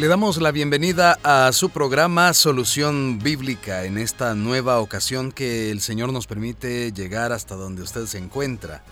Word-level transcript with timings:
Le 0.00 0.08
damos 0.08 0.40
la 0.40 0.50
bienvenida 0.50 1.18
a 1.22 1.52
su 1.52 1.68
programa 1.68 2.32
Solución 2.32 3.18
Bíblica 3.18 3.84
en 3.84 3.98
esta 3.98 4.34
nueva 4.34 4.80
ocasión 4.80 5.30
que 5.30 5.70
el 5.70 5.82
Señor 5.82 6.10
nos 6.10 6.26
permite 6.26 6.90
llegar 6.90 7.32
hasta 7.32 7.54
donde 7.54 7.82
usted 7.82 8.06
se 8.06 8.16
encuentra, 8.16 8.82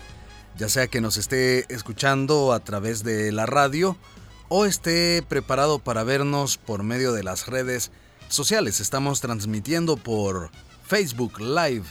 ya 0.55 0.69
sea 0.69 0.85
que 0.85 1.01
nos 1.01 1.17
esté 1.17 1.65
escuchando 1.73 2.53
a 2.53 2.59
través 2.59 3.03
de 3.03 3.31
la 3.31 3.47
radio 3.47 3.97
o 4.49 4.65
esté 4.65 5.23
preparado 5.27 5.79
para 5.79 6.03
vernos 6.03 6.59
por 6.59 6.83
medio 6.83 7.11
de 7.11 7.23
las 7.23 7.47
redes 7.47 7.89
sociales. 8.27 8.79
Estamos 8.79 9.19
transmitiendo 9.19 9.97
por 9.97 10.51
Facebook 10.85 11.41
Live 11.41 11.85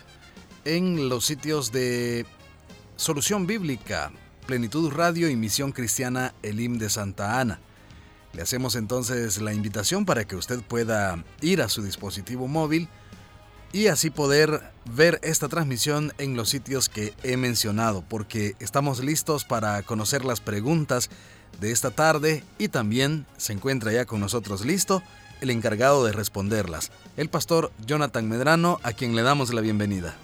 en 0.65 1.09
los 1.09 1.27
sitios 1.27 1.73
de 1.73 2.25
Solución 2.95 3.49
Bíblica, 3.49 4.13
Plenitud 4.47 4.93
Radio 4.93 5.29
y 5.29 5.35
Misión 5.35 5.73
Cristiana 5.73 6.35
Elim 6.45 6.79
de 6.79 6.89
Santa 6.89 7.41
Ana. 7.41 7.59
Le 8.39 8.43
hacemos 8.43 8.77
entonces 8.77 9.41
la 9.41 9.53
invitación 9.53 10.05
para 10.05 10.25
que 10.25 10.37
usted 10.37 10.61
pueda 10.61 11.25
ir 11.41 11.61
a 11.61 11.69
su 11.69 11.83
dispositivo 11.83 12.47
móvil 12.47 12.87
y 13.73 13.89
así 13.89 14.11
poder 14.11 14.63
ver 14.85 15.19
esta 15.25 15.49
transmisión 15.49 16.13
en 16.19 16.37
los 16.37 16.49
sitios 16.49 16.89
que 16.89 17.13
he 17.25 17.37
mencionado, 17.37 18.05
porque 18.09 18.55
estamos 18.61 19.03
listos 19.03 19.45
para 19.45 19.83
conocer 19.83 20.25
las 20.25 20.39
preguntas 20.39 21.11
de 21.61 21.73
esta 21.73 21.91
tarde 21.91 22.45
y 22.59 22.69
también 22.69 23.27
se 23.39 23.55
encuentra 23.55 23.91
ya 23.91 24.05
con 24.05 24.21
nosotros 24.21 24.65
listo 24.65 25.03
el 25.41 25.51
encargado 25.51 26.05
de 26.05 26.13
responderlas, 26.13 26.93
el 27.17 27.29
pastor 27.29 27.73
Jonathan 27.89 28.29
Medrano, 28.29 28.79
a 28.85 28.93
quien 28.93 29.17
le 29.17 29.23
damos 29.23 29.53
la 29.53 29.63
bienvenida. 29.63 30.15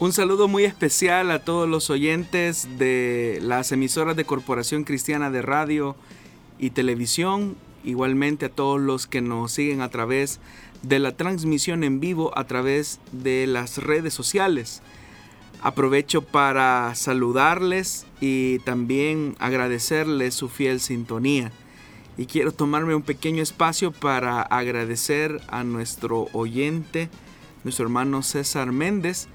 Un 0.00 0.12
saludo 0.12 0.48
muy 0.48 0.64
especial 0.64 1.30
a 1.30 1.38
todos 1.38 1.68
los 1.68 1.90
oyentes 1.90 2.66
de 2.76 3.38
las 3.40 3.70
emisoras 3.70 4.16
de 4.16 4.24
Corporación 4.24 4.82
Cristiana 4.82 5.30
de 5.30 5.42
Radio 5.42 5.94
y 6.58 6.70
televisión, 6.70 7.56
igualmente 7.84 8.46
a 8.46 8.48
todos 8.48 8.80
los 8.80 9.06
que 9.06 9.20
nos 9.20 9.52
siguen 9.52 9.80
a 9.80 9.88
través 9.90 10.40
de 10.82 10.98
la 10.98 11.16
transmisión 11.16 11.84
en 11.84 12.00
vivo 12.00 12.36
a 12.36 12.44
través 12.44 13.00
de 13.12 13.46
las 13.46 13.78
redes 13.78 14.14
sociales. 14.14 14.82
Aprovecho 15.62 16.22
para 16.22 16.94
saludarles 16.94 18.06
y 18.20 18.58
también 18.60 19.34
agradecerles 19.38 20.34
su 20.34 20.48
fiel 20.48 20.80
sintonía. 20.80 21.52
Y 22.16 22.26
quiero 22.26 22.52
tomarme 22.52 22.94
un 22.94 23.02
pequeño 23.02 23.42
espacio 23.42 23.90
para 23.90 24.42
agradecer 24.42 25.40
a 25.48 25.64
nuestro 25.64 26.28
oyente, 26.32 27.08
nuestro 27.64 27.86
hermano 27.86 28.22
César 28.22 28.72
Méndez, 28.72 29.26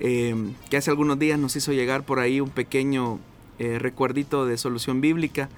eh, 0.00 0.34
que 0.70 0.76
hace 0.76 0.90
algunos 0.90 1.18
días 1.18 1.38
nos 1.38 1.56
hizo 1.56 1.72
llegar 1.72 2.04
por 2.04 2.20
ahí 2.20 2.40
un 2.40 2.50
pequeño 2.50 3.20
eh, 3.58 3.78
recuerdito 3.78 4.46
de 4.46 4.58
solución 4.58 5.00
bíblica 5.00 5.48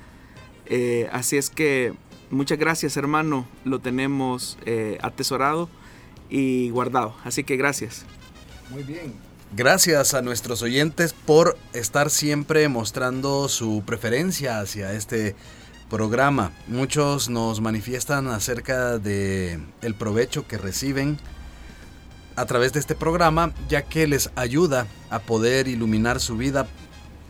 eh, 0.69 1.09
así 1.13 1.37
es 1.37 1.51
que 1.51 1.95
muchas 2.31 2.59
gracias 2.59 2.97
hermano, 2.97 3.47
lo 3.65 3.81
tenemos 3.81 4.59
eh, 4.67 4.99
atesorado 5.03 5.69
y 6.31 6.71
guardado. 6.71 7.15
Así 7.25 7.45
que 7.45 7.57
gracias. 7.57 8.05
Muy 8.71 8.83
bien. 8.83 9.15
Gracias 9.57 10.13
a 10.13 10.21
nuestros 10.21 10.61
oyentes 10.61 11.15
por 11.15 11.57
estar 11.73 12.11
siempre 12.11 12.69
mostrando 12.69 13.49
su 13.49 13.83
preferencia 13.87 14.61
hacia 14.61 14.93
este 14.93 15.35
programa. 15.89 16.53
Muchos 16.67 17.31
nos 17.31 17.63
manifiestan 17.63 18.29
acerca 18.29 18.99
de 18.99 19.59
el 19.81 19.95
provecho 19.95 20.47
que 20.47 20.59
reciben 20.59 21.19
a 22.37 22.45
través 22.45 22.75
de 22.75 22.81
este 22.81 22.95
programa, 22.95 23.55
ya 23.69 23.83
que 23.83 24.07
les 24.07 24.31
ayuda 24.37 24.87
a 25.09 25.19
poder 25.21 25.67
iluminar 25.67 26.21
su 26.21 26.37
vida 26.37 26.69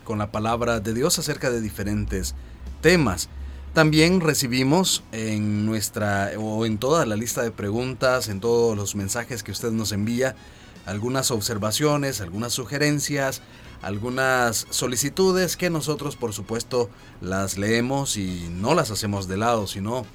con 0.03 0.19
la 0.19 0.29
palabra 0.29 0.81
de 0.81 0.93
Dios 0.93 1.19
acerca 1.19 1.49
de 1.49 1.61
diferentes 1.61 2.35
temas. 2.81 3.29
También 3.73 4.19
recibimos 4.19 5.03
en 5.11 5.65
nuestra 5.65 6.31
o 6.37 6.65
en 6.65 6.77
toda 6.79 7.05
la 7.05 7.15
lista 7.15 7.43
de 7.43 7.51
preguntas, 7.51 8.27
en 8.27 8.39
todos 8.39 8.75
los 8.75 8.95
mensajes 8.95 9.43
que 9.43 9.51
usted 9.51 9.71
nos 9.71 9.91
envía, 9.91 10.35
algunas 10.85 11.29
observaciones, 11.29 12.19
algunas 12.19 12.51
sugerencias, 12.53 13.41
algunas 13.81 14.65
solicitudes 14.71 15.55
que 15.55 15.69
nosotros 15.69 16.15
por 16.15 16.33
supuesto 16.33 16.89
las 17.21 17.57
leemos 17.57 18.17
y 18.17 18.49
no 18.49 18.73
las 18.73 18.91
hacemos 18.91 19.27
de 19.27 19.37
lado, 19.37 19.67
sino 19.67 20.05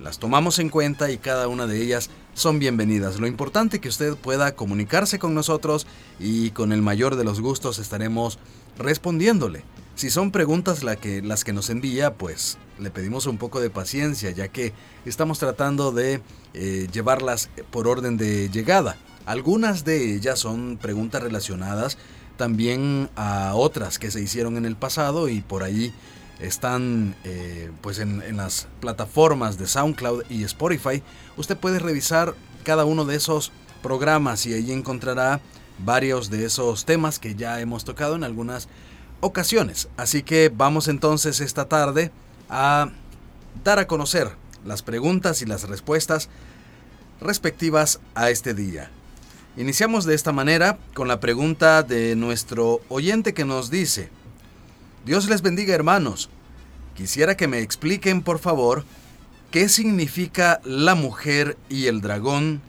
las 0.00 0.18
tomamos 0.18 0.58
en 0.58 0.70
cuenta 0.70 1.10
y 1.10 1.18
cada 1.18 1.46
una 1.46 1.66
de 1.66 1.80
ellas 1.80 2.10
son 2.34 2.58
bienvenidas. 2.58 3.20
Lo 3.20 3.28
importante 3.28 3.76
es 3.76 3.82
que 3.82 3.88
usted 3.88 4.16
pueda 4.16 4.56
comunicarse 4.56 5.20
con 5.20 5.34
nosotros 5.34 5.86
y 6.18 6.50
con 6.50 6.72
el 6.72 6.82
mayor 6.82 7.14
de 7.14 7.24
los 7.24 7.40
gustos 7.40 7.78
estaremos 7.78 8.38
respondiéndole. 8.76 9.64
Si 9.94 10.10
son 10.10 10.32
preguntas 10.32 10.82
las 10.82 11.44
que 11.44 11.52
nos 11.52 11.70
envía, 11.70 12.14
pues 12.14 12.58
le 12.80 12.90
pedimos 12.90 13.26
un 13.26 13.38
poco 13.38 13.60
de 13.60 13.70
paciencia, 13.70 14.32
ya 14.32 14.48
que 14.48 14.72
estamos 15.04 15.38
tratando 15.38 15.92
de 15.92 16.20
eh, 16.52 16.88
llevarlas 16.92 17.48
por 17.70 17.86
orden 17.86 18.16
de 18.16 18.50
llegada. 18.50 18.96
Algunas 19.24 19.84
de 19.84 20.14
ellas 20.14 20.40
son 20.40 20.78
preguntas 20.82 21.22
relacionadas 21.22 21.96
también 22.36 23.08
a 23.14 23.54
otras 23.54 24.00
que 24.00 24.10
se 24.10 24.20
hicieron 24.20 24.56
en 24.56 24.66
el 24.66 24.74
pasado 24.74 25.28
y 25.28 25.40
por 25.40 25.62
ahí 25.62 25.94
están 26.40 27.14
eh, 27.22 27.70
pues 27.80 28.00
en, 28.00 28.20
en 28.22 28.36
las 28.36 28.66
plataformas 28.80 29.58
de 29.58 29.68
SoundCloud 29.68 30.24
y 30.28 30.42
Spotify. 30.42 31.04
Usted 31.36 31.56
puede 31.56 31.78
revisar 31.78 32.34
cada 32.64 32.84
uno 32.84 33.04
de 33.04 33.14
esos 33.14 33.52
programas 33.80 34.44
y 34.46 34.54
ahí 34.54 34.72
encontrará 34.72 35.40
varios 35.78 36.30
de 36.30 36.44
esos 36.44 36.84
temas 36.84 37.20
que 37.20 37.36
ya 37.36 37.60
hemos 37.60 37.84
tocado 37.84 38.16
en 38.16 38.24
algunas 38.24 38.68
ocasiones. 39.24 39.88
Así 39.96 40.22
que 40.22 40.52
vamos 40.54 40.86
entonces 40.86 41.40
esta 41.40 41.64
tarde 41.64 42.10
a 42.50 42.90
dar 43.64 43.78
a 43.78 43.86
conocer 43.86 44.30
las 44.64 44.82
preguntas 44.82 45.40
y 45.40 45.46
las 45.46 45.66
respuestas 45.68 46.28
respectivas 47.20 48.00
a 48.14 48.30
este 48.30 48.52
día. 48.52 48.90
Iniciamos 49.56 50.04
de 50.04 50.14
esta 50.14 50.32
manera 50.32 50.78
con 50.94 51.08
la 51.08 51.20
pregunta 51.20 51.82
de 51.82 52.16
nuestro 52.16 52.80
oyente 52.88 53.34
que 53.34 53.44
nos 53.44 53.70
dice, 53.70 54.10
Dios 55.06 55.28
les 55.28 55.42
bendiga 55.42 55.74
hermanos, 55.74 56.28
quisiera 56.94 57.36
que 57.36 57.48
me 57.48 57.60
expliquen 57.60 58.22
por 58.22 58.38
favor 58.38 58.84
qué 59.50 59.68
significa 59.68 60.60
la 60.64 60.94
mujer 60.94 61.56
y 61.68 61.86
el 61.86 62.00
dragón 62.00 62.60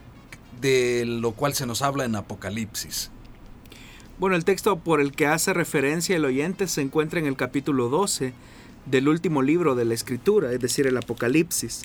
de 0.60 1.04
lo 1.06 1.32
cual 1.32 1.54
se 1.54 1.66
nos 1.66 1.82
habla 1.82 2.04
en 2.04 2.16
Apocalipsis. 2.16 3.10
Bueno, 4.18 4.34
el 4.34 4.46
texto 4.46 4.78
por 4.78 5.02
el 5.02 5.12
que 5.12 5.26
hace 5.26 5.52
referencia 5.52 6.16
el 6.16 6.24
oyente 6.24 6.68
se 6.68 6.80
encuentra 6.80 7.20
en 7.20 7.26
el 7.26 7.36
capítulo 7.36 7.90
12 7.90 8.32
del 8.86 9.08
último 9.08 9.42
libro 9.42 9.74
de 9.74 9.84
la 9.84 9.92
Escritura, 9.92 10.52
es 10.52 10.60
decir, 10.60 10.86
el 10.86 10.96
Apocalipsis. 10.96 11.82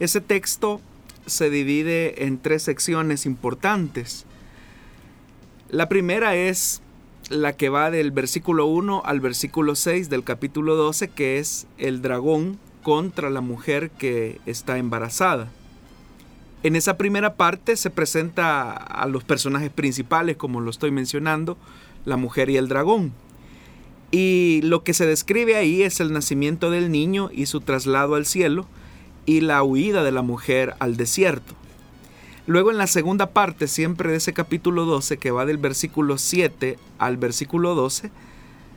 Ese 0.00 0.22
texto 0.22 0.80
se 1.26 1.50
divide 1.50 2.24
en 2.24 2.38
tres 2.38 2.62
secciones 2.62 3.26
importantes. 3.26 4.24
La 5.68 5.86
primera 5.86 6.34
es 6.34 6.80
la 7.28 7.52
que 7.58 7.68
va 7.68 7.90
del 7.90 8.10
versículo 8.10 8.64
1 8.64 9.02
al 9.04 9.20
versículo 9.20 9.74
6 9.74 10.08
del 10.08 10.24
capítulo 10.24 10.76
12, 10.76 11.08
que 11.08 11.38
es 11.38 11.66
el 11.76 12.00
dragón 12.00 12.58
contra 12.82 13.28
la 13.28 13.42
mujer 13.42 13.90
que 13.90 14.40
está 14.46 14.78
embarazada. 14.78 15.50
En 16.62 16.74
esa 16.74 16.96
primera 16.96 17.34
parte 17.34 17.76
se 17.76 17.90
presenta 17.90 18.72
a 18.72 19.06
los 19.06 19.24
personajes 19.24 19.70
principales, 19.70 20.36
como 20.36 20.60
lo 20.60 20.70
estoy 20.70 20.90
mencionando, 20.90 21.56
la 22.04 22.16
mujer 22.16 22.50
y 22.50 22.56
el 22.56 22.68
dragón. 22.68 23.12
Y 24.10 24.60
lo 24.62 24.82
que 24.82 24.94
se 24.94 25.06
describe 25.06 25.56
ahí 25.56 25.82
es 25.82 26.00
el 26.00 26.12
nacimiento 26.12 26.70
del 26.70 26.90
niño 26.90 27.30
y 27.32 27.46
su 27.46 27.60
traslado 27.60 28.14
al 28.14 28.24
cielo 28.24 28.66
y 29.26 29.40
la 29.40 29.62
huida 29.62 30.02
de 30.02 30.12
la 30.12 30.22
mujer 30.22 30.74
al 30.78 30.96
desierto. 30.96 31.54
Luego 32.46 32.70
en 32.70 32.78
la 32.78 32.86
segunda 32.86 33.30
parte, 33.30 33.66
siempre 33.66 34.10
de 34.10 34.18
ese 34.18 34.32
capítulo 34.32 34.84
12, 34.84 35.18
que 35.18 35.32
va 35.32 35.44
del 35.46 35.58
versículo 35.58 36.16
7 36.16 36.78
al 36.98 37.16
versículo 37.16 37.74
12, 37.74 38.10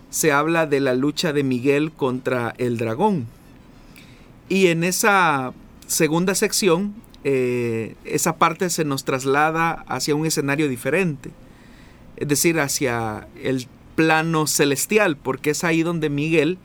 se 0.09 0.31
habla 0.31 0.65
de 0.65 0.80
la 0.80 0.95
lucha 0.95 1.33
de 1.33 1.44
Miguel 1.44 1.92
contra 1.92 2.56
el 2.57 2.77
dragón. 2.77 3.27
Y 4.50 4.68
en 4.68 4.83
esa 4.83 5.54
segunda 5.86 6.33
sección 6.33 6.95
eh, 7.24 7.95
esa 8.06 8.38
parte 8.38 8.69
se 8.69 8.86
nos 8.86 9.04
traslada 9.04 9.83
hacia 9.88 10.16
un 10.16 10.25
escenario 10.25 10.69
diferente, 10.69 11.31
es 12.18 12.27
decir, 12.27 12.60
hacia 12.60 13.27
el 13.42 13.68
plano 13.95 14.48
celestial, 14.48 15.18
porque 15.18 15.50
es 15.50 15.63
ahí 15.63 15.83
donde 15.83 16.10
Miguel 16.10 16.57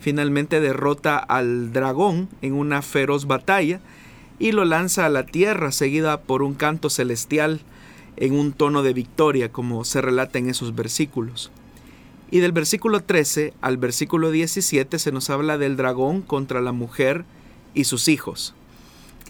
finalmente 0.00 0.60
derrota 0.60 1.18
al 1.18 1.72
dragón 1.72 2.28
en 2.42 2.54
una 2.54 2.82
feroz 2.82 3.26
batalla 3.26 3.80
y 4.38 4.52
lo 4.52 4.64
lanza 4.64 5.06
a 5.06 5.10
la 5.10 5.26
tierra 5.26 5.70
seguida 5.70 6.22
por 6.22 6.42
un 6.42 6.54
canto 6.54 6.90
celestial 6.90 7.60
en 8.16 8.32
un 8.32 8.52
tono 8.52 8.82
de 8.82 8.92
victoria, 8.92 9.52
como 9.52 9.84
se 9.84 10.00
relata 10.00 10.38
en 10.38 10.48
esos 10.48 10.74
versículos. 10.74 11.52
Y 12.30 12.38
del 12.38 12.52
versículo 12.52 13.00
13 13.00 13.54
al 13.60 13.76
versículo 13.76 14.30
17 14.30 14.98
se 14.98 15.12
nos 15.12 15.30
habla 15.30 15.58
del 15.58 15.76
dragón 15.76 16.22
contra 16.22 16.60
la 16.60 16.72
mujer 16.72 17.24
y 17.74 17.84
sus 17.84 18.08
hijos. 18.08 18.54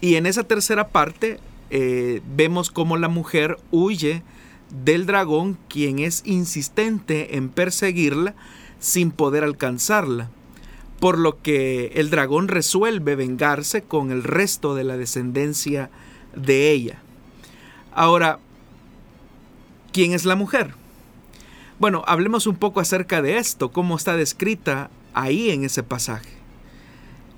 Y 0.01 0.15
en 0.15 0.25
esa 0.25 0.43
tercera 0.43 0.89
parte 0.89 1.39
eh, 1.69 2.21
vemos 2.35 2.71
cómo 2.71 2.97
la 2.97 3.07
mujer 3.07 3.57
huye 3.69 4.23
del 4.83 5.05
dragón, 5.05 5.57
quien 5.69 5.99
es 5.99 6.23
insistente 6.25 7.37
en 7.37 7.49
perseguirla 7.49 8.35
sin 8.79 9.11
poder 9.11 9.43
alcanzarla, 9.43 10.29
por 10.99 11.19
lo 11.19 11.41
que 11.41 11.91
el 11.95 12.09
dragón 12.09 12.47
resuelve 12.47 13.15
vengarse 13.15 13.83
con 13.83 14.11
el 14.11 14.23
resto 14.23 14.75
de 14.75 14.83
la 14.83 14.97
descendencia 14.97 15.91
de 16.35 16.71
ella. 16.71 16.99
Ahora, 17.93 18.39
¿quién 19.91 20.13
es 20.13 20.25
la 20.25 20.35
mujer? 20.35 20.73
Bueno, 21.79 22.03
hablemos 22.07 22.47
un 22.47 22.55
poco 22.55 22.79
acerca 22.79 23.21
de 23.21 23.37
esto, 23.37 23.71
cómo 23.71 23.97
está 23.97 24.15
descrita 24.15 24.89
ahí 25.13 25.51
en 25.51 25.63
ese 25.63 25.83
pasaje. 25.83 26.40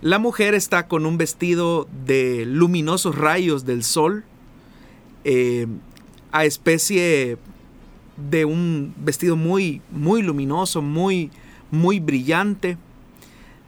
La 0.04 0.20
mujer 0.20 0.54
está 0.54 0.90
con 0.90 1.06
un 1.06 1.18
vestido 1.18 1.88
de 2.06 2.46
luminosos 2.46 3.16
rayos 3.16 3.64
del 3.66 3.86
sol, 3.86 4.26
eh, 5.24 5.66
a 6.34 6.44
especie 6.44 7.38
de 8.18 8.44
un 8.44 8.94
vestido 8.98 9.38
muy, 9.38 9.82
muy 9.92 10.22
luminoso, 10.22 10.82
muy, 10.82 11.32
muy 11.72 12.02
brillante. 12.02 12.78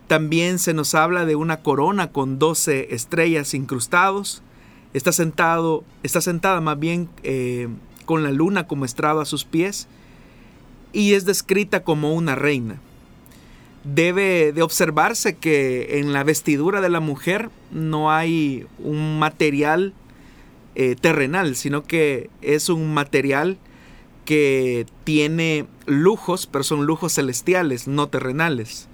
También 0.08 0.60
se 0.60 0.74
nos 0.74 0.94
habla 0.94 1.26
de 1.26 1.38
una 1.38 1.62
corona 1.62 2.12
con 2.12 2.38
12 2.38 2.94
estrellas 2.94 3.54
incrustados. 3.54 4.44
Está, 4.94 5.14
sentado, 5.14 5.86
está 6.04 6.20
sentada 6.20 6.60
más 6.60 6.78
bien 6.78 7.08
eh, 7.24 7.70
con 8.04 8.24
la 8.24 8.32
luna 8.32 8.68
como 8.68 8.84
estrado 8.84 9.22
a 9.22 9.26
sus 9.26 9.46
pies 9.46 9.88
y 10.92 11.14
es 11.14 11.24
descrita 11.24 11.86
como 11.86 12.14
una 12.14 12.36
reina. 12.36 12.82
Debe 13.86 14.52
de 14.52 14.64
observarse 14.64 15.36
que 15.36 16.00
en 16.00 16.12
la 16.12 16.24
vestidura 16.24 16.82
de 16.82 16.90
la 16.90 17.00
mujer 17.00 17.50
no 17.72 18.12
hay 18.12 18.66
un 18.80 19.20
material 19.20 19.94
eh, 20.74 20.96
terrenal, 21.00 21.56
sino 21.56 21.84
que 21.84 22.30
es 22.42 22.70
un 22.70 22.94
material 22.94 23.60
que 24.26 24.88
tiene 25.04 25.68
lujos, 25.86 26.48
pero 26.48 26.64
son 26.64 26.88
lujos 26.88 27.14
celestiales, 27.14 27.88
no 27.88 28.08
terrenales. 28.08 28.90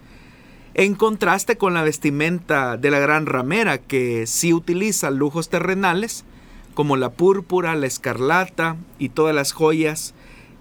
En 0.74 0.96
contraste 0.96 1.58
con 1.58 1.74
la 1.74 1.84
vestimenta 1.84 2.78
de 2.78 2.92
la 2.92 3.00
gran 3.00 3.26
ramera, 3.26 3.78
que 3.78 4.28
sí 4.28 4.54
utiliza 4.54 5.10
lujos 5.10 5.50
terrenales, 5.50 6.26
como 6.74 6.98
la 6.98 7.12
púrpura, 7.12 7.76
la 7.76 7.88
escarlata 7.88 8.78
y 9.00 9.10
todas 9.10 9.34
las 9.34 9.54
joyas 9.54 10.14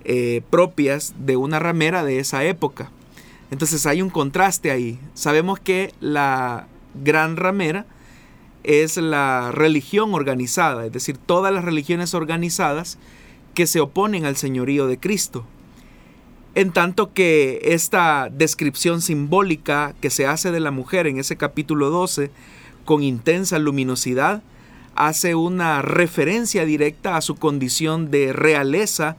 eh, 0.04 0.42
propias 0.50 1.14
de 1.18 1.36
una 1.36 1.58
ramera 1.58 2.04
de 2.04 2.18
esa 2.18 2.44
época. 2.44 2.90
Entonces 3.50 3.86
hay 3.86 4.02
un 4.02 4.10
contraste 4.10 4.70
ahí. 4.70 4.98
Sabemos 5.14 5.58
que 5.60 5.92
la 6.00 6.66
gran 6.94 7.36
ramera 7.36 7.86
es 8.62 8.96
la 8.96 9.52
religión 9.52 10.14
organizada, 10.14 10.86
es 10.86 10.92
decir, 10.92 11.16
todas 11.18 11.52
las 11.52 11.64
religiones 11.64 12.14
organizadas 12.14 12.98
que 13.54 13.66
se 13.66 13.80
oponen 13.80 14.24
al 14.24 14.36
señorío 14.36 14.86
de 14.86 14.98
Cristo. 14.98 15.44
En 16.54 16.72
tanto 16.72 17.12
que 17.12 17.60
esta 17.62 18.28
descripción 18.30 19.02
simbólica 19.02 19.94
que 20.00 20.10
se 20.10 20.26
hace 20.26 20.50
de 20.50 20.60
la 20.60 20.70
mujer 20.70 21.06
en 21.06 21.18
ese 21.18 21.36
capítulo 21.36 21.90
12, 21.90 22.30
con 22.84 23.02
intensa 23.02 23.58
luminosidad, 23.58 24.42
hace 24.96 25.34
una 25.34 25.80
referencia 25.80 26.64
directa 26.64 27.16
a 27.16 27.20
su 27.20 27.36
condición 27.36 28.10
de 28.10 28.32
realeza 28.32 29.16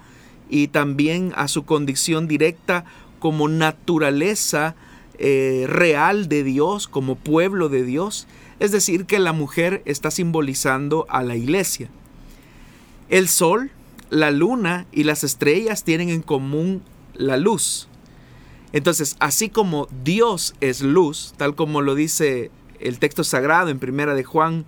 y 0.50 0.68
también 0.68 1.32
a 1.36 1.48
su 1.48 1.64
condición 1.64 2.28
directa 2.28 2.84
como 3.22 3.48
naturaleza 3.48 4.76
eh, 5.18 5.64
real 5.70 6.28
de 6.28 6.44
Dios, 6.44 6.90
como 6.90 7.16
pueblo 7.16 7.70
de 7.70 7.86
Dios. 7.86 8.28
Es 8.60 8.74
decir, 8.74 9.06
que 9.06 9.20
la 9.20 9.32
mujer 9.32 9.82
está 9.86 10.12
simbolizando 10.12 11.06
a 11.08 11.24
la 11.24 11.38
iglesia. 11.38 11.90
El 13.08 13.30
sol 13.30 13.72
la 14.12 14.30
luna 14.30 14.86
y 14.92 15.06
las 15.06 15.24
estrellas 15.24 15.84
tienen 15.84 16.10
en 16.10 16.22
común 16.22 16.84
la 17.16 17.38
luz. 17.38 17.88
Entonces, 18.74 19.16
así 19.20 19.50
como 19.50 19.88
Dios 20.04 20.54
es 20.60 20.82
luz, 20.82 21.34
tal 21.38 21.56
como 21.56 21.82
lo 21.82 21.96
dice 21.96 22.52
el 22.80 23.00
texto 23.00 23.24
sagrado 23.24 23.70
en 23.70 23.80
primera 23.80 24.14
de 24.14 24.24
Juan 24.24 24.66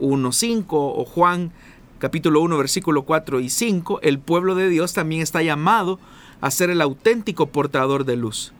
1.5 0.00 0.66
o 0.70 1.04
Juan 1.04 1.52
capítulo 1.98 2.40
1 2.40 2.56
versículo 2.56 3.02
4 3.02 3.40
y 3.40 3.50
5, 3.50 4.00
el 4.02 4.18
pueblo 4.18 4.54
de 4.54 4.68
Dios 4.68 4.94
también 4.94 5.20
está 5.20 5.42
llamado 5.42 5.98
a 6.40 6.50
ser 6.50 6.70
el 6.70 6.80
auténtico 6.80 7.48
portador 7.48 8.04
de 8.04 8.16
luz. 8.16 8.52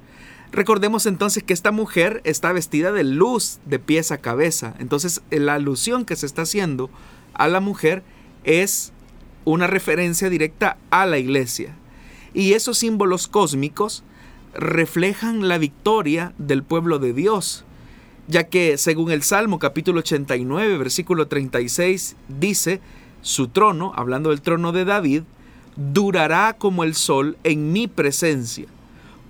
Recordemos 0.51 1.07
entonces 1.07 1.43
que 1.43 1.53
esta 1.53 1.73
mujer 1.73 2.23
está 2.25 2.53
vestida 2.53 2.91
de 2.91 3.05
luz 3.05 3.59
de 3.67 3.79
pies 3.79 4.13
a 4.13 4.19
cabeza. 4.19 4.75
Entonces 4.79 5.21
la 5.31 5.55
alusión 5.55 6.05
que 6.05 6.17
se 6.17 6.27
está 6.27 6.43
haciendo 6.43 6.91
a 7.35 7.49
la 7.49 7.61
mujer 7.61 8.03
es 8.45 8.93
una 9.45 9.67
referencia 9.67 10.31
directa 10.31 10.79
a 10.91 11.07
la 11.07 11.19
iglesia. 11.19 11.75
Y 12.35 12.53
esos 12.53 12.79
símbolos 12.79 13.29
cósmicos 13.29 14.05
reflejan 14.55 15.49
la 15.49 15.59
victoria 15.59 16.33
del 16.39 16.63
pueblo 16.63 16.99
de 16.99 17.13
Dios, 17.13 17.65
ya 18.27 18.45
que 18.45 18.79
según 18.79 19.11
el 19.11 19.23
Salmo 19.23 19.59
capítulo 19.59 20.01
89, 20.01 20.79
versículo 20.79 21.29
36, 21.29 22.17
dice, 22.29 22.81
su 23.23 23.49
trono, 23.49 23.93
hablando 23.97 24.31
del 24.31 24.43
trono 24.43 24.73
de 24.73 24.85
David, 24.85 25.23
durará 25.79 26.57
como 26.59 26.83
el 26.83 26.95
sol 26.95 27.39
en 27.45 27.73
mi 27.73 27.87
presencia, 27.87 28.67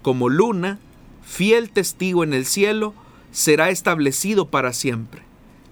como 0.01 0.31
luna, 0.31 0.79
fiel 1.23 1.71
testigo 1.71 2.25
en 2.25 2.33
el 2.33 2.47
cielo, 2.47 2.95
será 3.31 3.69
establecido 3.69 4.49
para 4.49 4.73
siempre. 4.73 5.23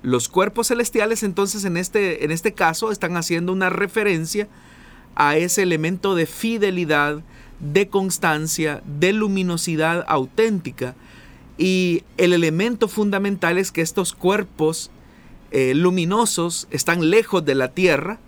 Los 0.02 0.28
cuerpos 0.28 0.68
celestiales 0.68 1.22
entonces 1.22 1.64
en 1.64 1.78
este, 1.78 2.24
en 2.24 2.30
este 2.30 2.52
caso 2.52 2.92
están 2.92 3.16
haciendo 3.16 3.52
una 3.52 3.70
referencia 3.70 4.48
a 5.14 5.38
ese 5.38 5.62
elemento 5.62 6.14
de 6.14 6.26
fidelidad, 6.26 7.22
de 7.58 7.88
constancia, 7.88 8.82
de 8.84 9.14
luminosidad 9.14 10.04
auténtica. 10.06 10.94
Y 11.56 12.02
el 12.18 12.34
elemento 12.34 12.86
fundamental 12.86 13.56
es 13.56 13.72
que 13.72 13.80
estos 13.80 14.12
cuerpos 14.12 14.90
eh, 15.52 15.72
luminosos 15.74 16.68
están 16.70 17.08
lejos 17.08 17.46
de 17.46 17.54
la 17.54 17.68
Tierra 17.68 18.18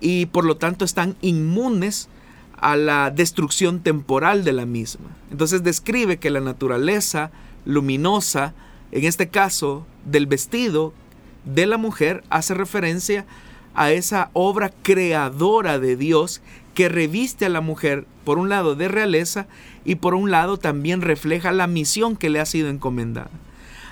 y 0.00 0.26
por 0.26 0.44
lo 0.44 0.56
tanto 0.56 0.84
están 0.84 1.16
inmunes 1.20 2.08
a 2.56 2.76
la 2.76 3.10
destrucción 3.10 3.80
temporal 3.80 4.44
de 4.44 4.52
la 4.52 4.66
misma. 4.66 5.10
Entonces 5.30 5.62
describe 5.62 6.18
que 6.18 6.30
la 6.30 6.40
naturaleza 6.40 7.30
luminosa, 7.64 8.54
en 8.92 9.04
este 9.04 9.28
caso 9.28 9.86
del 10.04 10.26
vestido 10.26 10.92
de 11.44 11.66
la 11.66 11.78
mujer, 11.78 12.24
hace 12.30 12.54
referencia 12.54 13.26
a 13.74 13.92
esa 13.92 14.30
obra 14.32 14.72
creadora 14.82 15.78
de 15.78 15.96
Dios 15.96 16.40
que 16.74 16.88
reviste 16.88 17.46
a 17.46 17.48
la 17.48 17.60
mujer, 17.60 18.06
por 18.24 18.38
un 18.38 18.48
lado, 18.48 18.74
de 18.74 18.88
realeza 18.88 19.46
y 19.84 19.96
por 19.96 20.14
un 20.14 20.30
lado 20.30 20.58
también 20.58 21.00
refleja 21.00 21.52
la 21.52 21.66
misión 21.66 22.16
que 22.16 22.28
le 22.28 22.40
ha 22.40 22.46
sido 22.46 22.68
encomendada. 22.68 23.30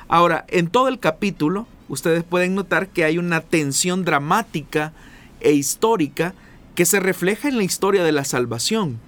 Ahora, 0.08 0.44
en 0.48 0.68
todo 0.68 0.88
el 0.88 0.98
capítulo, 0.98 1.66
ustedes 1.88 2.22
pueden 2.22 2.54
notar 2.54 2.88
que 2.88 3.04
hay 3.04 3.18
una 3.18 3.40
tensión 3.40 4.04
dramática 4.04 4.92
e 5.40 5.52
histórica 5.52 6.34
que 6.74 6.84
se 6.84 7.00
refleja 7.00 7.48
en 7.48 7.56
la 7.56 7.64
historia 7.64 8.04
de 8.04 8.12
la 8.12 8.24
salvación. 8.24 8.98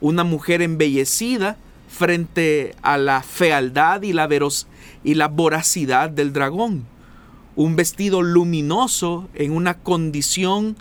Una 0.00 0.24
mujer 0.24 0.62
embellecida 0.62 1.56
frente 1.88 2.74
a 2.82 2.98
la 2.98 3.22
fealdad 3.22 4.02
y 4.02 4.12
la, 4.12 4.26
veros 4.26 4.66
y 5.04 5.14
la 5.14 5.28
voracidad 5.28 6.10
del 6.10 6.32
dragón. 6.32 6.84
Un 7.54 7.76
vestido 7.76 8.22
luminoso 8.22 9.28
en 9.34 9.52
una 9.52 9.74
condición 9.74 10.76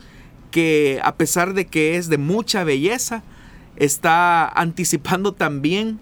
que 0.51 0.99
a 1.03 1.15
pesar 1.15 1.53
de 1.53 1.65
que 1.67 1.97
es 1.97 2.09
de 2.09 2.17
mucha 2.17 2.63
belleza, 2.63 3.23
está 3.75 4.47
anticipando 4.47 5.33
también 5.33 5.99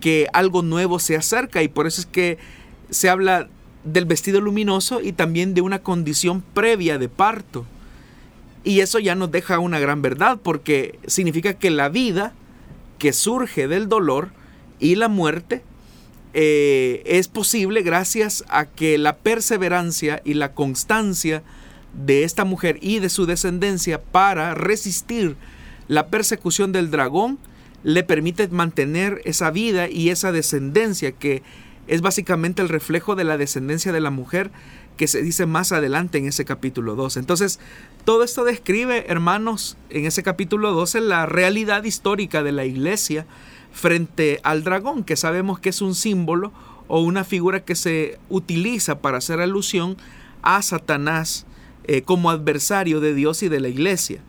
que 0.00 0.28
algo 0.32 0.62
nuevo 0.62 0.98
se 0.98 1.16
acerca 1.16 1.62
y 1.62 1.68
por 1.68 1.86
eso 1.86 2.02
es 2.02 2.06
que 2.06 2.38
se 2.90 3.08
habla 3.08 3.48
del 3.84 4.04
vestido 4.04 4.40
luminoso 4.40 5.00
y 5.00 5.12
también 5.12 5.54
de 5.54 5.62
una 5.62 5.78
condición 5.78 6.42
previa 6.42 6.98
de 6.98 7.08
parto. 7.08 7.66
Y 8.64 8.80
eso 8.80 8.98
ya 8.98 9.14
nos 9.14 9.30
deja 9.30 9.58
una 9.58 9.78
gran 9.78 10.02
verdad 10.02 10.38
porque 10.42 10.98
significa 11.06 11.54
que 11.54 11.70
la 11.70 11.90
vida 11.90 12.32
que 12.98 13.12
surge 13.12 13.68
del 13.68 13.88
dolor 13.88 14.30
y 14.80 14.94
la 14.94 15.08
muerte 15.08 15.62
eh, 16.32 17.02
es 17.06 17.28
posible 17.28 17.82
gracias 17.82 18.44
a 18.48 18.64
que 18.64 18.98
la 18.98 19.16
perseverancia 19.16 20.20
y 20.24 20.34
la 20.34 20.52
constancia 20.52 21.42
de 21.92 22.24
esta 22.24 22.44
mujer 22.44 22.78
y 22.80 22.98
de 22.98 23.08
su 23.08 23.26
descendencia 23.26 24.02
para 24.02 24.54
resistir 24.54 25.36
la 25.86 26.08
persecución 26.08 26.72
del 26.72 26.90
dragón 26.90 27.38
le 27.84 28.02
permite 28.02 28.48
mantener 28.48 29.20
esa 29.24 29.50
vida 29.50 29.88
y 29.88 30.08
esa 30.08 30.32
descendencia 30.32 31.12
que 31.12 31.42
es 31.86 32.00
básicamente 32.00 32.62
el 32.62 32.68
reflejo 32.68 33.14
de 33.14 33.24
la 33.24 33.36
descendencia 33.36 33.92
de 33.92 34.00
la 34.00 34.10
mujer 34.10 34.50
que 34.96 35.06
se 35.06 35.22
dice 35.22 35.46
más 35.46 35.72
adelante 35.72 36.18
en 36.18 36.26
ese 36.26 36.44
capítulo 36.44 36.94
12. 36.94 37.20
Entonces, 37.20 37.60
todo 38.04 38.22
esto 38.22 38.44
describe, 38.44 39.06
hermanos, 39.08 39.76
en 39.88 40.04
ese 40.04 40.22
capítulo 40.22 40.72
12 40.72 41.00
la 41.00 41.26
realidad 41.26 41.84
histórica 41.84 42.42
de 42.42 42.52
la 42.52 42.64
iglesia 42.64 43.26
frente 43.72 44.40
al 44.42 44.62
dragón, 44.62 45.04
que 45.04 45.16
sabemos 45.16 45.58
que 45.58 45.70
es 45.70 45.80
un 45.80 45.94
símbolo 45.94 46.52
o 46.86 47.00
una 47.00 47.24
figura 47.24 47.64
que 47.64 47.74
se 47.74 48.18
utiliza 48.28 49.00
para 49.00 49.18
hacer 49.18 49.40
alusión 49.40 49.96
a 50.42 50.60
Satanás 50.60 51.46
eh, 51.84 52.02
como 52.02 52.30
adversario 52.30 53.00
de 53.00 53.14
Dios 53.14 53.42
y 53.42 53.48
de 53.48 53.60
la 53.60 53.68
iglesia. 53.68 54.20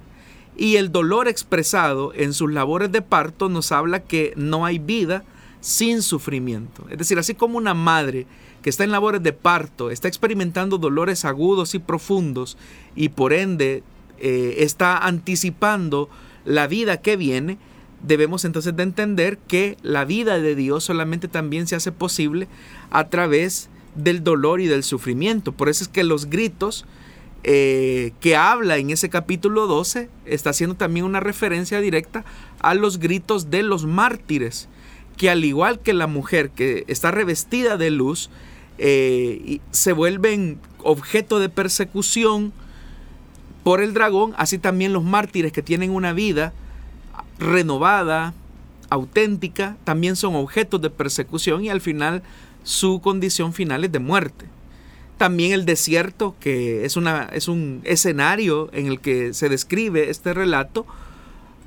Y 0.58 0.77
el 0.77 0.91
dolor 0.91 1.27
expresado 1.27 2.13
en 2.13 2.34
sus 2.34 2.51
labores 2.51 2.91
de 2.94 3.01
parto 3.01 3.50
nos 3.50 3.74
habla 3.74 4.03
que 4.03 4.34
no 4.38 4.65
hay 4.65 4.79
vida 4.79 5.25
sin 5.60 6.01
sufrimiento. 6.01 6.86
Es 6.89 6.98
decir, 6.98 7.20
así 7.20 7.36
como 7.36 7.58
una 7.58 7.74
madre 7.74 8.25
que 8.65 8.72
está 8.72 8.84
en 8.84 8.89
labores 8.89 9.22
de 9.22 9.31
parto 9.31 9.91
está 9.91 10.07
experimentando 10.07 10.79
dolores 10.79 11.24
agudos 11.24 11.75
y 11.75 11.79
profundos 11.79 12.57
y 12.95 13.10
por 13.10 13.31
ende 13.31 13.84
eh, 14.17 14.55
está 14.57 14.98
anticipando 14.98 16.10
la 16.45 16.65
vida 16.65 17.00
que 17.00 17.15
viene, 17.15 17.60
debemos 18.01 18.43
entonces 18.43 18.75
de 18.75 18.81
entender 18.81 19.38
que 19.38 19.77
la 19.84 20.03
vida 20.03 20.39
de 20.39 20.55
Dios 20.55 20.84
solamente 20.84 21.27
también 21.27 21.67
se 21.67 21.75
hace 21.75 21.91
posible 21.91 22.48
a 22.89 23.07
través 23.10 23.69
del 23.93 24.24
dolor 24.24 24.60
y 24.60 24.65
del 24.65 24.84
sufrimiento. 24.84 25.51
Por 25.51 25.69
eso 25.69 25.84
es 25.84 25.88
que 25.88 26.03
los 26.03 26.27
gritos 26.27 26.88
eh, 27.43 28.13
que 28.19 28.36
habla 28.36 28.77
en 28.77 28.89
ese 28.89 29.10
capítulo 29.10 29.67
12 29.67 30.10
está 30.25 30.50
haciendo 30.50 30.75
también 30.75 31.05
una 31.05 31.19
referencia 31.19 31.81
directa 31.81 32.25
a 32.62 32.74
los 32.74 32.98
gritos 32.98 33.51
de 33.51 33.62
los 33.62 33.86
mártires, 33.86 34.69
que 35.17 35.29
al 35.29 35.45
igual 35.45 35.81
que 35.81 35.93
la 35.93 36.07
mujer 36.07 36.50
que 36.50 36.84
está 36.88 37.12
revestida 37.12 37.77
de 37.77 37.91
luz, 37.91 38.31
eh, 38.77 39.60
se 39.72 39.94
vuelven 39.94 40.60
objeto 40.84 41.39
de 41.39 41.50
persecución 41.50 42.53
por 43.63 43.82
el 43.82 43.94
dragón, 43.94 44.34
así 44.38 44.58
también 44.58 44.94
los 44.94 45.03
mártires 45.03 45.51
que 45.51 45.63
tienen 45.63 45.91
una 45.91 46.13
vida 46.13 46.53
renovada, 47.39 48.34
auténtica, 48.89 49.77
también 49.84 50.15
son 50.15 50.36
objetos 50.36 50.82
de 50.82 50.89
persecución 50.89 51.63
y 51.63 51.70
al 51.70 51.82
final 51.82 52.22
su 52.63 53.01
condición 53.01 53.53
final 53.53 53.84
es 53.84 53.91
de 53.91 54.00
muerte. 54.00 54.46
También 55.17 55.53
el 55.53 55.65
desierto, 55.65 56.36
que 56.39 56.86
es, 56.86 56.98
una, 56.98 57.29
es 57.32 57.48
un 57.48 57.82
escenario 57.86 58.70
en 58.74 58.88
el 58.88 59.00
que 59.00 59.34
se 59.34 59.50
describe 59.50 60.10
este 60.10 60.34
relato, 60.34 60.86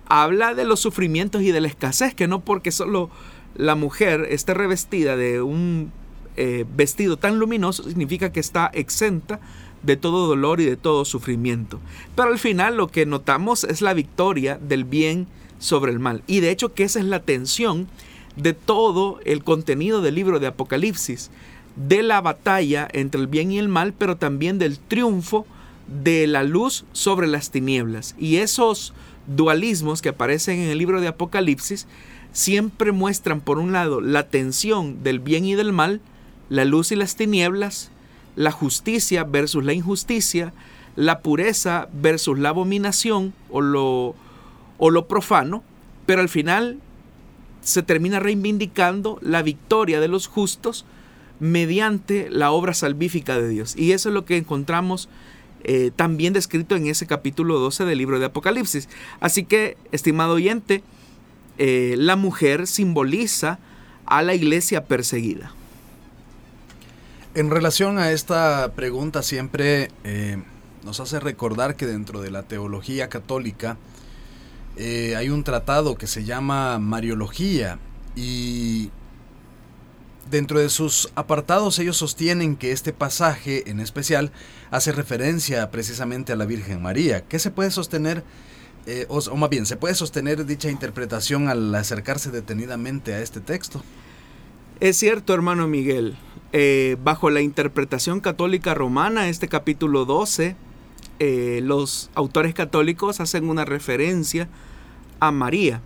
habla 0.06 0.54
de 0.54 0.64
los 0.64 0.80
sufrimientos 0.80 1.42
y 1.42 1.50
de 1.50 1.60
la 1.60 1.68
escasez, 1.68 2.14
que 2.14 2.28
no 2.28 2.40
porque 2.40 2.72
solo 2.72 3.10
la 3.56 3.74
mujer 3.74 4.26
esté 4.30 4.54
revestida 4.54 5.16
de 5.16 5.42
un 5.42 5.92
eh, 6.40 6.64
vestido 6.76 7.16
tan 7.16 7.40
luminoso 7.40 7.82
significa 7.82 8.30
que 8.30 8.38
está 8.38 8.70
exenta 8.72 9.40
de 9.82 9.96
todo 9.96 10.28
dolor 10.28 10.60
y 10.60 10.66
de 10.66 10.76
todo 10.76 11.04
sufrimiento. 11.04 11.80
Pero 12.14 12.28
al 12.28 12.38
final 12.38 12.76
lo 12.76 12.88
que 12.88 13.06
notamos 13.06 13.64
es 13.64 13.82
la 13.82 13.92
victoria 13.92 14.56
del 14.56 14.84
bien 14.84 15.26
sobre 15.58 15.90
el 15.90 15.98
mal. 15.98 16.22
Y 16.28 16.38
de 16.40 16.50
hecho 16.50 16.74
que 16.74 16.84
esa 16.84 17.00
es 17.00 17.06
la 17.06 17.22
tensión 17.22 17.88
de 18.36 18.52
todo 18.52 19.18
el 19.24 19.42
contenido 19.42 20.00
del 20.00 20.14
libro 20.14 20.38
de 20.38 20.46
Apocalipsis, 20.46 21.30
de 21.74 22.02
la 22.02 22.20
batalla 22.20 22.88
entre 22.92 23.20
el 23.20 23.26
bien 23.26 23.50
y 23.50 23.58
el 23.58 23.68
mal, 23.68 23.92
pero 23.92 24.16
también 24.16 24.58
del 24.58 24.78
triunfo 24.78 25.44
de 25.88 26.26
la 26.26 26.44
luz 26.44 26.84
sobre 26.92 27.26
las 27.26 27.50
tinieblas. 27.50 28.14
Y 28.18 28.36
esos 28.36 28.92
dualismos 29.26 30.02
que 30.02 30.10
aparecen 30.10 30.60
en 30.60 30.70
el 30.70 30.78
libro 30.78 31.00
de 31.00 31.08
Apocalipsis 31.08 31.88
siempre 32.32 32.92
muestran, 32.92 33.40
por 33.40 33.58
un 33.58 33.72
lado, 33.72 34.00
la 34.00 34.28
tensión 34.28 35.02
del 35.02 35.18
bien 35.18 35.44
y 35.44 35.54
del 35.54 35.72
mal, 35.72 36.00
la 36.48 36.64
luz 36.64 36.92
y 36.92 36.96
las 36.96 37.16
tinieblas, 37.16 37.90
la 38.36 38.50
justicia 38.50 39.24
versus 39.24 39.64
la 39.64 39.72
injusticia, 39.72 40.52
la 40.96 41.20
pureza 41.20 41.88
versus 41.92 42.38
la 42.38 42.50
abominación 42.50 43.32
o 43.50 43.60
lo, 43.60 44.14
o 44.78 44.90
lo 44.90 45.06
profano, 45.06 45.62
pero 46.06 46.20
al 46.20 46.28
final 46.28 46.78
se 47.60 47.82
termina 47.82 48.20
reivindicando 48.20 49.18
la 49.20 49.42
victoria 49.42 50.00
de 50.00 50.08
los 50.08 50.26
justos 50.26 50.84
mediante 51.40 52.28
la 52.30 52.50
obra 52.50 52.74
salvífica 52.74 53.38
de 53.38 53.48
Dios. 53.48 53.76
Y 53.76 53.92
eso 53.92 54.08
es 54.08 54.14
lo 54.14 54.24
que 54.24 54.36
encontramos 54.36 55.08
eh, 55.64 55.90
también 55.94 56.32
descrito 56.32 56.76
en 56.76 56.86
ese 56.86 57.06
capítulo 57.06 57.58
12 57.58 57.84
del 57.84 57.98
libro 57.98 58.18
de 58.18 58.26
Apocalipsis. 58.26 58.88
Así 59.20 59.44
que, 59.44 59.76
estimado 59.92 60.34
oyente, 60.34 60.82
eh, 61.58 61.94
la 61.98 62.16
mujer 62.16 62.66
simboliza 62.66 63.58
a 64.06 64.22
la 64.22 64.34
iglesia 64.34 64.84
perseguida. 64.84 65.52
En 67.38 67.52
relación 67.52 68.00
a 68.00 68.10
esta 68.10 68.72
pregunta 68.74 69.22
siempre 69.22 69.92
eh, 70.02 70.42
nos 70.84 70.98
hace 70.98 71.20
recordar 71.20 71.76
que 71.76 71.86
dentro 71.86 72.20
de 72.20 72.32
la 72.32 72.42
teología 72.42 73.08
católica 73.08 73.76
eh, 74.76 75.14
hay 75.14 75.28
un 75.28 75.44
tratado 75.44 75.94
que 75.94 76.08
se 76.08 76.24
llama 76.24 76.80
Mariología 76.80 77.78
y 78.16 78.90
dentro 80.28 80.58
de 80.58 80.68
sus 80.68 81.12
apartados 81.14 81.78
ellos 81.78 81.96
sostienen 81.96 82.56
que 82.56 82.72
este 82.72 82.92
pasaje 82.92 83.70
en 83.70 83.78
especial 83.78 84.32
hace 84.72 84.90
referencia 84.90 85.70
precisamente 85.70 86.32
a 86.32 86.36
la 86.36 86.44
Virgen 86.44 86.82
María. 86.82 87.20
¿Qué 87.20 87.38
se 87.38 87.52
puede 87.52 87.70
sostener? 87.70 88.24
Eh, 88.86 89.06
o, 89.08 89.36
más 89.36 89.48
bien, 89.48 89.64
¿se 89.64 89.76
puede 89.76 89.94
sostener 89.94 90.44
dicha 90.44 90.70
interpretación 90.70 91.48
al 91.48 91.72
acercarse 91.72 92.32
detenidamente 92.32 93.14
a 93.14 93.20
este 93.20 93.38
texto? 93.40 93.84
Es 94.80 94.96
cierto, 94.96 95.34
hermano 95.34 95.68
Miguel. 95.68 96.16
Eh, 96.52 96.96
bajo 97.02 97.30
la 97.30 97.40
interpretación 97.40 98.20
católica 98.20 98.74
romana, 98.74 99.28
este 99.28 99.48
capítulo 99.48 100.04
12, 100.04 100.56
los 101.62 102.10
autores 102.14 102.54
católicos 102.54 103.20
hacen 103.20 103.48
una 103.48 103.64
referencia 103.64 104.48
a 105.20 105.32
María. 105.32 105.82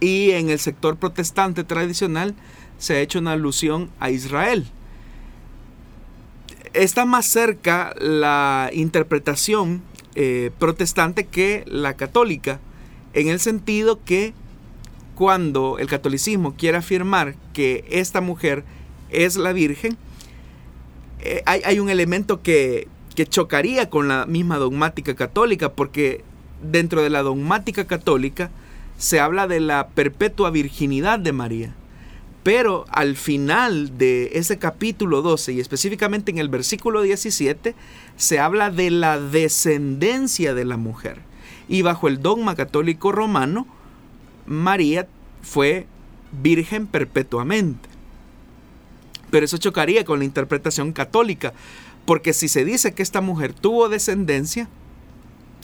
Y 0.00 0.32
en 0.32 0.50
el 0.50 0.58
sector 0.58 0.96
protestante 0.96 1.62
tradicional 1.62 2.34
se 2.78 2.94
ha 2.94 3.00
hecho 3.00 3.20
una 3.20 3.32
alusión 3.32 3.90
a 4.00 4.10
Israel. 4.10 4.66
Está 6.74 7.04
más 7.04 7.26
cerca 7.26 7.94
la 7.98 8.70
interpretación 8.72 9.82
eh, 10.14 10.50
protestante 10.58 11.24
que 11.26 11.64
la 11.66 11.94
católica, 11.94 12.60
en 13.14 13.28
el 13.28 13.40
sentido 13.40 14.02
que 14.04 14.34
cuando 15.14 15.78
el 15.78 15.86
catolicismo 15.86 16.54
quiere 16.56 16.78
afirmar 16.78 17.36
que 17.52 17.84
esta 17.88 18.20
mujer 18.20 18.64
es 19.12 19.36
la 19.36 19.52
Virgen, 19.52 19.96
eh, 21.20 21.42
hay, 21.46 21.60
hay, 21.64 21.78
un 21.78 21.88
elemento 21.88 22.42
que, 22.42 22.88
que 23.14 23.26
chocaría 23.26 23.88
con 23.90 24.08
la 24.08 24.26
misma 24.26 24.58
dogmática 24.58 25.14
católica, 25.14 25.72
porque 25.72 26.24
dentro 26.62 27.02
de 27.02 27.10
la 27.10 27.22
dogmática 27.22 27.86
católica 27.86 28.50
se 28.98 29.20
habla 29.20 29.46
de 29.46 29.60
la 29.60 29.88
perpetua 29.88 30.50
virginidad 30.50 31.18
de 31.18 31.32
María. 31.32 31.74
Pero 32.42 32.86
al 32.90 33.16
final 33.16 33.96
de 33.98 34.30
ese 34.34 34.58
capítulo 34.58 35.22
12 35.22 35.52
y 35.52 35.60
específicamente 35.60 36.32
en 36.32 36.38
el 36.38 36.48
versículo 36.48 37.02
17 37.02 37.74
se 38.16 38.38
habla 38.40 38.70
de 38.70 38.90
la 38.90 39.20
descendencia 39.20 40.54
de 40.54 40.64
la 40.64 40.76
mujer. 40.76 41.18
Y 41.68 41.82
bajo 41.82 42.08
el 42.08 42.20
dogma 42.20 42.56
católico 42.56 43.12
romano, 43.12 43.66
María 44.46 45.06
fue 45.42 45.86
virgen 46.32 46.86
perpetuamente. 46.86 47.91
Pero 49.32 49.46
eso 49.46 49.56
chocaría 49.56 50.04
con 50.04 50.18
la 50.18 50.26
interpretación 50.26 50.92
católica, 50.92 51.54
porque 52.04 52.34
si 52.34 52.48
se 52.48 52.66
dice 52.66 52.92
que 52.92 53.02
esta 53.02 53.22
mujer 53.22 53.54
tuvo 53.54 53.88
descendencia, 53.88 54.68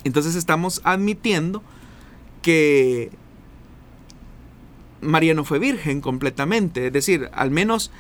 entonces 0.05 0.37
estamos 0.37 0.81
admitiendo 0.85 1.63
que 2.41 3.11
María 5.03 5.35
no 5.35 5.45
fue 5.45 5.59
virgen 5.59 6.01
completamente, 6.01 6.87
es 6.87 6.93
decir, 6.95 7.29
al 7.35 7.51
menos 7.51 7.91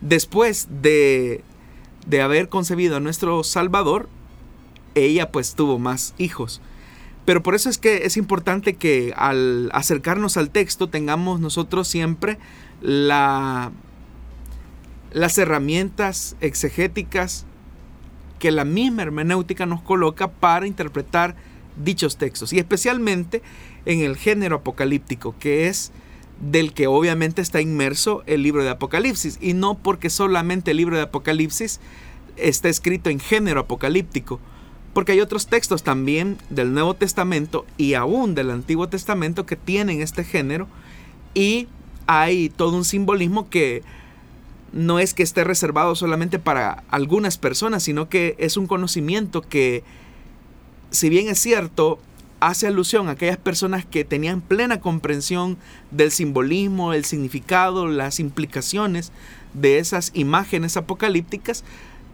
después 0.00 0.66
de, 0.82 1.44
de 2.04 2.20
haber 2.20 2.48
concebido 2.48 2.96
a 2.96 3.00
nuestro 3.00 3.44
Salvador, 3.44 4.08
ella 4.96 5.30
pues 5.30 5.54
tuvo 5.54 5.78
más 5.78 6.14
hijos. 6.18 6.60
Pero 7.24 7.44
por 7.44 7.54
eso 7.54 7.70
es 7.70 7.78
que 7.78 8.06
es 8.06 8.16
importante 8.16 8.74
que 8.74 9.14
al 9.16 9.70
acercarnos 9.72 10.36
al 10.36 10.50
texto 10.50 10.88
tengamos 10.88 11.38
nosotros 11.38 11.86
siempre 11.86 12.38
la, 12.80 13.70
las 15.12 15.38
herramientas 15.38 16.36
exegéticas 16.40 17.46
que 18.38 18.50
la 18.50 18.64
misma 18.64 19.02
hermenéutica 19.02 19.66
nos 19.66 19.82
coloca 19.82 20.28
para 20.28 20.66
interpretar 20.66 21.36
dichos 21.82 22.16
textos 22.16 22.52
y 22.52 22.58
especialmente 22.58 23.42
en 23.86 24.00
el 24.00 24.16
género 24.16 24.56
apocalíptico 24.56 25.34
que 25.38 25.68
es 25.68 25.92
del 26.40 26.72
que 26.72 26.86
obviamente 26.86 27.40
está 27.40 27.60
inmerso 27.60 28.24
el 28.26 28.42
libro 28.42 28.64
de 28.64 28.70
Apocalipsis 28.70 29.38
y 29.40 29.54
no 29.54 29.78
porque 29.78 30.10
solamente 30.10 30.72
el 30.72 30.78
libro 30.78 30.96
de 30.96 31.04
Apocalipsis 31.04 31.80
está 32.36 32.68
escrito 32.68 33.10
en 33.10 33.20
género 33.20 33.60
apocalíptico 33.60 34.40
porque 34.92 35.12
hay 35.12 35.20
otros 35.20 35.46
textos 35.46 35.82
también 35.82 36.36
del 36.50 36.74
Nuevo 36.74 36.94
Testamento 36.94 37.64
y 37.78 37.94
aún 37.94 38.34
del 38.34 38.50
Antiguo 38.50 38.88
Testamento 38.88 39.46
que 39.46 39.56
tienen 39.56 40.02
este 40.02 40.24
género 40.24 40.66
y 41.34 41.68
hay 42.06 42.50
todo 42.50 42.76
un 42.76 42.84
simbolismo 42.84 43.48
que 43.48 43.82
no 44.72 44.98
es 44.98 45.14
que 45.14 45.22
esté 45.22 45.44
reservado 45.44 45.94
solamente 45.94 46.38
para 46.38 46.84
algunas 46.90 47.38
personas, 47.38 47.82
sino 47.82 48.08
que 48.08 48.34
es 48.38 48.56
un 48.56 48.66
conocimiento 48.66 49.42
que, 49.42 49.84
si 50.90 51.08
bien 51.08 51.28
es 51.28 51.38
cierto, 51.38 51.98
hace 52.40 52.66
alusión 52.66 53.08
a 53.08 53.12
aquellas 53.12 53.36
personas 53.36 53.84
que 53.84 54.04
tenían 54.04 54.40
plena 54.40 54.80
comprensión 54.80 55.58
del 55.90 56.10
simbolismo, 56.10 56.92
el 56.92 57.04
significado, 57.04 57.86
las 57.86 58.18
implicaciones 58.18 59.12
de 59.54 59.78
esas 59.78 60.10
imágenes 60.14 60.76
apocalípticas, 60.76 61.64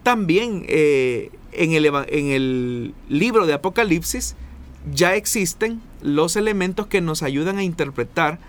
también 0.03 0.65
eh, 0.67 1.31
en, 1.51 1.73
el, 1.73 1.85
en 1.85 2.27
el 2.27 2.93
libro 3.07 3.45
de 3.45 3.53
Apocalipsis 3.53 4.35
ya 4.93 5.15
existen 5.15 5.81
los 6.01 6.35
elementos 6.35 6.87
que 6.87 7.01
nos 7.01 7.23
ayudan 7.23 7.57
a 7.57 7.63
interpretar 7.63 8.39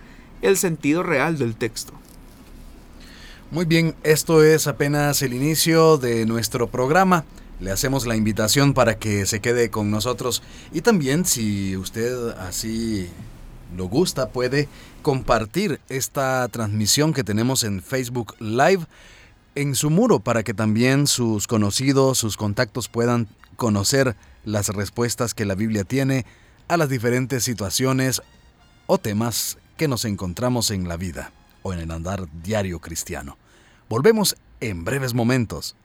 el 0.42 0.56
sentido 0.56 1.02
real 1.02 1.38
del 1.38 1.54
texto. 1.54 1.92
Muy 3.52 3.64
bien, 3.64 3.96
esto 4.04 4.44
es 4.44 4.68
apenas 4.68 5.22
el 5.22 5.34
inicio 5.34 5.98
de 5.98 6.24
nuestro 6.24 6.68
programa. 6.68 7.24
Le 7.58 7.72
hacemos 7.72 8.06
la 8.06 8.14
invitación 8.14 8.74
para 8.74 8.96
que 8.96 9.26
se 9.26 9.40
quede 9.40 9.70
con 9.70 9.90
nosotros 9.90 10.40
y 10.72 10.82
también 10.82 11.24
si 11.24 11.76
usted 11.76 12.28
así 12.38 13.08
lo 13.76 13.86
gusta 13.86 14.28
puede 14.28 14.68
compartir 15.02 15.80
esta 15.88 16.46
transmisión 16.46 17.12
que 17.12 17.24
tenemos 17.24 17.64
en 17.64 17.82
Facebook 17.82 18.36
Live 18.38 18.86
en 19.56 19.74
su 19.74 19.90
muro 19.90 20.20
para 20.20 20.44
que 20.44 20.54
también 20.54 21.08
sus 21.08 21.48
conocidos, 21.48 22.18
sus 22.18 22.36
contactos 22.36 22.88
puedan 22.88 23.26
conocer 23.56 24.14
las 24.44 24.68
respuestas 24.68 25.34
que 25.34 25.44
la 25.44 25.56
Biblia 25.56 25.82
tiene 25.82 26.24
a 26.68 26.76
las 26.76 26.88
diferentes 26.88 27.42
situaciones 27.42 28.22
o 28.86 28.98
temas 28.98 29.58
que 29.76 29.88
nos 29.88 30.04
encontramos 30.04 30.70
en 30.70 30.86
la 30.86 30.96
vida 30.96 31.32
o 31.62 31.72
en 31.72 31.80
el 31.80 31.90
andar 31.90 32.28
diario 32.42 32.78
cristiano. 32.80 33.36
Volvemos 33.88 34.36
en 34.60 34.84
breves 34.84 35.14
momentos. 35.14 35.76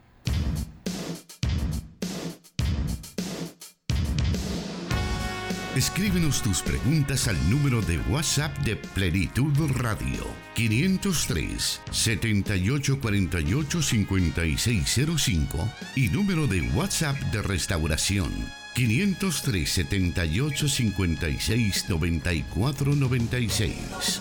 Escríbenos 5.76 6.40
tus 6.40 6.62
preguntas 6.62 7.28
al 7.28 7.36
número 7.50 7.82
de 7.82 7.98
WhatsApp 8.10 8.56
de 8.60 8.76
Plenitud 8.76 9.52
Radio 9.76 10.24
503 10.54 11.82
7848 11.90 13.82
5605 13.82 15.68
y 15.94 16.08
número 16.08 16.46
de 16.46 16.62
WhatsApp 16.70 17.18
de 17.30 17.42
Restauración 17.42 18.32
503 18.74 19.70
78 19.70 20.66
56 20.66 21.88
94 21.90 22.94
96. 22.94 24.20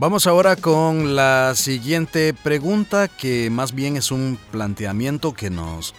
Vamos 0.00 0.28
ahora 0.28 0.54
con 0.54 1.16
la 1.16 1.56
siguiente 1.56 2.32
pregunta 2.32 3.08
que 3.08 3.50
más 3.50 3.74
bien 3.74 3.96
es 3.96 4.12
un 4.12 4.38
planteamiento 4.52 5.34
que 5.34 5.50
nos 5.50 5.92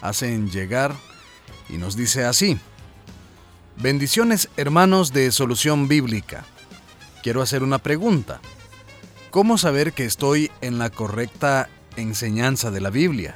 hacen 0.00 0.52
llegar 0.52 0.94
y 1.68 1.76
nos 1.76 1.96
dice 1.96 2.22
así. 2.24 2.56
Bendiciones 3.74 4.48
hermanos 4.56 5.12
de 5.12 5.32
Solución 5.32 5.88
Bíblica. 5.88 6.44
Quiero 7.24 7.42
hacer 7.42 7.64
una 7.64 7.78
pregunta. 7.78 8.40
¿Cómo 9.32 9.58
saber 9.58 9.94
que 9.94 10.04
estoy 10.04 10.52
en 10.60 10.78
la 10.78 10.90
correcta 10.90 11.68
enseñanza 11.96 12.70
de 12.70 12.80
la 12.80 12.90
Biblia? 12.90 13.34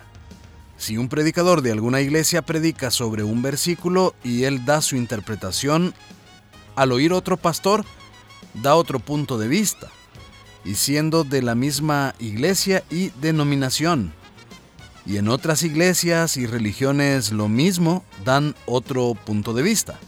Si 0.76 0.96
un 0.96 1.08
predicador 1.08 1.60
de 1.60 1.72
alguna 1.72 2.00
iglesia 2.00 2.42
predica 2.42 2.92
sobre 2.92 3.24
un 3.24 3.42
versículo 3.42 4.14
y 4.22 4.44
él 4.44 4.64
da 4.64 4.80
su 4.80 4.94
interpretación, 4.94 5.92
al 6.76 6.92
oír 6.92 7.12
otro 7.12 7.36
pastor, 7.36 7.84
da 8.54 8.76
otro 8.76 9.00
punto 9.00 9.38
de 9.38 9.48
vista, 9.48 9.90
y 10.64 10.74
siendo 10.74 11.24
de 11.24 11.42
la 11.42 11.54
misma 11.54 12.14
iglesia 12.18 12.84
y 12.90 13.10
denominación. 13.20 14.12
Y 15.06 15.18
en 15.18 15.28
otras 15.28 15.62
iglesias 15.62 16.36
y 16.36 16.46
religiones 16.46 17.30
lo 17.30 17.48
mismo, 17.48 18.04
dan 18.24 18.54
otro 18.66 19.14
punto 19.14 19.52
de 19.52 19.62
vista. 19.62 19.98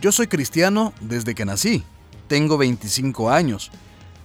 Yo 0.00 0.12
soy 0.12 0.26
cristiano 0.26 0.92
desde 1.00 1.34
que 1.34 1.44
nací, 1.44 1.84
tengo 2.26 2.58
25 2.58 3.30
años, 3.30 3.70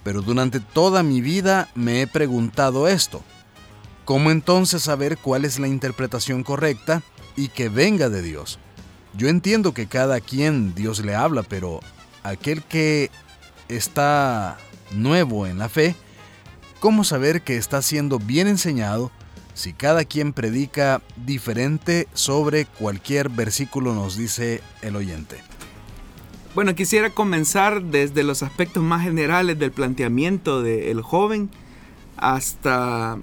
pero 0.02 0.20
durante 0.20 0.60
toda 0.60 1.02
mi 1.02 1.20
vida 1.20 1.68
me 1.74 2.02
he 2.02 2.06
preguntado 2.06 2.88
esto. 2.88 3.22
¿Cómo 4.04 4.32
entonces 4.32 4.82
saber 4.82 5.16
cuál 5.18 5.44
es 5.44 5.60
la 5.60 5.68
interpretación 5.68 6.42
correcta 6.42 7.02
y 7.36 7.48
que 7.48 7.68
venga 7.68 8.08
de 8.08 8.22
Dios? 8.22 8.58
Yo 9.14 9.28
entiendo 9.28 9.72
que 9.72 9.86
cada 9.86 10.20
quien 10.20 10.74
Dios 10.74 11.04
le 11.04 11.14
habla, 11.14 11.44
pero 11.44 11.80
aquel 12.24 12.62
que 12.64 13.10
está 13.68 14.58
nuevo 14.94 15.46
en 15.46 15.58
la 15.58 15.68
fe, 15.68 15.94
¿cómo 16.80 17.04
saber 17.04 17.42
que 17.42 17.56
está 17.56 17.82
siendo 17.82 18.18
bien 18.18 18.48
enseñado 18.48 19.10
si 19.54 19.72
cada 19.72 20.04
quien 20.04 20.32
predica 20.32 21.02
diferente 21.16 22.08
sobre 22.14 22.66
cualquier 22.66 23.28
versículo 23.28 23.94
nos 23.94 24.16
dice 24.16 24.62
el 24.82 24.96
oyente? 24.96 25.42
Bueno, 26.54 26.74
quisiera 26.74 27.10
comenzar 27.10 27.82
desde 27.82 28.22
los 28.22 28.42
aspectos 28.42 28.82
más 28.82 29.02
generales 29.02 29.58
del 29.58 29.72
planteamiento 29.72 30.62
del 30.62 31.00
joven 31.00 31.48
hasta 32.18 33.18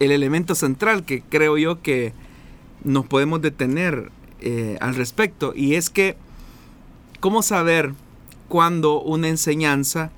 el 0.00 0.10
elemento 0.10 0.54
central 0.54 1.04
que 1.04 1.22
creo 1.22 1.56
yo 1.58 1.80
que 1.80 2.12
nos 2.82 3.06
podemos 3.06 3.40
detener 3.40 4.10
eh, 4.40 4.76
al 4.80 4.94
respecto 4.94 5.52
y 5.54 5.74
es 5.76 5.90
que 5.90 6.16
cómo 7.20 7.42
saber 7.42 7.94
cuando 8.48 9.00
una 9.00 9.28
enseñanza 9.28 10.10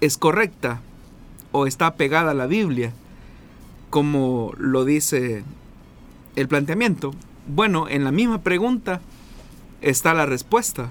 es 0.00 0.18
correcta 0.18 0.80
o 1.52 1.66
está 1.66 1.94
pegada 1.94 2.32
a 2.32 2.34
la 2.34 2.46
Biblia 2.46 2.92
como 3.90 4.52
lo 4.58 4.84
dice 4.84 5.44
el 6.36 6.48
planteamiento 6.48 7.14
bueno 7.46 7.88
en 7.88 8.04
la 8.04 8.12
misma 8.12 8.42
pregunta 8.42 9.00
está 9.84 10.14
la 10.14 10.26
respuesta. 10.26 10.90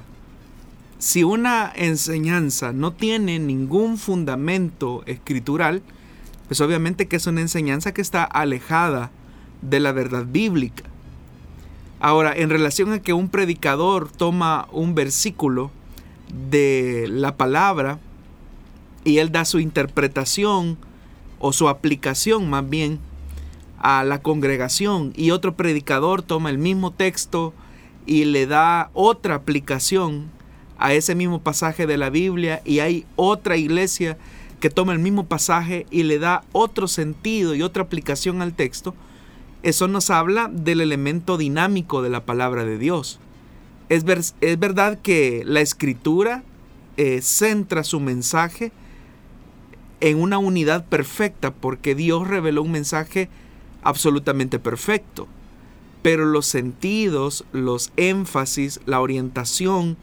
Si 0.99 1.23
una 1.23 1.71
enseñanza 1.75 2.71
no 2.71 2.93
tiene 2.93 3.39
ningún 3.39 3.97
fundamento 3.97 5.03
escritural, 5.05 5.81
pues 6.47 6.61
obviamente 6.61 7.07
que 7.07 7.17
es 7.17 7.27
una 7.27 7.41
enseñanza 7.41 7.93
que 7.93 8.01
está 8.01 8.23
alejada 8.23 9.11
de 9.61 9.79
la 9.79 9.91
verdad 9.91 10.25
bíblica. 10.25 10.83
Ahora, 11.99 12.33
en 12.35 12.49
relación 12.49 12.93
a 12.93 13.01
que 13.01 13.13
un 13.13 13.29
predicador 13.29 14.09
toma 14.09 14.67
un 14.71 14.93
versículo 14.93 15.71
de 16.49 17.07
la 17.09 17.35
palabra 17.35 17.99
y 19.03 19.17
él 19.17 19.31
da 19.31 19.45
su 19.45 19.59
interpretación 19.59 20.77
o 21.39 21.53
su 21.53 21.67
aplicación 21.67 22.49
más 22.49 22.69
bien 22.69 22.99
a 23.79 24.03
la 24.03 24.21
congregación 24.21 25.13
y 25.15 25.31
otro 25.31 25.55
predicador 25.55 26.21
toma 26.21 26.49
el 26.49 26.57
mismo 26.57 26.91
texto 26.91 27.53
y 28.05 28.25
le 28.25 28.47
da 28.47 28.89
otra 28.93 29.35
aplicación 29.35 30.31
a 30.77 30.93
ese 30.93 31.15
mismo 31.15 31.41
pasaje 31.41 31.85
de 31.85 31.97
la 31.97 32.09
Biblia 32.09 32.61
y 32.65 32.79
hay 32.79 33.05
otra 33.15 33.57
iglesia 33.57 34.17
que 34.59 34.69
toma 34.69 34.93
el 34.93 34.99
mismo 34.99 35.25
pasaje 35.25 35.85
y 35.91 36.03
le 36.03 36.19
da 36.19 36.43
otro 36.53 36.87
sentido 36.87 37.53
y 37.55 37.61
otra 37.61 37.83
aplicación 37.83 38.41
al 38.41 38.53
texto, 38.53 38.95
eso 39.61 39.89
nos 39.89 40.09
habla 40.09 40.49
del 40.49 40.79
elemento 40.79 41.37
dinámico 41.37 42.01
de 42.01 42.09
la 42.09 42.25
palabra 42.25 42.63
de 42.63 42.77
Dios. 42.77 43.19
Es, 43.89 44.05
es 44.39 44.59
verdad 44.59 44.99
que 45.01 45.43
la 45.45 45.59
escritura 45.59 46.43
eh, 46.95 47.21
centra 47.21 47.83
su 47.83 47.99
mensaje 47.99 48.71
en 50.03 50.21
una 50.21 50.37
unidad 50.37 50.83
perfecta 50.83 51.53
porque 51.53 51.95
Dios 51.95 52.27
reveló 52.27 52.61
un 52.61 52.73
mensaje 52.73 53.29
absolutamente 53.83 54.59
perfecto. 54.59 55.29
Pero 56.01 56.25
los 56.25 56.45
sentidos, 56.45 57.45
los 57.53 57.93
énfasis, 57.95 58.81
la 58.85 58.99
orientación 58.99 59.95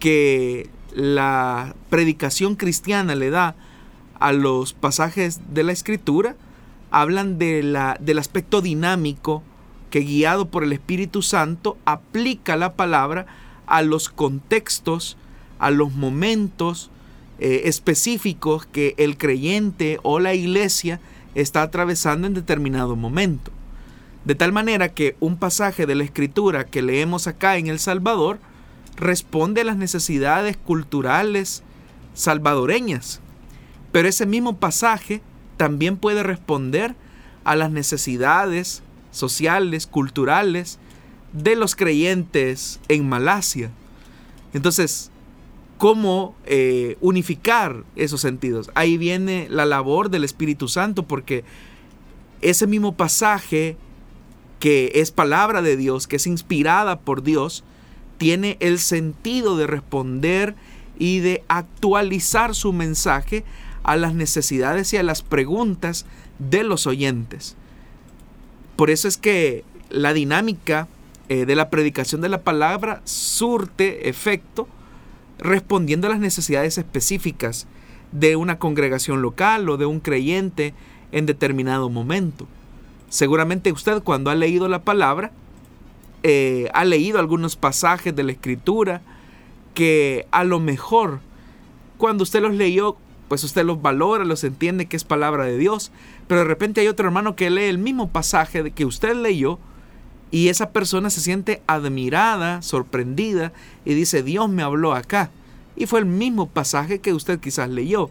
que 0.00 0.68
la 0.92 1.76
predicación 1.90 2.56
cristiana 2.56 3.14
le 3.14 3.30
da 3.30 3.54
a 4.18 4.32
los 4.32 4.72
pasajes 4.72 5.40
de 5.54 5.62
la 5.62 5.70
escritura 5.70 6.34
hablan 6.90 7.38
de 7.38 7.62
la, 7.62 7.96
del 8.00 8.18
aspecto 8.18 8.60
dinámico 8.60 9.44
que 9.90 10.00
guiado 10.00 10.46
por 10.46 10.64
el 10.64 10.72
Espíritu 10.72 11.22
Santo 11.22 11.78
aplica 11.84 12.56
la 12.56 12.74
palabra 12.74 13.26
a 13.68 13.82
los 13.82 14.08
contextos, 14.08 15.16
a 15.60 15.70
los 15.70 15.92
momentos 15.92 16.90
eh, 17.40 17.62
específicos 17.64 18.66
que 18.66 18.94
el 18.98 19.16
creyente 19.16 19.98
o 20.02 20.20
la 20.20 20.34
iglesia 20.34 21.00
está 21.34 21.62
atravesando 21.62 22.26
en 22.26 22.34
determinado 22.34 22.96
momento. 22.96 23.50
De 24.24 24.34
tal 24.34 24.52
manera 24.52 24.90
que 24.90 25.16
un 25.20 25.38
pasaje 25.38 25.86
de 25.86 25.94
la 25.94 26.04
escritura 26.04 26.66
que 26.66 26.82
leemos 26.82 27.26
acá 27.26 27.56
en 27.56 27.68
El 27.68 27.78
Salvador 27.78 28.38
responde 28.96 29.62
a 29.62 29.64
las 29.64 29.78
necesidades 29.78 30.58
culturales 30.58 31.62
salvadoreñas. 32.12 33.20
Pero 33.92 34.08
ese 34.08 34.26
mismo 34.26 34.58
pasaje 34.58 35.22
también 35.56 35.96
puede 35.96 36.22
responder 36.22 36.94
a 37.44 37.56
las 37.56 37.70
necesidades 37.70 38.82
sociales, 39.10 39.86
culturales 39.86 40.78
de 41.32 41.56
los 41.56 41.74
creyentes 41.74 42.80
en 42.88 43.08
Malasia. 43.08 43.70
Entonces, 44.52 45.10
¿cómo 45.80 46.34
eh, 46.44 46.98
unificar 47.00 47.84
esos 47.96 48.20
sentidos? 48.20 48.70
Ahí 48.74 48.98
viene 48.98 49.46
la 49.48 49.64
labor 49.64 50.10
del 50.10 50.24
Espíritu 50.24 50.68
Santo 50.68 51.04
porque 51.04 51.42
ese 52.42 52.66
mismo 52.66 52.98
pasaje 52.98 53.78
que 54.58 54.92
es 54.96 55.10
palabra 55.10 55.62
de 55.62 55.78
Dios, 55.78 56.06
que 56.06 56.16
es 56.16 56.26
inspirada 56.26 57.00
por 57.00 57.22
Dios, 57.22 57.64
tiene 58.18 58.58
el 58.60 58.78
sentido 58.78 59.56
de 59.56 59.66
responder 59.66 60.54
y 60.98 61.20
de 61.20 61.44
actualizar 61.48 62.54
su 62.54 62.74
mensaje 62.74 63.42
a 63.82 63.96
las 63.96 64.12
necesidades 64.12 64.92
y 64.92 64.98
a 64.98 65.02
las 65.02 65.22
preguntas 65.22 66.04
de 66.38 66.62
los 66.62 66.86
oyentes. 66.86 67.56
Por 68.76 68.90
eso 68.90 69.08
es 69.08 69.16
que 69.16 69.64
la 69.88 70.12
dinámica 70.12 70.88
eh, 71.30 71.46
de 71.46 71.56
la 71.56 71.70
predicación 71.70 72.20
de 72.20 72.28
la 72.28 72.42
palabra 72.42 73.00
surte 73.04 74.10
efecto 74.10 74.68
respondiendo 75.40 76.06
a 76.06 76.10
las 76.10 76.20
necesidades 76.20 76.78
específicas 76.78 77.66
de 78.12 78.36
una 78.36 78.58
congregación 78.58 79.22
local 79.22 79.68
o 79.68 79.76
de 79.76 79.86
un 79.86 80.00
creyente 80.00 80.74
en 81.12 81.26
determinado 81.26 81.88
momento. 81.90 82.46
Seguramente 83.08 83.72
usted 83.72 84.02
cuando 84.02 84.30
ha 84.30 84.34
leído 84.34 84.68
la 84.68 84.82
palabra, 84.82 85.32
eh, 86.22 86.68
ha 86.74 86.84
leído 86.84 87.18
algunos 87.18 87.56
pasajes 87.56 88.14
de 88.14 88.22
la 88.22 88.32
escritura 88.32 89.02
que 89.74 90.26
a 90.30 90.44
lo 90.44 90.60
mejor 90.60 91.20
cuando 91.96 92.22
usted 92.22 92.42
los 92.42 92.54
leyó, 92.54 92.96
pues 93.28 93.44
usted 93.44 93.64
los 93.64 93.80
valora, 93.80 94.24
los 94.24 94.44
entiende 94.44 94.86
que 94.86 94.96
es 94.96 95.04
palabra 95.04 95.44
de 95.44 95.56
Dios, 95.56 95.92
pero 96.26 96.40
de 96.40 96.46
repente 96.46 96.80
hay 96.80 96.88
otro 96.88 97.06
hermano 97.06 97.36
que 97.36 97.50
lee 97.50 97.64
el 97.64 97.78
mismo 97.78 98.08
pasaje 98.08 98.70
que 98.70 98.84
usted 98.84 99.14
leyó 99.14 99.58
y 100.30 100.48
esa 100.48 100.70
persona 100.70 101.10
se 101.10 101.20
siente 101.20 101.62
admirada, 101.66 102.62
sorprendida 102.62 103.52
y 103.84 103.94
dice, 103.94 104.22
Dios 104.22 104.48
me 104.48 104.62
habló 104.62 104.94
acá. 104.94 105.30
Y 105.76 105.86
fue 105.86 106.00
el 106.00 106.06
mismo 106.06 106.48
pasaje 106.48 107.00
que 107.00 107.12
usted 107.12 107.40
quizás 107.40 107.68
leyó. 107.68 108.10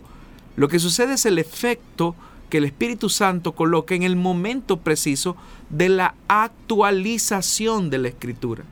Lo 0.55 0.67
que 0.67 0.79
sucede 0.79 1.13
es 1.13 1.25
el 1.25 1.39
efecto 1.39 2.15
que 2.49 2.58
el 2.58 2.65
Espíritu 2.65 3.10
Santo 3.10 3.53
coloca 3.53 3.95
en 3.95 4.03
el 4.03 4.15
momento 4.15 4.77
preciso 4.77 5.38
de 5.69 5.88
la 5.88 6.15
actualización 6.27 7.89
de 7.89 7.99
la 7.99 8.08
escritura. 8.10 8.63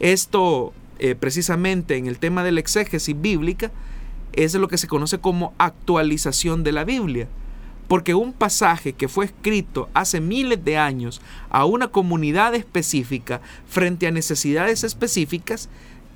Esto 0.00 0.72
eh, 0.98 1.14
precisamente 1.14 1.96
en 1.96 2.06
el 2.06 2.18
tema 2.18 2.42
de 2.42 2.52
la 2.52 2.60
exégesis 2.60 3.20
bíblica 3.20 3.70
es 4.32 4.54
lo 4.54 4.66
que 4.66 4.78
se 4.78 4.88
conoce 4.88 5.18
como 5.18 5.52
actualización 5.58 6.64
de 6.64 6.72
la 6.72 6.84
Biblia 6.84 7.28
porque 7.92 8.14
un 8.14 8.32
pasaje 8.32 8.94
que 8.94 9.06
fue 9.06 9.26
escrito 9.26 9.90
hace 9.92 10.18
miles 10.18 10.64
de 10.64 10.78
años 10.78 11.20
a 11.50 11.66
una 11.66 11.88
comunidad 11.88 12.54
específica 12.54 13.42
frente 13.68 14.06
a 14.06 14.10
necesidades 14.10 14.82
específicas 14.82 15.68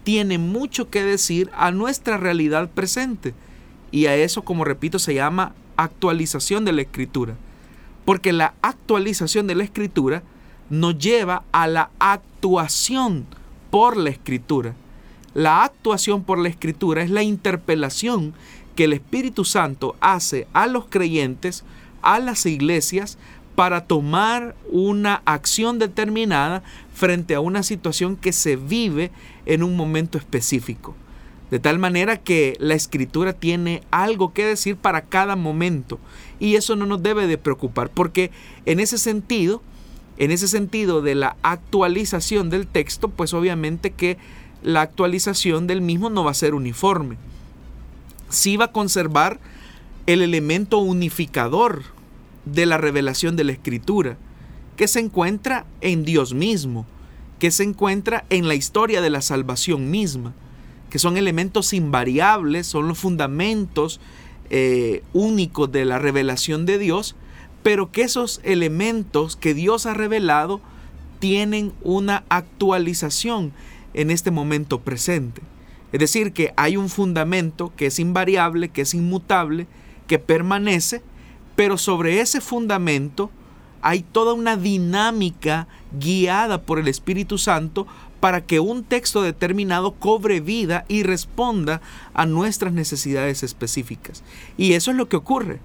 tiene 0.02 0.38
mucho 0.38 0.88
que 0.88 1.04
decir 1.04 1.50
a 1.52 1.72
nuestra 1.72 2.16
realidad 2.16 2.70
presente. 2.70 3.34
Y 3.90 4.06
a 4.06 4.16
eso, 4.16 4.40
como 4.40 4.64
repito, 4.64 4.98
se 4.98 5.12
llama 5.12 5.54
actualización 5.76 6.64
de 6.64 6.72
la 6.72 6.80
escritura. 6.80 7.34
Porque 8.06 8.32
la 8.32 8.54
actualización 8.62 9.46
de 9.46 9.56
la 9.56 9.64
escritura 9.64 10.22
nos 10.70 10.96
lleva 10.96 11.44
a 11.52 11.66
la 11.66 11.90
actuación 11.98 13.26
por 13.70 13.98
la 13.98 14.08
escritura. 14.08 14.74
La 15.34 15.64
actuación 15.64 16.24
por 16.24 16.38
la 16.38 16.48
escritura 16.48 17.02
es 17.02 17.10
la 17.10 17.22
interpelación 17.22 18.32
que 18.76 18.84
el 18.84 18.92
Espíritu 18.92 19.44
Santo 19.44 19.96
hace 20.00 20.46
a 20.52 20.68
los 20.68 20.86
creyentes, 20.86 21.64
a 22.02 22.20
las 22.20 22.46
iglesias, 22.46 23.18
para 23.56 23.86
tomar 23.86 24.54
una 24.70 25.22
acción 25.24 25.78
determinada 25.78 26.62
frente 26.94 27.34
a 27.34 27.40
una 27.40 27.62
situación 27.62 28.16
que 28.16 28.32
se 28.32 28.54
vive 28.56 29.10
en 29.46 29.62
un 29.62 29.76
momento 29.76 30.18
específico. 30.18 30.94
De 31.50 31.58
tal 31.58 31.78
manera 31.78 32.18
que 32.18 32.56
la 32.60 32.74
escritura 32.74 33.32
tiene 33.32 33.82
algo 33.90 34.32
que 34.32 34.44
decir 34.44 34.76
para 34.76 35.02
cada 35.02 35.36
momento. 35.36 35.98
Y 36.38 36.56
eso 36.56 36.76
no 36.76 36.86
nos 36.86 37.02
debe 37.02 37.26
de 37.26 37.38
preocupar, 37.38 37.88
porque 37.88 38.30
en 38.66 38.78
ese 38.78 38.98
sentido, 38.98 39.62
en 40.18 40.32
ese 40.32 40.48
sentido 40.48 41.00
de 41.00 41.14
la 41.14 41.36
actualización 41.42 42.50
del 42.50 42.66
texto, 42.66 43.08
pues 43.08 43.32
obviamente 43.32 43.92
que 43.92 44.18
la 44.62 44.82
actualización 44.82 45.66
del 45.66 45.80
mismo 45.80 46.10
no 46.10 46.24
va 46.24 46.32
a 46.32 46.34
ser 46.34 46.54
uniforme 46.54 47.16
sí 48.28 48.56
va 48.56 48.66
a 48.66 48.72
conservar 48.72 49.40
el 50.06 50.22
elemento 50.22 50.78
unificador 50.78 51.82
de 52.44 52.66
la 52.66 52.78
revelación 52.78 53.36
de 53.36 53.44
la 53.44 53.52
escritura, 53.52 54.16
que 54.76 54.88
se 54.88 55.00
encuentra 55.00 55.66
en 55.80 56.04
Dios 56.04 56.34
mismo, 56.34 56.86
que 57.38 57.50
se 57.50 57.64
encuentra 57.64 58.24
en 58.30 58.48
la 58.48 58.54
historia 58.54 59.00
de 59.00 59.10
la 59.10 59.20
salvación 59.20 59.90
misma, 59.90 60.34
que 60.90 60.98
son 60.98 61.16
elementos 61.16 61.72
invariables, 61.72 62.66
son 62.66 62.88
los 62.88 62.98
fundamentos 62.98 64.00
eh, 64.48 65.02
únicos 65.12 65.70
de 65.72 65.84
la 65.84 65.98
revelación 65.98 66.66
de 66.66 66.78
Dios, 66.78 67.16
pero 67.62 67.90
que 67.90 68.02
esos 68.02 68.40
elementos 68.44 69.34
que 69.34 69.54
Dios 69.54 69.86
ha 69.86 69.94
revelado 69.94 70.60
tienen 71.18 71.72
una 71.82 72.24
actualización 72.28 73.52
en 73.92 74.10
este 74.10 74.30
momento 74.30 74.80
presente. 74.80 75.42
Es 75.96 76.00
decir, 76.00 76.34
que 76.34 76.52
hay 76.58 76.76
un 76.76 76.90
fundamento 76.90 77.72
que 77.74 77.86
es 77.86 77.98
invariable, 77.98 78.68
que 78.68 78.82
es 78.82 78.92
inmutable, 78.92 79.66
que 80.06 80.18
permanece, 80.18 81.00
pero 81.54 81.78
sobre 81.78 82.20
ese 82.20 82.42
fundamento 82.42 83.30
hay 83.80 84.02
toda 84.02 84.34
una 84.34 84.58
dinámica 84.58 85.68
guiada 85.98 86.60
por 86.60 86.78
el 86.78 86.88
Espíritu 86.88 87.38
Santo 87.38 87.86
para 88.20 88.44
que 88.44 88.60
un 88.60 88.84
texto 88.84 89.22
determinado 89.22 89.92
cobre 89.92 90.40
vida 90.40 90.84
y 90.86 91.02
responda 91.02 91.80
a 92.12 92.26
nuestras 92.26 92.74
necesidades 92.74 93.42
específicas. 93.42 94.22
Y 94.58 94.74
eso 94.74 94.90
es 94.90 94.98
lo 94.98 95.08
que 95.08 95.16
ocurre. 95.16 95.60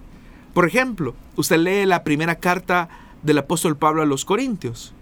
Por 0.53 0.65
ejemplo, 0.65 1.13
usted 1.35 1.57
lee 1.57 1.85
la 1.85 2.05
primera 2.05 2.35
carta 2.35 2.87
del 3.21 3.39
apóstol 3.39 3.75
Pablo 3.75 4.01
a 4.01 4.05
los 4.05 4.23
Corintios. 4.23 4.93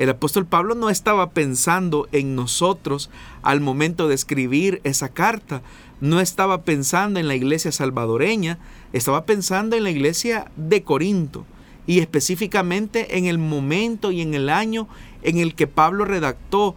El 0.00 0.08
apóstol 0.08 0.46
Pablo 0.46 0.74
no 0.74 0.88
estaba 0.88 1.28
pensando 1.28 2.08
en 2.10 2.34
nosotros 2.34 3.10
al 3.42 3.60
momento 3.60 4.08
de 4.08 4.14
escribir 4.14 4.80
esa 4.82 5.10
carta, 5.10 5.60
no 6.00 6.20
estaba 6.20 6.62
pensando 6.62 7.20
en 7.20 7.28
la 7.28 7.34
iglesia 7.34 7.70
salvadoreña, 7.70 8.58
estaba 8.94 9.26
pensando 9.26 9.76
en 9.76 9.84
la 9.84 9.90
iglesia 9.90 10.50
de 10.56 10.82
Corinto 10.84 11.44
y 11.86 11.98
específicamente 11.98 13.18
en 13.18 13.26
el 13.26 13.36
momento 13.36 14.10
y 14.10 14.22
en 14.22 14.32
el 14.32 14.48
año 14.48 14.88
en 15.22 15.36
el 15.36 15.54
que 15.54 15.66
Pablo 15.66 16.06
redactó 16.06 16.74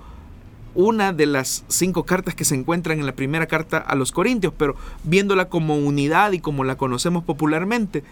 una 0.75 1.13
de 1.13 1.25
las 1.25 1.63
cinco 1.69 2.03
cartas 2.03 2.35
que 2.35 2.43
se 2.43 2.55
encuentran 2.55 2.99
en 2.99 3.05
la 3.05 3.15
primera 3.15 3.47
carta 3.47 3.77
a 3.77 3.95
los 3.95 4.11
Corintios, 4.11 4.51
pero 4.57 4.75
viéndola 5.05 5.47
como 5.47 5.77
unidad 5.77 6.33
y 6.33 6.39
como 6.39 6.65
la 6.65 6.75
conocemos 6.75 7.23
popularmente. 7.23 8.03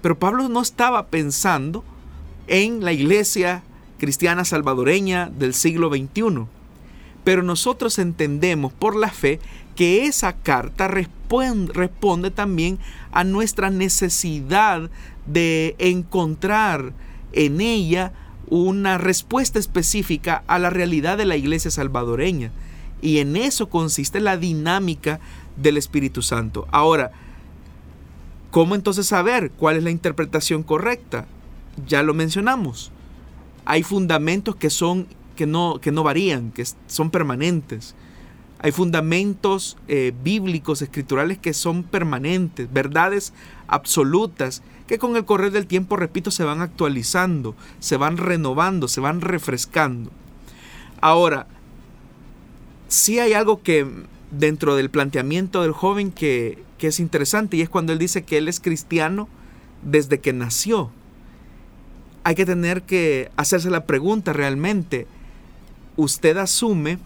Pero 0.00 0.18
Pablo 0.18 0.48
no 0.48 0.62
estaba 0.62 1.08
pensando 1.08 1.84
en 2.46 2.82
la 2.82 2.94
iglesia 2.94 3.62
cristiana 3.98 4.44
salvadoreña 4.44 5.30
del 5.30 5.54
siglo 5.54 5.88
XXI. 5.90 6.46
Pero 7.24 7.42
nosotros 7.42 7.98
entendemos 7.98 8.72
por 8.72 8.94
la 8.96 9.10
fe 9.10 9.40
que 9.74 10.06
esa 10.06 10.32
carta 10.32 10.88
responde, 10.88 12.30
también 12.30 12.78
a 13.12 13.24
nuestra 13.24 13.70
necesidad 13.70 14.90
de 15.26 15.74
encontrar 15.78 16.92
en 17.32 17.60
ella 17.60 18.12
una 18.48 18.96
respuesta 18.96 19.58
específica 19.58 20.44
a 20.46 20.58
la 20.58 20.70
realidad 20.70 21.18
de 21.18 21.24
la 21.24 21.36
iglesia 21.36 21.70
salvadoreña. 21.70 22.52
Y 23.02 23.18
en 23.18 23.36
eso 23.36 23.68
consiste 23.68 24.20
la 24.20 24.36
dinámica 24.36 25.20
del 25.56 25.76
Espíritu 25.76 26.22
Santo. 26.22 26.66
Ahora, 26.70 27.10
¿cómo 28.50 28.74
entonces 28.74 29.06
saber 29.06 29.50
cuál 29.50 29.76
es 29.76 29.82
la 29.82 29.90
interpretación 29.90 30.62
correcta? 30.62 31.26
Ya 31.86 32.02
lo 32.02 32.14
mencionamos 32.14 32.92
hay 33.66 33.82
fundamentos 33.82 34.56
que 34.56 34.70
son 34.70 35.06
que 35.34 35.46
no, 35.46 35.80
que 35.82 35.92
no 35.92 36.02
varían, 36.02 36.50
que 36.50 36.64
son 36.86 37.10
permanentes. 37.10 37.94
Hay 38.58 38.72
fundamentos 38.72 39.76
eh, 39.86 40.14
bíblicos, 40.24 40.80
escriturales 40.80 41.36
que 41.36 41.52
son 41.52 41.82
permanentes, 41.82 42.72
verdades 42.72 43.34
absolutas, 43.66 44.62
que 44.86 44.98
con 44.98 45.14
el 45.14 45.26
correr 45.26 45.52
del 45.52 45.66
tiempo, 45.66 45.96
repito, 45.96 46.30
se 46.30 46.42
van 46.42 46.62
actualizando, 46.62 47.54
se 47.80 47.98
van 47.98 48.16
renovando, 48.16 48.88
se 48.88 49.00
van 49.00 49.20
refrescando. 49.20 50.10
Ahora, 51.02 51.46
sí 52.88 53.18
hay 53.18 53.34
algo 53.34 53.62
que 53.62 53.86
dentro 54.30 54.74
del 54.74 54.88
planteamiento 54.88 55.60
del 55.60 55.72
joven 55.72 56.12
que, 56.12 56.64
que 56.78 56.86
es 56.86 56.98
interesante 56.98 57.58
y 57.58 57.60
es 57.60 57.68
cuando 57.68 57.92
él 57.92 57.98
dice 57.98 58.24
que 58.24 58.38
él 58.38 58.48
es 58.48 58.58
cristiano 58.58 59.28
desde 59.82 60.20
que 60.20 60.32
nació 60.32 60.90
hay 62.26 62.34
que 62.34 62.44
tener 62.44 62.82
que 62.82 63.30
hacerse 63.36 63.70
la 63.70 63.86
pregunta 63.86 64.32
realmente, 64.32 65.06
¿usted 65.94 66.36
asume 66.38 66.98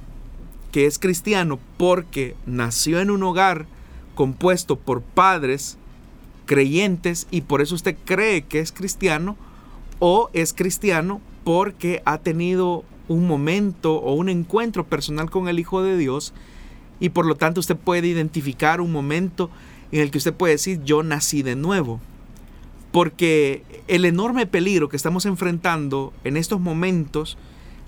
que 0.72 0.87
es 0.87 0.98
cristiano 0.98 1.59
porque 1.76 2.35
nació 2.46 3.00
en 3.00 3.11
un 3.11 3.22
hogar 3.24 3.66
compuesto 4.14 4.76
por 4.76 5.02
padres 5.02 5.76
creyentes 6.46 7.26
y 7.30 7.42
por 7.42 7.61
eso 7.61 7.74
usted 7.74 7.98
cree 8.06 8.44
que 8.46 8.61
es 8.61 8.72
cristiano? 8.72 9.37
¿O 9.98 10.30
es 10.33 10.54
cristiano 10.54 11.20
porque 11.44 12.00
ha 12.06 12.16
tenido 12.16 12.83
un 13.06 13.26
momento 13.26 13.96
o 13.96 14.14
un 14.14 14.30
encuentro 14.30 14.87
personal 14.87 15.28
con 15.28 15.48
el 15.48 15.59
Hijo 15.59 15.83
de 15.83 15.98
Dios 15.98 16.33
y 16.98 17.11
por 17.11 17.26
lo 17.26 17.35
tanto 17.35 17.61
usted 17.61 17.76
puede 17.76 18.09
identificar 18.09 18.80
un 18.80 18.90
momento 18.90 19.50
en 19.92 20.00
el 20.00 20.11
que 20.11 20.16
usted 20.16 20.33
puede 20.33 20.54
decir 20.54 20.83
yo 20.83 21.02
nací 21.02 21.42
de 21.42 21.56
nuevo. 21.56 22.00
Porque 22.92 23.62
el 23.88 24.05
enorme 24.05 24.46
peligro 24.46 24.88
que 24.88 24.96
estamos 24.96 25.26
enfrentando 25.26 26.12
en 26.24 26.37
estos 26.37 26.61
momentos, 26.61 27.38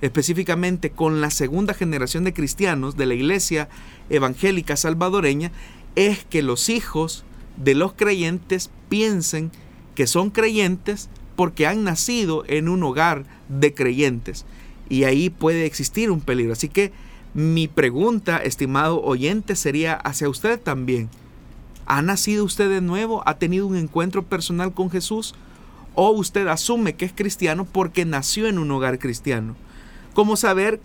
específicamente 0.01 0.91
con 0.91 1.21
la 1.21 1.31
segunda 1.31 1.75
generación 1.75 2.25
de 2.25 2.33
cristianos 2.33 2.97
de 2.97 3.07
la 3.07 3.15
iglesia 3.15 3.69
evangélica 4.11 4.77
salvadoreña, 4.77 5.51
es 5.97 6.25
que 6.25 6.43
los 6.43 6.69
hijos 6.69 7.25
de 7.57 7.75
los 7.75 7.93
creyentes 7.93 8.71
piensen 8.88 9.51
que 9.95 10.07
son 10.07 10.31
creyentes 10.31 11.09
porque 11.37 11.67
han 11.67 11.85
nacido 11.85 12.45
en 12.47 12.69
un 12.69 12.83
hogar 12.83 13.25
de 13.49 13.75
creyentes. 13.75 14.45
Y 14.88 15.05
ahí 15.05 15.31
puede 15.31 15.67
existir 15.67 16.11
un 16.11 16.21
peligro. 16.21 16.53
Así 16.53 16.69
que 16.69 16.93
mi 17.35 17.67
pregunta, 17.69 18.38
estimado 18.38 19.03
oyente, 19.03 19.57
sería 19.57 19.95
hacia 19.95 20.29
usted 20.29 20.61
también. 20.61 21.09
¿Ha 21.87 22.03
nacido 22.03 22.45
usted 22.45 22.68
de 22.68 22.81
nuevo? 22.81 23.23
¿Ha 23.27 23.38
tenido 23.38 23.66
un 23.66 23.77
encuentro 23.77 24.23
personal 24.23 24.73
con 24.73 24.90
Jesús? 24.90 25.35
¿O 25.95 26.11
usted 26.11 26.47
asume 26.47 26.95
que 26.95 27.05
es 27.05 27.12
cristiano 27.12 27.64
porque 27.64 28.05
nació 28.05 28.47
en 28.47 28.59
un 28.59 28.71
hogar 28.71 28.99
cristiano? 28.99 29.57
¿Cómo 30.14 30.37
saber 30.37 30.81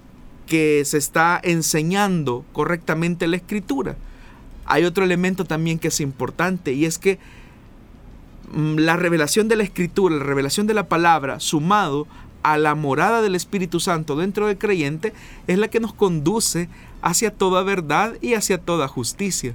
que 0.45 0.83
se 0.85 0.97
está 0.97 1.39
enseñando 1.43 2.45
correctamente 2.53 3.27
la 3.27 3.37
escritura? 3.37 3.95
Hay 4.65 4.83
otro 4.83 5.03
elemento 5.03 5.45
también 5.45 5.79
que 5.79 5.89
es 5.89 6.01
importante 6.01 6.73
y 6.73 6.85
es 6.85 6.97
que 6.97 7.19
mm, 8.51 8.77
la 8.77 8.97
revelación 8.97 9.47
de 9.47 9.55
la 9.55 9.63
escritura, 9.63 10.15
la 10.15 10.23
revelación 10.23 10.67
de 10.67 10.73
la 10.73 10.89
palabra, 10.89 11.39
sumado 11.39 12.07
a 12.43 12.57
la 12.57 12.75
morada 12.75 13.21
del 13.21 13.35
Espíritu 13.35 13.79
Santo 13.79 14.15
dentro 14.15 14.47
del 14.47 14.57
creyente 14.57 15.13
es 15.47 15.57
la 15.57 15.69
que 15.69 15.79
nos 15.79 15.93
conduce 15.93 16.69
hacia 17.01 17.31
toda 17.31 17.63
verdad 17.63 18.15
y 18.21 18.33
hacia 18.33 18.57
toda 18.57 18.87
justicia. 18.87 19.53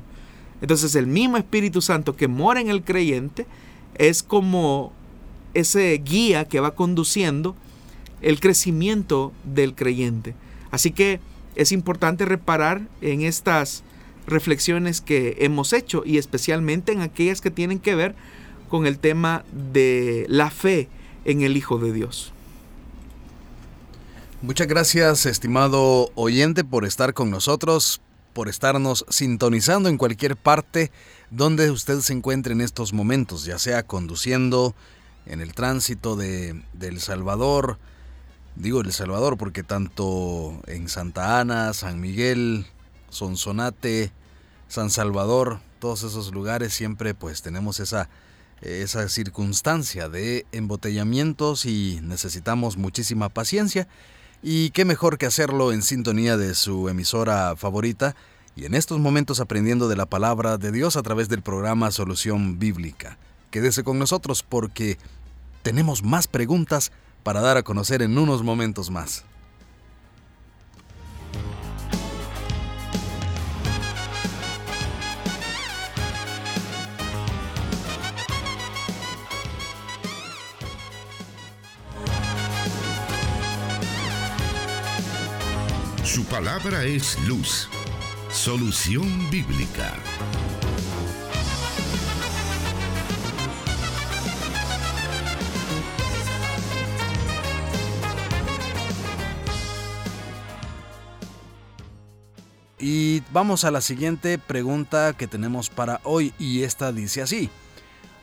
Entonces 0.62 0.94
el 0.94 1.06
mismo 1.06 1.36
Espíritu 1.36 1.82
Santo 1.82 2.16
que 2.16 2.28
mora 2.28 2.60
en 2.60 2.70
el 2.70 2.82
creyente 2.82 3.46
es 3.96 4.22
como 4.22 4.92
ese 5.54 5.92
guía 5.98 6.46
que 6.46 6.60
va 6.60 6.74
conduciendo 6.74 7.54
el 8.22 8.40
crecimiento 8.40 9.32
del 9.44 9.74
creyente. 9.74 10.34
Así 10.70 10.92
que 10.92 11.20
es 11.56 11.72
importante 11.72 12.24
reparar 12.24 12.82
en 13.00 13.22
estas 13.22 13.82
reflexiones 14.26 15.00
que 15.00 15.36
hemos 15.40 15.72
hecho 15.72 16.04
y 16.06 16.16
especialmente 16.16 16.92
en 16.92 17.00
aquellas 17.00 17.40
que 17.40 17.50
tienen 17.50 17.78
que 17.80 17.94
ver 17.94 18.14
con 18.68 18.86
el 18.86 18.98
tema 18.98 19.44
de 19.72 20.24
la 20.28 20.50
fe 20.50 20.88
en 21.24 21.42
el 21.42 21.56
Hijo 21.56 21.78
de 21.78 21.92
Dios. 21.92 22.32
Muchas 24.40 24.66
gracias, 24.66 25.26
estimado 25.26 26.10
oyente, 26.14 26.64
por 26.64 26.84
estar 26.84 27.14
con 27.14 27.30
nosotros, 27.30 28.00
por 28.32 28.48
estarnos 28.48 29.04
sintonizando 29.08 29.88
en 29.88 29.98
cualquier 29.98 30.36
parte 30.36 30.90
donde 31.30 31.70
usted 31.70 32.00
se 32.00 32.12
encuentre 32.12 32.52
en 32.52 32.60
estos 32.60 32.92
momentos, 32.92 33.44
ya 33.44 33.58
sea 33.58 33.84
conduciendo 33.84 34.74
en 35.26 35.40
el 35.40 35.54
tránsito 35.54 36.16
de, 36.16 36.62
El 36.80 37.00
Salvador, 37.00 37.78
digo 38.56 38.80
El 38.80 38.92
Salvador 38.92 39.38
porque 39.38 39.62
tanto 39.62 40.60
en 40.66 40.88
Santa 40.88 41.40
Ana, 41.40 41.72
San 41.72 42.00
Miguel, 42.00 42.66
Sonsonate, 43.08 44.12
San 44.68 44.90
Salvador, 44.90 45.60
todos 45.78 46.02
esos 46.02 46.32
lugares 46.32 46.72
siempre 46.72 47.14
pues 47.14 47.42
tenemos 47.42 47.80
esa 47.80 48.08
esa 48.62 49.08
circunstancia 49.08 50.08
de 50.08 50.46
embotellamientos 50.52 51.66
y 51.66 51.98
necesitamos 52.02 52.76
muchísima 52.76 53.28
paciencia 53.28 53.88
y 54.42 54.70
qué 54.70 54.84
mejor 54.84 55.18
que 55.18 55.26
hacerlo 55.26 55.72
en 55.72 55.82
sintonía 55.82 56.36
de 56.36 56.54
su 56.54 56.88
emisora 56.88 57.54
favorita 57.56 58.16
y 58.56 58.64
en 58.64 58.74
estos 58.74 58.98
momentos 58.98 59.40
aprendiendo 59.40 59.88
de 59.88 59.96
la 59.96 60.06
palabra 60.06 60.58
de 60.58 60.72
Dios 60.72 60.96
a 60.96 61.02
través 61.02 61.28
del 61.28 61.42
programa 61.42 61.90
Solución 61.90 62.58
Bíblica. 62.58 63.18
Quédese 63.50 63.84
con 63.84 63.98
nosotros 63.98 64.42
porque 64.42 64.98
tenemos 65.62 66.02
más 66.02 66.26
preguntas 66.26 66.90
para 67.22 67.40
dar 67.40 67.56
a 67.56 67.62
conocer 67.62 68.02
en 68.02 68.18
unos 68.18 68.42
momentos 68.42 68.90
más. 68.90 69.24
Su 86.12 86.24
palabra 86.24 86.84
es 86.84 87.18
luz. 87.26 87.70
Solución 88.30 89.30
bíblica. 89.30 89.94
Y 102.78 103.22
vamos 103.32 103.64
a 103.64 103.70
la 103.70 103.80
siguiente 103.80 104.36
pregunta 104.36 105.14
que 105.14 105.26
tenemos 105.26 105.70
para 105.70 106.02
hoy 106.04 106.34
y 106.38 106.64
esta 106.64 106.92
dice 106.92 107.22
así. 107.22 107.48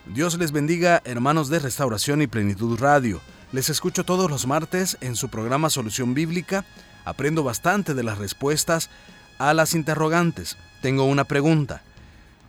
Dios 0.05 0.37
les 0.37 0.51
bendiga 0.51 1.01
hermanos 1.05 1.49
de 1.49 1.57
Restauración 1.57 2.21
y 2.21 2.27
Plenitud 2.27 2.77
Radio. 2.79 3.19
Les 3.51 3.71
escucho 3.71 4.03
todos 4.03 4.29
los 4.29 4.45
martes 4.45 4.95
en 5.01 5.15
su 5.15 5.29
programa 5.29 5.71
Solución 5.71 6.13
Bíblica 6.13 6.65
Aprendo 7.05 7.43
bastante 7.43 7.93
de 7.93 8.03
las 8.03 8.17
respuestas 8.17 8.89
a 9.37 9.53
las 9.53 9.73
interrogantes. 9.73 10.57
Tengo 10.81 11.05
una 11.05 11.23
pregunta. 11.23 11.81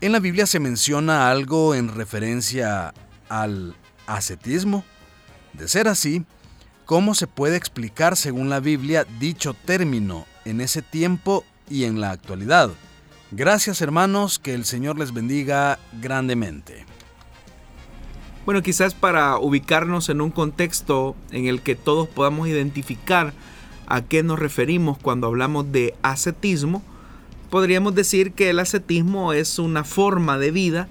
¿En 0.00 0.12
la 0.12 0.18
Biblia 0.20 0.46
se 0.46 0.60
menciona 0.60 1.30
algo 1.30 1.74
en 1.74 1.94
referencia 1.94 2.94
al 3.28 3.74
ascetismo? 4.06 4.84
De 5.52 5.68
ser 5.68 5.88
así, 5.88 6.24
¿cómo 6.86 7.14
se 7.14 7.26
puede 7.26 7.56
explicar 7.56 8.16
según 8.16 8.48
la 8.48 8.60
Biblia 8.60 9.06
dicho 9.18 9.54
término 9.54 10.26
en 10.44 10.60
ese 10.60 10.82
tiempo 10.82 11.44
y 11.68 11.84
en 11.84 12.00
la 12.00 12.10
actualidad? 12.10 12.70
Gracias 13.30 13.80
hermanos, 13.80 14.38
que 14.38 14.54
el 14.54 14.64
Señor 14.64 14.98
les 14.98 15.12
bendiga 15.12 15.78
grandemente. 16.00 16.84
Bueno, 18.46 18.62
quizás 18.62 18.94
para 18.94 19.38
ubicarnos 19.38 20.08
en 20.08 20.20
un 20.20 20.30
contexto 20.30 21.14
en 21.30 21.46
el 21.46 21.60
que 21.60 21.76
todos 21.76 22.08
podamos 22.08 22.48
identificar 22.48 23.32
a 23.90 24.02
qué 24.02 24.22
nos 24.22 24.38
referimos 24.38 24.96
cuando 24.96 25.26
hablamos 25.26 25.70
de 25.72 25.94
ascetismo, 26.02 26.82
podríamos 27.50 27.94
decir 27.94 28.32
que 28.32 28.48
el 28.48 28.60
ascetismo 28.60 29.32
es 29.32 29.58
una 29.58 29.84
forma 29.84 30.38
de 30.38 30.52
vida 30.52 30.88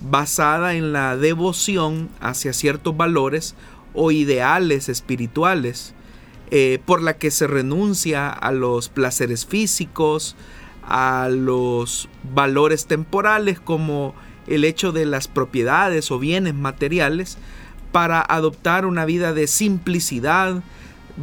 basada 0.00 0.74
en 0.74 0.92
la 0.92 1.16
devoción 1.16 2.08
hacia 2.20 2.52
ciertos 2.52 2.96
valores 2.96 3.54
o 3.94 4.10
ideales 4.10 4.88
espirituales, 4.88 5.94
eh, 6.50 6.80
por 6.86 7.02
la 7.02 7.18
que 7.18 7.30
se 7.30 7.46
renuncia 7.46 8.30
a 8.30 8.50
los 8.50 8.88
placeres 8.88 9.44
físicos, 9.44 10.34
a 10.82 11.28
los 11.30 12.08
valores 12.34 12.86
temporales 12.86 13.60
como 13.60 14.14
el 14.46 14.64
hecho 14.64 14.92
de 14.92 15.04
las 15.04 15.28
propiedades 15.28 16.10
o 16.10 16.18
bienes 16.18 16.54
materiales, 16.54 17.36
para 17.92 18.22
adoptar 18.22 18.86
una 18.86 19.04
vida 19.04 19.34
de 19.34 19.46
simplicidad, 19.46 20.62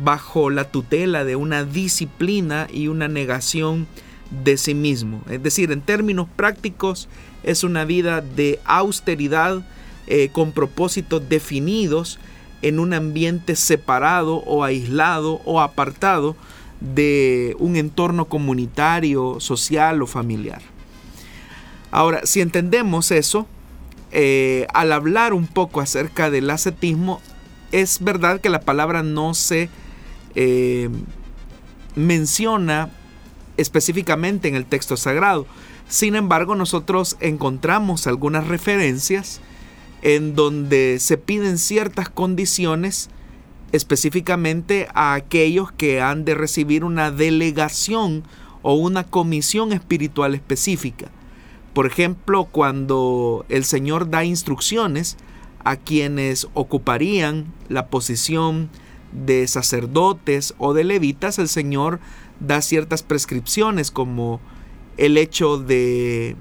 bajo 0.03 0.49
la 0.49 0.65
tutela 0.65 1.23
de 1.23 1.35
una 1.35 1.63
disciplina 1.63 2.67
y 2.71 2.87
una 2.87 3.07
negación 3.07 3.87
de 4.43 4.57
sí 4.57 4.73
mismo. 4.73 5.21
Es 5.29 5.41
decir, 5.41 5.71
en 5.71 5.81
términos 5.81 6.27
prácticos, 6.35 7.07
es 7.43 7.63
una 7.63 7.85
vida 7.85 8.21
de 8.21 8.59
austeridad 8.65 9.65
eh, 10.07 10.29
con 10.31 10.51
propósitos 10.51 11.29
definidos 11.29 12.19
en 12.61 12.79
un 12.79 12.93
ambiente 12.93 13.55
separado 13.55 14.37
o 14.37 14.63
aislado 14.63 15.41
o 15.45 15.61
apartado 15.61 16.35
de 16.79 17.55
un 17.59 17.75
entorno 17.75 18.25
comunitario, 18.25 19.39
social 19.39 20.01
o 20.01 20.07
familiar. 20.07 20.61
Ahora, 21.91 22.21
si 22.25 22.41
entendemos 22.41 23.11
eso, 23.11 23.47
eh, 24.11 24.67
al 24.73 24.91
hablar 24.91 25.33
un 25.33 25.47
poco 25.47 25.79
acerca 25.79 26.29
del 26.29 26.49
ascetismo, 26.49 27.21
es 27.71 28.03
verdad 28.03 28.41
que 28.41 28.49
la 28.49 28.61
palabra 28.61 29.03
no 29.03 29.33
se 29.33 29.69
eh, 30.35 30.89
menciona 31.95 32.89
específicamente 33.57 34.47
en 34.47 34.55
el 34.55 34.65
texto 34.65 34.97
sagrado. 34.97 35.47
Sin 35.87 36.15
embargo, 36.15 36.55
nosotros 36.55 37.17
encontramos 37.19 38.07
algunas 38.07 38.47
referencias 38.47 39.39
en 40.01 40.35
donde 40.35 40.97
se 40.99 41.17
piden 41.17 41.57
ciertas 41.57 42.09
condiciones 42.09 43.09
específicamente 43.71 44.87
a 44.93 45.13
aquellos 45.13 45.71
que 45.71 46.01
han 46.01 46.25
de 46.25 46.35
recibir 46.35 46.83
una 46.83 47.11
delegación 47.11 48.23
o 48.61 48.75
una 48.75 49.03
comisión 49.03 49.73
espiritual 49.73 50.33
específica. 50.33 51.09
Por 51.73 51.85
ejemplo, 51.85 52.45
cuando 52.45 53.45
el 53.49 53.65
Señor 53.65 54.09
da 54.09 54.23
instrucciones 54.23 55.17
a 55.63 55.75
quienes 55.75 56.47
ocuparían 56.53 57.51
la 57.67 57.87
posición 57.87 58.69
de 59.25 59.47
sacerdotes 59.47 60.53
o 60.57 60.73
de 60.73 60.83
levitas, 60.83 61.39
el 61.39 61.47
Señor 61.47 61.99
da 62.39 62.61
ciertas 62.61 63.03
prescripciones 63.03 63.91
como 63.91 64.41
el 64.97 65.17
hecho 65.17 65.57
de 65.57 66.35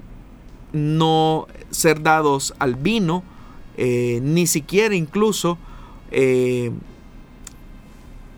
no 0.73 1.47
ser 1.71 2.01
dados 2.01 2.53
al 2.59 2.75
vino, 2.75 3.23
eh, 3.77 4.19
ni 4.23 4.47
siquiera 4.47 4.95
incluso 4.95 5.57
eh, 6.11 6.71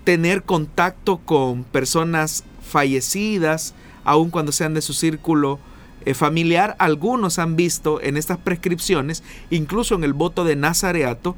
tener 0.04 0.44
contacto 0.44 1.18
con 1.18 1.64
personas 1.64 2.44
fallecidas, 2.62 3.74
aun 4.04 4.30
cuando 4.30 4.52
sean 4.52 4.74
de 4.74 4.82
su 4.82 4.94
círculo 4.94 5.60
eh, 6.06 6.14
familiar. 6.14 6.76
Algunos 6.80 7.40
han 7.40 7.56
visto 7.56 8.02
en 8.02 8.18
estas 8.18 8.38
prescripciones, 8.38 9.24
incluso 9.50 9.96
en 9.96 10.04
el 10.04 10.14
voto 10.14 10.44
de 10.44 10.56
Nazareato, 10.56 11.36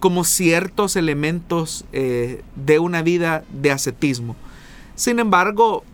como 0.00 0.24
ciertos 0.24 0.96
elementos 0.96 1.84
de 1.92 2.78
una 2.78 3.02
vida 3.02 3.44
de 3.50 3.70
ascetismo. 3.70 4.36
Sin 4.96 5.18
embargo, 5.18 5.84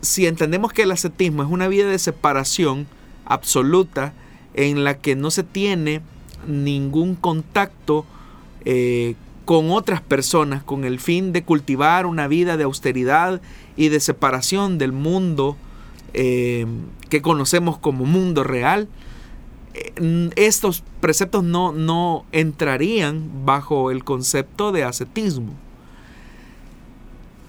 si 0.00 0.26
entendemos 0.26 0.72
que 0.72 0.82
el 0.82 0.90
ascetismo 0.90 1.42
es 1.42 1.48
una 1.48 1.68
vida 1.68 1.88
de 1.88 1.98
separación 1.98 2.86
absoluta 3.24 4.12
en 4.54 4.84
la 4.84 4.98
que 4.98 5.16
no 5.16 5.30
se 5.30 5.42
tiene 5.42 6.00
ningún 6.46 7.14
contacto 7.14 8.06
eh, 8.64 9.14
con 9.44 9.70
otras 9.70 10.00
personas 10.00 10.62
con 10.62 10.84
el 10.84 10.98
fin 10.98 11.32
de 11.32 11.42
cultivar 11.42 12.06
una 12.06 12.28
vida 12.28 12.56
de 12.56 12.64
austeridad 12.64 13.40
y 13.76 13.88
de 13.88 14.00
separación 14.00 14.78
del 14.78 14.92
mundo 14.92 15.56
eh, 16.12 16.66
que 17.08 17.22
conocemos 17.22 17.78
como 17.78 18.04
mundo 18.04 18.44
real, 18.44 18.88
eh, 18.88 18.88
estos 20.36 20.82
preceptos 21.00 21.44
no, 21.44 21.72
no 21.72 22.24
entrarían 22.32 23.44
bajo 23.44 23.90
el 23.90 24.04
concepto 24.04 24.72
de 24.72 24.84
ascetismo. 24.84 25.54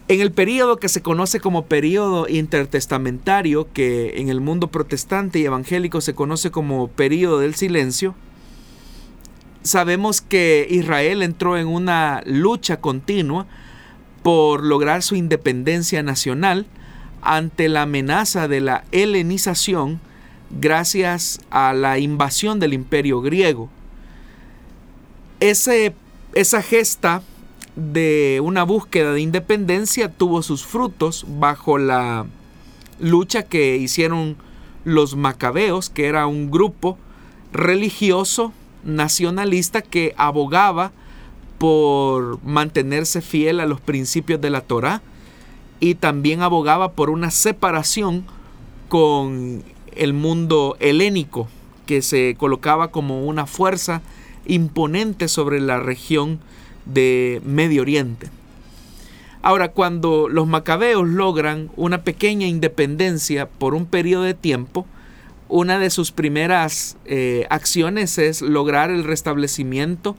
En 0.07 0.21
el 0.21 0.31
periodo 0.31 0.77
que 0.77 0.89
se 0.89 1.03
conoce 1.03 1.39
como 1.39 1.65
periodo 1.65 2.27
intertestamentario, 2.27 3.71
que 3.73 4.19
en 4.19 4.29
el 4.29 4.41
mundo 4.41 4.67
protestante 4.67 5.37
y 5.37 5.45
evangélico 5.45 6.01
se 6.01 6.15
conoce 6.15 6.49
como 6.49 6.87
periodo 6.87 7.39
del 7.39 7.53
silencio, 7.53 8.15
sabemos 9.61 10.21
que 10.21 10.65
Israel 10.69 11.21
entró 11.21 11.57
en 11.57 11.67
una 11.67 12.23
lucha 12.25 12.79
continua 12.79 13.45
por 14.23 14.63
lograr 14.63 15.03
su 15.03 15.15
independencia 15.15 16.01
nacional 16.01 16.65
ante 17.21 17.69
la 17.69 17.83
amenaza 17.83 18.47
de 18.47 18.61
la 18.61 18.85
helenización 18.91 19.99
gracias 20.49 21.39
a 21.49 21.73
la 21.73 21.99
invasión 21.99 22.59
del 22.59 22.73
imperio 22.73 23.21
griego. 23.21 23.69
Ese, 25.39 25.93
esa 26.33 26.61
gesta 26.61 27.21
de 27.75 28.41
una 28.43 28.63
búsqueda 28.63 29.13
de 29.13 29.21
independencia 29.21 30.11
tuvo 30.11 30.41
sus 30.41 30.65
frutos 30.65 31.25
bajo 31.27 31.77
la 31.77 32.25
lucha 32.99 33.43
que 33.43 33.77
hicieron 33.77 34.35
los 34.83 35.15
macabeos, 35.15 35.89
que 35.89 36.07
era 36.07 36.27
un 36.27 36.51
grupo 36.51 36.97
religioso 37.53 38.53
nacionalista 38.83 39.81
que 39.81 40.13
abogaba 40.17 40.91
por 41.57 42.43
mantenerse 42.43 43.21
fiel 43.21 43.59
a 43.59 43.65
los 43.65 43.81
principios 43.81 44.39
de 44.41 44.49
la 44.49 44.61
Torá 44.61 45.01
y 45.79 45.95
también 45.95 46.41
abogaba 46.41 46.93
por 46.93 47.09
una 47.09 47.31
separación 47.31 48.25
con 48.87 49.63
el 49.95 50.13
mundo 50.13 50.77
helénico 50.79 51.47
que 51.85 52.01
se 52.01 52.35
colocaba 52.37 52.89
como 52.91 53.25
una 53.25 53.45
fuerza 53.45 54.01
imponente 54.45 55.27
sobre 55.27 55.59
la 55.59 55.79
región 55.79 56.39
de 56.85 57.41
Medio 57.45 57.81
Oriente. 57.81 58.29
Ahora, 59.41 59.69
cuando 59.69 60.27
los 60.27 60.47
macabeos 60.47 61.07
logran 61.07 61.71
una 61.77 62.03
pequeña 62.03 62.45
independencia 62.45 63.47
por 63.47 63.73
un 63.73 63.85
periodo 63.85 64.23
de 64.23 64.33
tiempo, 64.33 64.85
una 65.47 65.79
de 65.79 65.89
sus 65.89 66.11
primeras 66.11 66.97
eh, 67.05 67.47
acciones 67.49 68.17
es 68.17 68.41
lograr 68.41 68.91
el 68.91 69.03
restablecimiento 69.03 70.15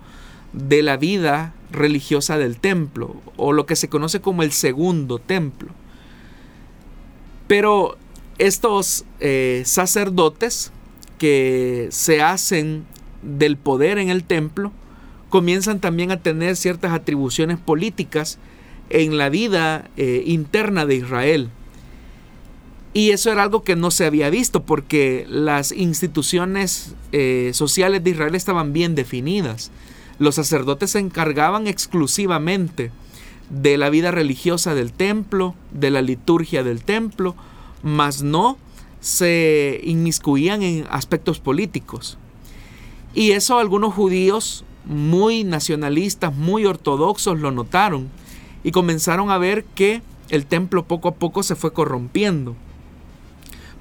de 0.53 0.83
la 0.83 0.97
vida 0.97 1.55
religiosa 1.71 2.39
del 2.39 2.59
templo, 2.59 3.15
o 3.37 3.53
lo 3.53 3.67
que 3.67 3.77
se 3.77 3.89
conoce 3.89 4.21
como 4.21 4.43
el 4.43 4.53
segundo 4.53 5.19
templo. 5.19 5.69
Pero 7.47 7.97
estos 8.41 9.05
eh, 9.21 9.63
sacerdotes 9.67 10.73
que 11.19 11.89
se 11.91 12.23
hacen 12.23 12.85
del 13.23 13.59
poder 13.59 13.99
en 13.99 14.09
el 14.09 14.25
templo, 14.25 14.73
comienzan 15.29 15.79
también 15.79 16.11
a 16.11 16.23
tener 16.23 16.57
ciertas 16.57 16.93
atribuciones 16.93 17.59
políticas 17.59 18.39
en 18.89 19.19
la 19.19 19.29
vida 19.29 19.91
eh, 19.99 20.23
interna 20.27 20.87
de 20.87 20.97
Israel. 20.97 21.51
Y 22.95 23.11
eso 23.11 23.31
era 23.31 23.43
algo 23.43 23.63
que 23.63 23.77
no 23.77 23.91
se 23.91 24.07
había 24.07 24.31
visto 24.31 24.65
porque 24.65 25.27
las 25.29 25.71
instituciones 25.71 26.95
eh, 27.13 27.51
sociales 27.53 28.03
de 28.03 28.11
Israel 28.11 28.35
estaban 28.35 28.73
bien 28.73 28.95
definidas. 28.95 29.71
Los 30.19 30.37
sacerdotes 30.37 30.93
se 30.93 30.99
encargaban 30.99 31.67
exclusivamente 31.67 32.91
de 33.51 33.77
la 33.77 33.91
vida 33.91 34.11
religiosa 34.11 34.75
del 34.75 34.93
templo, 34.93 35.55
de 35.73 35.91
la 35.91 36.01
liturgia 36.01 36.65
del 36.65 36.83
templo, 36.83 37.37
mas 37.83 38.23
no 38.23 38.59
se 39.01 39.81
inmiscuían 39.85 40.63
en 40.63 40.87
aspectos 40.91 41.41
políticos. 41.41 42.19
Y 43.15 43.33
eso 43.33 43.59
algunos 43.59 43.95
judíos 43.95 44.65
muy 44.85 45.45
nacionalistas, 45.45 46.35
muy 46.35 46.65
ortodoxos 46.65 47.39
lo 47.39 47.51
notaron 47.51 48.09
y 48.63 48.71
comenzaron 48.71 49.31
a 49.31 49.39
ver 49.39 49.65
que 49.65 50.03
el 50.29 50.47
templo 50.47 50.85
poco 50.85 51.09
a 51.09 51.15
poco 51.15 51.43
se 51.43 51.57
fue 51.57 51.73
corrompiendo 51.73 52.55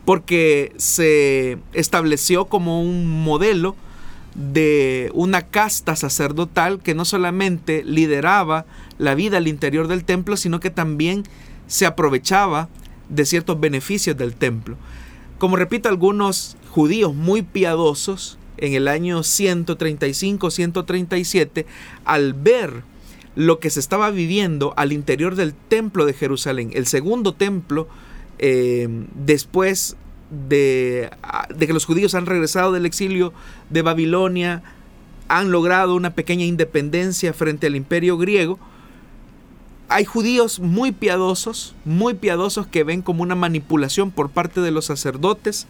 porque 0.05 0.73
se 0.77 1.59
estableció 1.73 2.45
como 2.45 2.81
un 2.81 3.23
modelo 3.23 3.75
de 4.33 5.11
una 5.13 5.43
casta 5.43 5.95
sacerdotal 5.95 6.79
que 6.79 6.95
no 6.95 7.05
solamente 7.05 7.83
lideraba 7.83 8.65
la 8.97 9.15
vida 9.15 9.37
al 9.37 9.47
interior 9.47 9.87
del 9.87 10.05
templo, 10.05 10.37
sino 10.37 10.59
que 10.59 10.69
también 10.69 11.23
se 11.67 11.85
aprovechaba 11.85 12.69
de 13.09 13.25
ciertos 13.25 13.59
beneficios 13.59 14.15
del 14.17 14.35
templo. 14.35 14.77
Como 15.37 15.55
repito, 15.55 15.89
algunos 15.89 16.57
judíos 16.69 17.15
muy 17.15 17.41
piadosos 17.41 18.37
en 18.57 18.73
el 18.73 18.87
año 18.87 19.19
135-137, 19.19 21.65
al 22.05 22.33
ver 22.33 22.83
lo 23.35 23.59
que 23.59 23.69
se 23.69 23.79
estaba 23.79 24.09
viviendo 24.11 24.73
al 24.75 24.91
interior 24.91 25.35
del 25.35 25.53
templo 25.53 26.05
de 26.05 26.13
Jerusalén, 26.13 26.71
el 26.73 26.87
segundo 26.87 27.33
templo, 27.33 27.87
eh, 28.37 28.89
después 29.15 29.95
de, 30.47 31.09
de 31.55 31.67
que 31.67 31.73
los 31.73 31.85
judíos 31.85 32.15
han 32.15 32.25
regresado 32.25 32.71
del 32.71 32.85
exilio 32.85 33.33
de 33.69 33.81
Babilonia, 33.81 34.63
han 35.29 35.51
logrado 35.51 35.95
una 35.95 36.15
pequeña 36.15 36.43
independencia 36.43 37.33
frente 37.33 37.67
al 37.67 37.75
imperio 37.75 38.17
griego, 38.17 38.59
hay 39.89 40.05
judíos 40.05 40.59
muy 40.59 40.91
piadosos, 40.91 41.75
muy 41.83 42.13
piadosos 42.13 42.67
que 42.67 42.83
ven 42.83 43.01
como 43.01 43.23
una 43.23 43.35
manipulación 43.35 44.11
por 44.11 44.29
parte 44.29 44.61
de 44.61 44.71
los 44.71 44.85
sacerdotes 44.85 45.67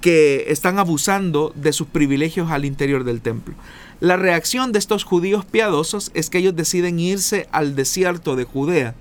que 0.00 0.46
están 0.48 0.78
abusando 0.78 1.52
de 1.54 1.72
sus 1.72 1.86
privilegios 1.86 2.50
al 2.50 2.64
interior 2.64 3.04
del 3.04 3.22
templo. 3.22 3.54
La 4.00 4.16
reacción 4.16 4.72
de 4.72 4.78
estos 4.78 5.04
judíos 5.04 5.44
piadosos 5.44 6.10
es 6.12 6.28
que 6.28 6.38
ellos 6.38 6.54
deciden 6.54 6.98
irse 6.98 7.48
al 7.50 7.74
desierto 7.74 8.36
de 8.36 8.44
Judea. 8.44 8.94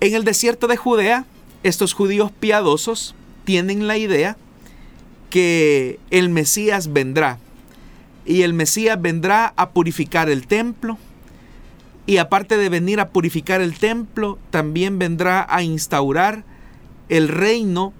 En 0.00 0.14
el 0.14 0.24
desierto 0.24 0.68
de 0.68 0.76
Judea, 0.76 1.24
estos 1.62 1.94
judíos 1.94 2.30
piadosos 2.38 3.14
tienen 3.44 3.86
la 3.86 3.96
idea 3.96 4.36
que 5.30 5.98
el 6.10 6.28
Mesías 6.28 6.92
vendrá. 6.92 7.38
Y 8.24 8.42
el 8.42 8.52
Mesías 8.52 9.00
vendrá 9.00 9.52
a 9.56 9.70
purificar 9.70 10.28
el 10.28 10.46
templo. 10.46 10.98
Y 12.06 12.18
aparte 12.18 12.56
de 12.56 12.68
venir 12.68 13.00
a 13.00 13.08
purificar 13.08 13.60
el 13.60 13.78
templo, 13.78 14.38
también 14.50 14.98
vendrá 14.98 15.46
a 15.48 15.62
instaurar 15.62 16.44
el 17.08 17.28
reino 17.28 17.92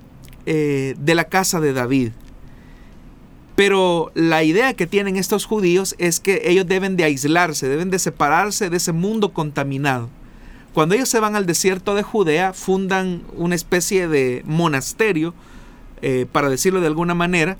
eh, 0.47 0.95
de 0.99 1.15
la 1.15 1.25
casa 1.25 1.61
de 1.61 1.73
David. 1.73 2.13
Pero 3.57 4.13
la 4.15 4.45
idea 4.45 4.75
que 4.75 4.87
tienen 4.87 5.17
estos 5.17 5.47
judíos 5.47 5.97
es 5.99 6.21
que 6.21 6.43
ellos 6.45 6.67
deben 6.69 6.97
de 6.97 7.05
aislarse, 7.05 7.69
deben 7.69 7.91
de 7.91 7.99
separarse 7.99 8.71
de 8.71 8.77
ese 8.77 8.93
mundo 8.93 9.33
contaminado. 9.33 10.11
Cuando 10.75 10.95
ellos 10.95 11.09
se 11.09 11.21
van 11.21 11.37
al 11.37 11.47
desierto 11.47 11.95
de 11.95 12.03
Judea, 12.03 12.53
fundan 12.53 13.23
una 13.35 13.55
especie 13.55 14.09
de 14.09 14.43
monasterio, 14.45 15.33
eh, 16.03 16.27
para 16.31 16.51
decirlo 16.51 16.83
de 16.83 16.87
alguna 16.87 17.15
manera, 17.15 17.57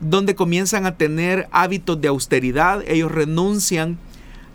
donde 0.00 0.34
comienzan 0.34 0.86
a 0.86 0.96
tener 0.96 1.46
hábitos 1.52 2.00
de 2.00 2.08
austeridad, 2.08 2.82
ellos 2.88 3.12
renuncian 3.12 3.98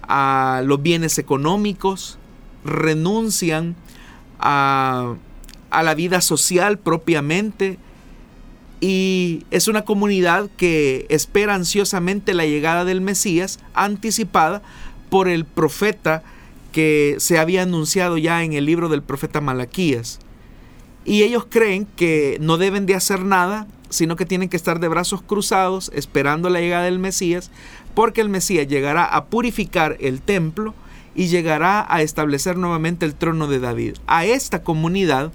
a 0.09 0.61
los 0.65 0.81
bienes 0.81 1.17
económicos, 1.17 2.17
renuncian 2.65 3.77
a 4.39 5.15
a 5.69 5.83
la 5.83 5.95
vida 5.95 6.21
social 6.21 6.77
propiamente. 6.77 7.77
Y 8.81 9.45
es 9.51 9.67
una 9.67 9.83
comunidad 9.83 10.49
que 10.57 11.05
espera 11.09 11.53
ansiosamente 11.53 12.33
la 12.33 12.45
llegada 12.45 12.85
del 12.85 13.01
Mesías 13.01 13.59
anticipada 13.73 14.61
por 15.09 15.27
el 15.27 15.43
profeta 15.45 16.23
que 16.71 17.15
se 17.19 17.39
había 17.39 17.63
anunciado 17.63 18.17
ya 18.17 18.43
en 18.43 18.53
el 18.53 18.65
libro 18.65 18.87
del 18.87 19.03
profeta 19.03 19.41
Malaquías. 19.41 20.19
Y 21.03 21.23
ellos 21.23 21.47
creen 21.49 21.87
que 21.97 22.37
no 22.39 22.57
deben 22.57 22.85
de 22.85 22.95
hacer 22.95 23.25
nada, 23.25 23.67
sino 23.89 24.15
que 24.15 24.25
tienen 24.25 24.49
que 24.49 24.57
estar 24.57 24.79
de 24.79 24.87
brazos 24.87 25.21
cruzados 25.21 25.91
esperando 25.93 26.49
la 26.49 26.59
llegada 26.59 26.85
del 26.85 26.99
Mesías, 26.99 27.51
porque 27.95 28.21
el 28.21 28.29
Mesías 28.29 28.67
llegará 28.67 29.05
a 29.05 29.25
purificar 29.25 29.97
el 29.99 30.21
templo 30.21 30.73
y 31.15 31.27
llegará 31.27 31.85
a 31.89 32.01
establecer 32.01 32.57
nuevamente 32.57 33.05
el 33.05 33.15
trono 33.15 33.47
de 33.47 33.59
David. 33.59 33.95
A 34.07 34.25
esta 34.25 34.63
comunidad 34.63 35.31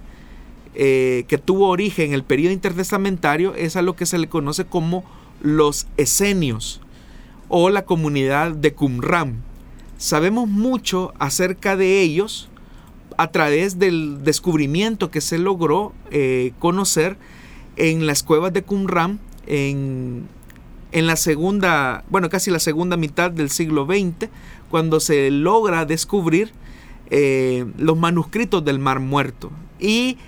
eh, 0.74 1.24
que 1.28 1.38
tuvo 1.38 1.68
origen 1.68 2.09
en 2.09 2.14
el 2.14 2.24
periodo 2.24 2.52
intertestamentario 2.52 3.55
es 3.55 3.76
a 3.76 3.82
lo 3.82 3.94
que 3.94 4.07
se 4.07 4.18
le 4.18 4.28
conoce 4.28 4.64
como 4.64 5.05
los 5.40 5.86
esenios 5.96 6.80
o 7.48 7.70
la 7.70 7.84
comunidad 7.84 8.52
de 8.52 8.72
Qumran. 8.72 9.42
Sabemos 9.98 10.48
mucho 10.48 11.12
acerca 11.18 11.76
de 11.76 12.00
ellos 12.00 12.48
a 13.16 13.30
través 13.30 13.78
del 13.78 14.24
descubrimiento 14.24 15.11
que 15.11 15.20
se 15.20 15.38
logró 15.38 15.92
eh, 16.11 16.52
conocer 16.59 17.16
en 17.77 18.07
las 18.07 18.22
cuevas 18.22 18.53
de 18.53 18.62
Qumran 18.62 19.20
en, 19.47 20.29
en 20.93 21.07
la 21.07 21.16
segunda, 21.16 22.05
bueno, 22.09 22.29
casi 22.29 22.51
la 22.51 22.61
segunda 22.61 22.97
mitad 22.97 23.31
del 23.31 23.51
siglo 23.51 23.87
XX, 23.87 24.31
cuando 24.70 25.01
se 25.01 25.31
logra 25.31 25.85
descubrir 25.85 26.53
eh, 27.11 27.66
los 27.79 27.97
manuscritos 27.99 28.64
del 28.64 28.79
Mar 28.79 29.01
Muerto. 29.01 29.51
Y 29.79 30.18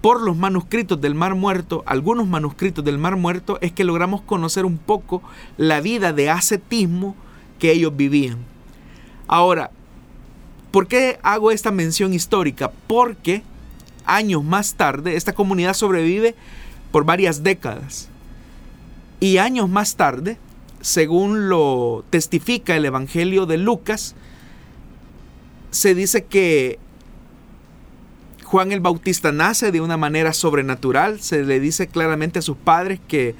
por 0.00 0.20
los 0.20 0.36
manuscritos 0.36 1.00
del 1.00 1.14
Mar 1.14 1.34
Muerto, 1.34 1.84
algunos 1.86 2.26
manuscritos 2.26 2.84
del 2.84 2.98
Mar 2.98 3.16
Muerto, 3.16 3.58
es 3.60 3.72
que 3.72 3.84
logramos 3.84 4.20
conocer 4.22 4.64
un 4.64 4.78
poco 4.78 5.22
la 5.56 5.80
vida 5.80 6.12
de 6.12 6.28
ascetismo 6.28 7.14
que 7.58 7.70
ellos 7.70 7.96
vivían. 7.96 8.38
Ahora, 9.28 9.70
¿por 10.72 10.88
qué 10.88 11.18
hago 11.22 11.52
esta 11.52 11.70
mención 11.70 12.12
histórica? 12.12 12.72
Porque 12.88 13.42
años 14.04 14.42
más 14.42 14.74
tarde 14.74 15.16
esta 15.16 15.32
comunidad 15.32 15.74
sobrevive 15.74 16.34
por 16.92 17.04
varias 17.04 17.42
décadas. 17.42 18.08
Y 19.18 19.38
años 19.38 19.68
más 19.68 19.96
tarde, 19.96 20.36
según 20.80 21.48
lo 21.48 22.04
testifica 22.10 22.76
el 22.76 22.84
Evangelio 22.84 23.46
de 23.46 23.56
Lucas, 23.56 24.14
se 25.70 25.94
dice 25.94 26.24
que 26.24 26.78
Juan 28.44 28.70
el 28.70 28.80
Bautista 28.80 29.32
nace 29.32 29.72
de 29.72 29.80
una 29.80 29.96
manera 29.96 30.34
sobrenatural. 30.34 31.20
Se 31.20 31.42
le 31.42 31.58
dice 31.58 31.86
claramente 31.86 32.40
a 32.40 32.42
sus 32.42 32.56
padres 32.56 33.00
que, 33.08 33.34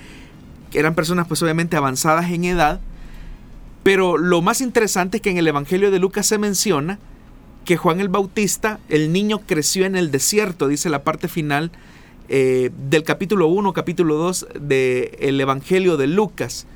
eran 0.72 0.94
personas 0.94 1.26
pues 1.28 1.42
obviamente 1.42 1.76
avanzadas 1.76 2.30
en 2.30 2.44
edad. 2.44 2.80
Pero 3.82 4.16
lo 4.16 4.40
más 4.40 4.62
interesante 4.62 5.18
es 5.18 5.22
que 5.22 5.30
en 5.30 5.36
el 5.36 5.46
Evangelio 5.46 5.90
de 5.90 5.98
Lucas 5.98 6.26
se 6.26 6.38
menciona 6.38 6.98
que 7.66 7.76
Juan 7.76 8.00
el 8.00 8.08
Bautista, 8.08 8.80
el 8.88 9.12
niño 9.12 9.40
creció 9.46 9.84
en 9.84 9.96
el 9.96 10.10
desierto, 10.10 10.66
dice 10.66 10.88
la 10.88 11.04
parte 11.04 11.28
final 11.28 11.72
eh, 12.34 12.70
del 12.88 13.02
capítulo 13.02 13.46
1, 13.48 13.74
capítulo 13.74 14.14
2 14.16 14.46
del 14.58 15.38
Evangelio 15.38 15.98
de 15.98 16.06
Lucas. 16.06 16.66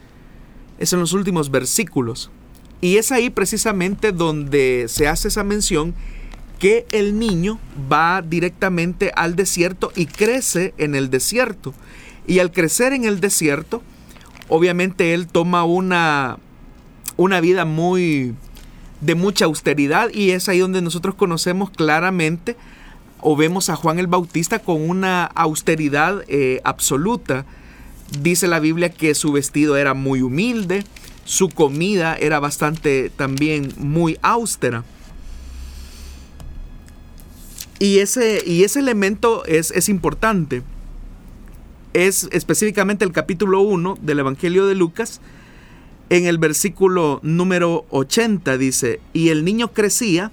Es 0.79 0.93
en 0.93 1.01
los 1.01 1.15
últimos 1.15 1.51
versículos. 1.51 2.31
Y 2.83 2.99
es 2.99 3.11
ahí 3.11 3.31
precisamente 3.31 4.13
donde 4.13 4.85
se 4.89 5.09
hace 5.09 5.29
esa 5.29 5.45
mención 5.45 5.95
que 6.59 6.85
el 6.93 7.19
niño 7.19 7.59
va 7.91 8.21
directamente 8.21 9.13
al 9.17 9.35
desierto 9.35 9.93
y 9.97 10.05
crece 10.05 10.75
en 10.77 10.95
el 10.95 11.09
desierto. 11.09 11.73
Y 12.27 12.41
al 12.41 12.53
crecer 12.53 12.93
en 12.93 13.07
el 13.07 13.21
desierto, 13.21 13.83
obviamente 14.49 15.15
él 15.15 15.27
toma 15.27 15.65
una, 15.65 16.37
una 17.17 17.41
vida 17.41 17.65
muy 17.65 18.35
de 19.01 19.15
mucha 19.15 19.47
austeridad 19.47 20.11
y 20.13 20.33
es 20.33 20.51
ahí 20.51 20.59
donde 20.59 20.83
nosotros 20.83 21.15
conocemos 21.15 21.71
claramente 21.71 22.59
o 23.21 23.37
vemos 23.37 23.69
a 23.69 23.77
Juan 23.77 23.99
el 23.99 24.07
Bautista 24.07 24.59
con 24.59 24.89
una 24.89 25.25
austeridad 25.25 26.23
eh, 26.29 26.61
absoluta. 26.65 27.45
Dice 28.21 28.47
la 28.47 28.61
Biblia 28.61 28.91
que 28.91 29.15
su 29.15 29.33
vestido 29.33 29.77
era 29.77 29.95
muy 29.95 30.23
humilde, 30.23 30.85
su 31.25 31.49
comida 31.49 32.17
era 32.17 32.39
bastante 32.41 33.11
también 33.11 33.73
muy 33.79 34.19
austera. 34.23 34.85
Y 37.79 37.99
ese, 37.99 38.43
y 38.47 38.65
ese 38.65 38.79
elemento 38.79 39.45
es, 39.45 39.71
es 39.71 39.89
importante. 39.89 40.63
Es 41.93 42.29
específicamente 42.33 43.05
el 43.05 43.13
capítulo 43.13 43.61
1 43.61 43.99
del 44.01 44.21
Evangelio 44.21 44.67
de 44.67 44.75
Lucas. 44.75 45.21
En 46.09 46.27
el 46.27 46.39
versículo 46.39 47.21
número 47.23 47.85
80 47.91 48.57
dice, 48.59 49.01
y 49.13 49.31
el 49.31 49.45
niño 49.45 49.73
crecía 49.73 50.31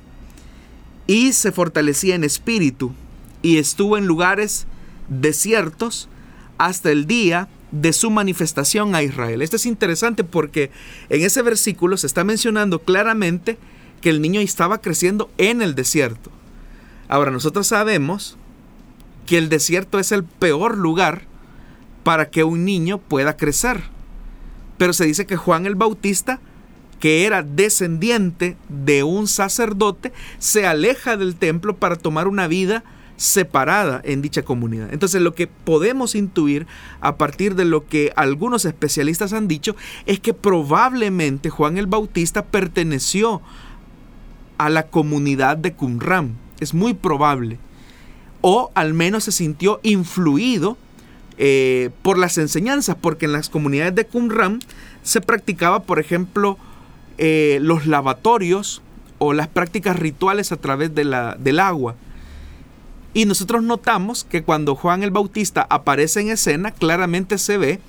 y 1.08 1.34
se 1.34 1.52
fortalecía 1.52 2.16
en 2.16 2.24
espíritu 2.24 2.94
y 3.42 3.58
estuvo 3.58 3.98
en 3.98 4.08
lugares 4.08 4.66
desiertos 5.10 6.10
hasta 6.58 6.92
el 6.92 7.06
día 7.08 7.50
de 7.72 7.92
su 7.92 8.12
manifestación 8.12 8.96
a 8.96 9.04
Israel. 9.04 9.42
Esto 9.42 9.56
es 9.56 9.66
interesante 9.66 10.24
porque 10.24 10.72
en 11.10 11.24
ese 11.24 11.42
versículo 11.42 11.98
se 11.98 12.08
está 12.08 12.24
mencionando 12.24 12.80
claramente 12.80 13.58
que 14.02 14.10
el 14.10 14.22
niño 14.22 14.42
estaba 14.42 14.80
creciendo 14.80 15.30
en 15.38 15.62
el 15.62 15.76
desierto. 15.76 16.32
Ahora 17.08 17.32
nosotros 17.32 17.68
sabemos 17.68 18.38
que 19.26 19.38
el 19.38 19.50
desierto 19.50 20.00
es 20.00 20.12
el 20.12 20.24
peor 20.24 20.78
lugar 20.78 21.24
para 22.04 22.30
que 22.30 22.44
un 22.44 22.66
niño 22.66 22.98
pueda 22.98 23.38
crecer. 23.38 23.84
Pero 24.78 24.94
se 24.94 25.06
dice 25.06 25.26
que 25.26 25.38
Juan 25.38 25.66
el 25.66 25.76
Bautista 25.76 26.40
que 27.04 27.26
era 27.26 27.44
descendiente 27.44 28.56
de 28.70 29.04
un 29.04 29.28
sacerdote, 29.28 30.14
se 30.40 30.66
aleja 30.66 31.18
del 31.18 31.36
templo 31.36 31.76
para 31.76 31.98
tomar 31.98 32.30
una 32.30 32.48
vida 32.48 32.86
separada 33.18 34.00
en 34.06 34.22
dicha 34.22 34.44
comunidad. 34.44 34.88
Entonces 34.94 35.22
lo 35.22 35.36
que 35.36 35.48
podemos 35.48 36.16
intuir 36.16 36.66
a 37.02 37.18
partir 37.18 37.56
de 37.56 37.66
lo 37.66 37.86
que 37.86 38.14
algunos 38.16 38.64
especialistas 38.64 39.34
han 39.34 39.50
dicho 39.50 39.76
es 40.06 40.22
que 40.22 40.34
probablemente 40.34 41.50
Juan 41.50 41.78
el 41.78 41.88
Bautista 41.88 42.46
perteneció 42.46 43.42
a 44.58 44.70
la 44.70 44.84
comunidad 44.84 45.58
de 45.58 45.74
Qumran. 45.74 46.38
Es 46.62 46.74
muy 46.74 46.94
probable. 46.94 47.60
O 48.40 48.72
al 48.76 48.94
menos 48.94 49.26
se 49.26 49.34
sintió 49.34 49.82
influido 49.84 50.78
eh, 51.38 51.90
por 52.02 52.18
las 52.18 52.38
enseñanzas, 52.38 52.96
porque 52.96 53.26
en 53.26 53.34
las 53.34 53.50
comunidades 53.50 53.94
de 53.94 54.06
Qumran 54.06 54.60
se 55.02 55.20
practicaba, 55.20 55.84
por 55.84 56.00
ejemplo, 56.00 56.58
eh, 57.18 57.60
los 57.62 57.86
lavatorios 57.86 58.82
o 59.20 59.34
las 59.34 59.48
prácticas 59.48 59.98
rituales 59.98 60.52
a 60.52 60.58
través 60.58 60.94
de 60.96 61.04
la, 61.06 61.36
del 61.40 61.60
agua. 61.60 61.96
Y 63.14 63.26
nosotros 63.26 63.64
notamos 63.64 64.24
que 64.24 64.44
cuando 64.44 64.76
Juan 64.76 65.04
el 65.04 65.12
Bautista 65.12 65.66
aparece 65.70 66.22
en 66.22 66.30
escena, 66.30 66.72
claramente 66.72 67.38
se 67.38 67.58
ve 67.58 67.80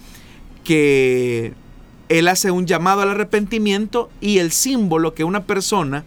que 0.62 1.54
él 2.08 2.28
hace 2.28 2.50
un 2.50 2.66
llamado 2.66 3.02
al 3.02 3.10
arrepentimiento 3.10 4.10
y 4.20 4.38
el 4.38 4.52
símbolo 4.52 5.14
que 5.14 5.24
una 5.24 5.44
persona 5.44 6.04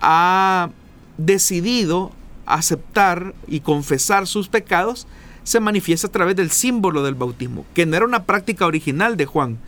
ha 0.00 0.70
decidido 1.18 2.12
aceptar 2.46 3.34
y 3.48 3.60
confesar 3.60 4.26
sus 4.26 4.48
pecados 4.48 5.06
se 5.42 5.60
manifiesta 5.60 6.06
a 6.06 6.12
través 6.12 6.36
del 6.36 6.50
símbolo 6.50 7.02
del 7.02 7.14
bautismo, 7.14 7.66
que 7.74 7.86
no 7.86 7.96
era 7.96 8.06
una 8.06 8.24
práctica 8.24 8.66
original 8.66 9.16
de 9.16 9.26
Juan, 9.26 9.58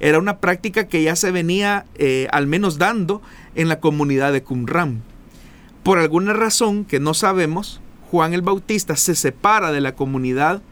era 0.00 0.18
una 0.18 0.38
práctica 0.38 0.88
que 0.88 1.02
ya 1.02 1.16
se 1.16 1.30
venía 1.30 1.86
eh, 1.96 2.28
al 2.32 2.46
menos 2.46 2.78
dando 2.78 3.22
en 3.54 3.68
la 3.68 3.80
comunidad 3.80 4.32
de 4.32 4.42
Qumran. 4.42 5.02
Por 5.82 5.98
alguna 5.98 6.32
razón 6.32 6.84
que 6.84 7.00
no 7.00 7.14
sabemos, 7.14 7.80
Juan 8.10 8.34
el 8.34 8.42
Bautista 8.42 8.96
se 8.96 9.14
separa 9.14 9.72
de 9.72 9.80
la 9.80 9.94
comunidad 9.94 10.62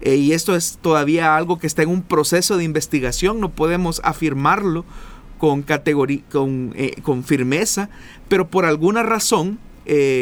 eh, 0.00 0.16
y 0.16 0.32
esto 0.32 0.54
es 0.54 0.78
todavía 0.80 1.36
algo 1.36 1.58
que 1.58 1.66
está 1.66 1.82
en 1.82 1.88
un 1.88 2.02
proceso 2.02 2.56
de 2.56 2.64
investigación, 2.64 3.40
no 3.40 3.50
podemos 3.50 4.00
afirmarlo 4.04 4.84
con, 5.38 5.64
con, 6.30 6.72
eh, 6.76 6.94
con 7.02 7.24
firmeza, 7.24 7.88
pero 8.28 8.48
por 8.48 8.64
alguna 8.64 9.02
razón 9.02 9.58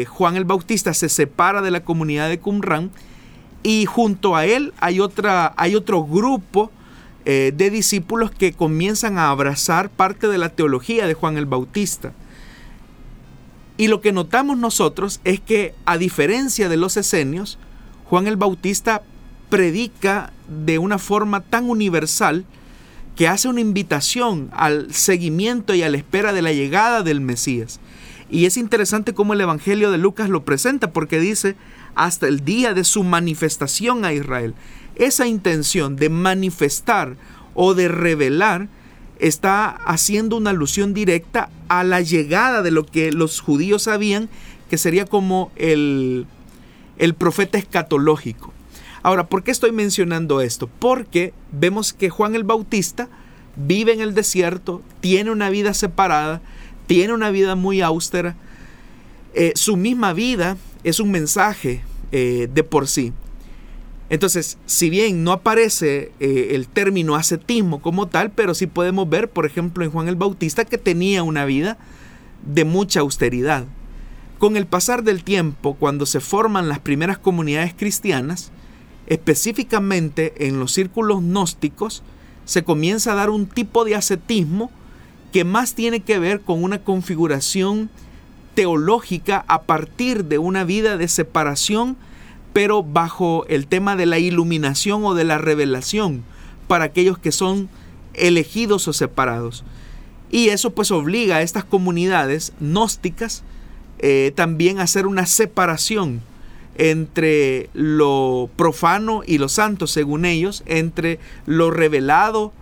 Juan 0.07 0.37
el 0.37 0.45
Bautista 0.45 0.91
se 0.95 1.07
separa 1.07 1.61
de 1.61 1.69
la 1.69 1.83
comunidad 1.83 2.29
de 2.29 2.39
Qumran 2.39 2.89
y 3.61 3.85
junto 3.85 4.35
a 4.35 4.47
él 4.47 4.73
hay, 4.79 4.99
otra, 4.99 5.53
hay 5.55 5.75
otro 5.75 6.03
grupo 6.03 6.71
eh, 7.25 7.53
de 7.55 7.69
discípulos 7.69 8.31
que 8.31 8.53
comienzan 8.53 9.17
a 9.17 9.29
abrazar 9.29 9.89
parte 9.89 10.27
de 10.27 10.37
la 10.37 10.49
teología 10.49 11.07
de 11.07 11.13
Juan 11.13 11.37
el 11.37 11.45
Bautista. 11.45 12.13
Y 13.77 13.87
lo 13.87 14.01
que 14.01 14.11
notamos 14.11 14.57
nosotros 14.57 15.21
es 15.23 15.39
que 15.39 15.73
a 15.85 15.97
diferencia 15.97 16.69
de 16.69 16.77
los 16.77 16.97
esenios, 16.97 17.57
Juan 18.05 18.27
el 18.27 18.37
Bautista 18.37 19.03
predica 19.49 20.31
de 20.47 20.79
una 20.79 20.97
forma 20.97 21.41
tan 21.41 21.69
universal 21.69 22.45
que 23.15 23.27
hace 23.27 23.47
una 23.47 23.61
invitación 23.61 24.49
al 24.53 24.93
seguimiento 24.93 25.75
y 25.75 25.83
a 25.83 25.89
la 25.89 25.97
espera 25.97 26.33
de 26.33 26.41
la 26.41 26.53
llegada 26.53 27.03
del 27.03 27.21
Mesías. 27.21 27.79
Y 28.29 28.45
es 28.45 28.57
interesante 28.57 29.13
cómo 29.13 29.33
el 29.33 29.41
Evangelio 29.41 29.91
de 29.91 29.97
Lucas 29.97 30.29
lo 30.29 30.43
presenta 30.45 30.91
porque 30.91 31.19
dice 31.19 31.55
hasta 31.95 32.27
el 32.27 32.45
día 32.45 32.73
de 32.73 32.83
su 32.83 33.03
manifestación 33.03 34.05
a 34.05 34.13
Israel 34.13 34.55
esa 35.05 35.27
intención 35.27 35.95
de 35.95 36.09
manifestar 36.09 37.15
o 37.53 37.73
de 37.73 37.87
revelar 37.87 38.67
está 39.19 39.69
haciendo 39.69 40.37
una 40.37 40.49
alusión 40.49 40.93
directa 40.93 41.49
a 41.67 41.83
la 41.83 42.01
llegada 42.01 42.61
de 42.61 42.71
lo 42.71 42.85
que 42.85 43.11
los 43.11 43.39
judíos 43.39 43.83
sabían 43.83 44.29
que 44.69 44.77
sería 44.77 45.05
como 45.05 45.51
el, 45.57 46.25
el 46.97 47.13
profeta 47.13 47.57
escatológico. 47.57 48.53
Ahora, 49.03 49.27
¿por 49.27 49.43
qué 49.43 49.51
estoy 49.51 49.71
mencionando 49.71 50.41
esto? 50.41 50.67
Porque 50.67 51.33
vemos 51.51 51.93
que 51.93 52.09
Juan 52.09 52.35
el 52.35 52.43
Bautista 52.43 53.09
vive 53.55 53.93
en 53.93 54.01
el 54.01 54.13
desierto, 54.13 54.81
tiene 55.01 55.31
una 55.31 55.49
vida 55.49 55.73
separada, 55.73 56.41
tiene 56.87 57.13
una 57.13 57.31
vida 57.31 57.55
muy 57.55 57.81
austera. 57.81 58.35
Eh, 59.33 59.53
su 59.55 59.77
misma 59.77 60.13
vida 60.13 60.57
es 60.83 60.99
un 60.99 61.11
mensaje 61.11 61.81
eh, 62.11 62.47
de 62.53 62.63
por 62.63 62.87
sí. 62.87 63.13
Entonces, 64.11 64.57
si 64.65 64.89
bien 64.89 65.23
no 65.23 65.31
aparece 65.31 66.11
eh, 66.19 66.49
el 66.51 66.67
término 66.67 67.15
ascetismo 67.15 67.81
como 67.81 68.09
tal, 68.09 68.29
pero 68.29 68.53
sí 68.53 68.67
podemos 68.67 69.09
ver, 69.09 69.29
por 69.29 69.45
ejemplo, 69.45 69.85
en 69.85 69.91
Juan 69.91 70.09
el 70.09 70.17
Bautista 70.17 70.65
que 70.65 70.77
tenía 70.77 71.23
una 71.23 71.45
vida 71.45 71.77
de 72.45 72.65
mucha 72.65 72.99
austeridad. 72.99 73.63
Con 74.37 74.57
el 74.57 74.65
pasar 74.65 75.03
del 75.03 75.23
tiempo, 75.23 75.75
cuando 75.75 76.05
se 76.05 76.19
forman 76.19 76.67
las 76.67 76.79
primeras 76.79 77.19
comunidades 77.19 77.73
cristianas, 77.73 78.51
específicamente 79.07 80.45
en 80.45 80.59
los 80.59 80.73
círculos 80.73 81.21
gnósticos, 81.21 82.03
se 82.43 82.65
comienza 82.65 83.13
a 83.13 83.15
dar 83.15 83.29
un 83.29 83.45
tipo 83.45 83.85
de 83.85 83.95
ascetismo 83.95 84.71
que 85.31 85.45
más 85.45 85.73
tiene 85.73 86.01
que 86.01 86.19
ver 86.19 86.41
con 86.41 86.61
una 86.61 86.79
configuración 86.79 87.89
teológica 88.55 89.45
a 89.47 89.61
partir 89.61 90.25
de 90.25 90.37
una 90.37 90.65
vida 90.65 90.97
de 90.97 91.07
separación 91.07 91.95
pero 92.53 92.83
bajo 92.83 93.45
el 93.47 93.67
tema 93.67 93.95
de 93.95 94.05
la 94.05 94.19
iluminación 94.19 95.03
o 95.05 95.13
de 95.13 95.23
la 95.23 95.37
revelación 95.37 96.23
para 96.67 96.85
aquellos 96.85 97.17
que 97.17 97.31
son 97.31 97.69
elegidos 98.13 98.87
o 98.87 98.93
separados. 98.93 99.63
Y 100.29 100.49
eso 100.49 100.71
pues 100.71 100.91
obliga 100.91 101.37
a 101.37 101.41
estas 101.41 101.63
comunidades 101.63 102.53
gnósticas 102.59 103.43
eh, 103.99 104.31
también 104.35 104.79
a 104.79 104.83
hacer 104.83 105.05
una 105.05 105.25
separación 105.25 106.21
entre 106.75 107.69
lo 107.73 108.49
profano 108.55 109.21
y 109.25 109.37
lo 109.37 109.49
santo, 109.49 109.85
según 109.87 110.25
ellos, 110.25 110.63
entre 110.65 111.19
lo 111.45 111.69
revelado, 111.69 112.53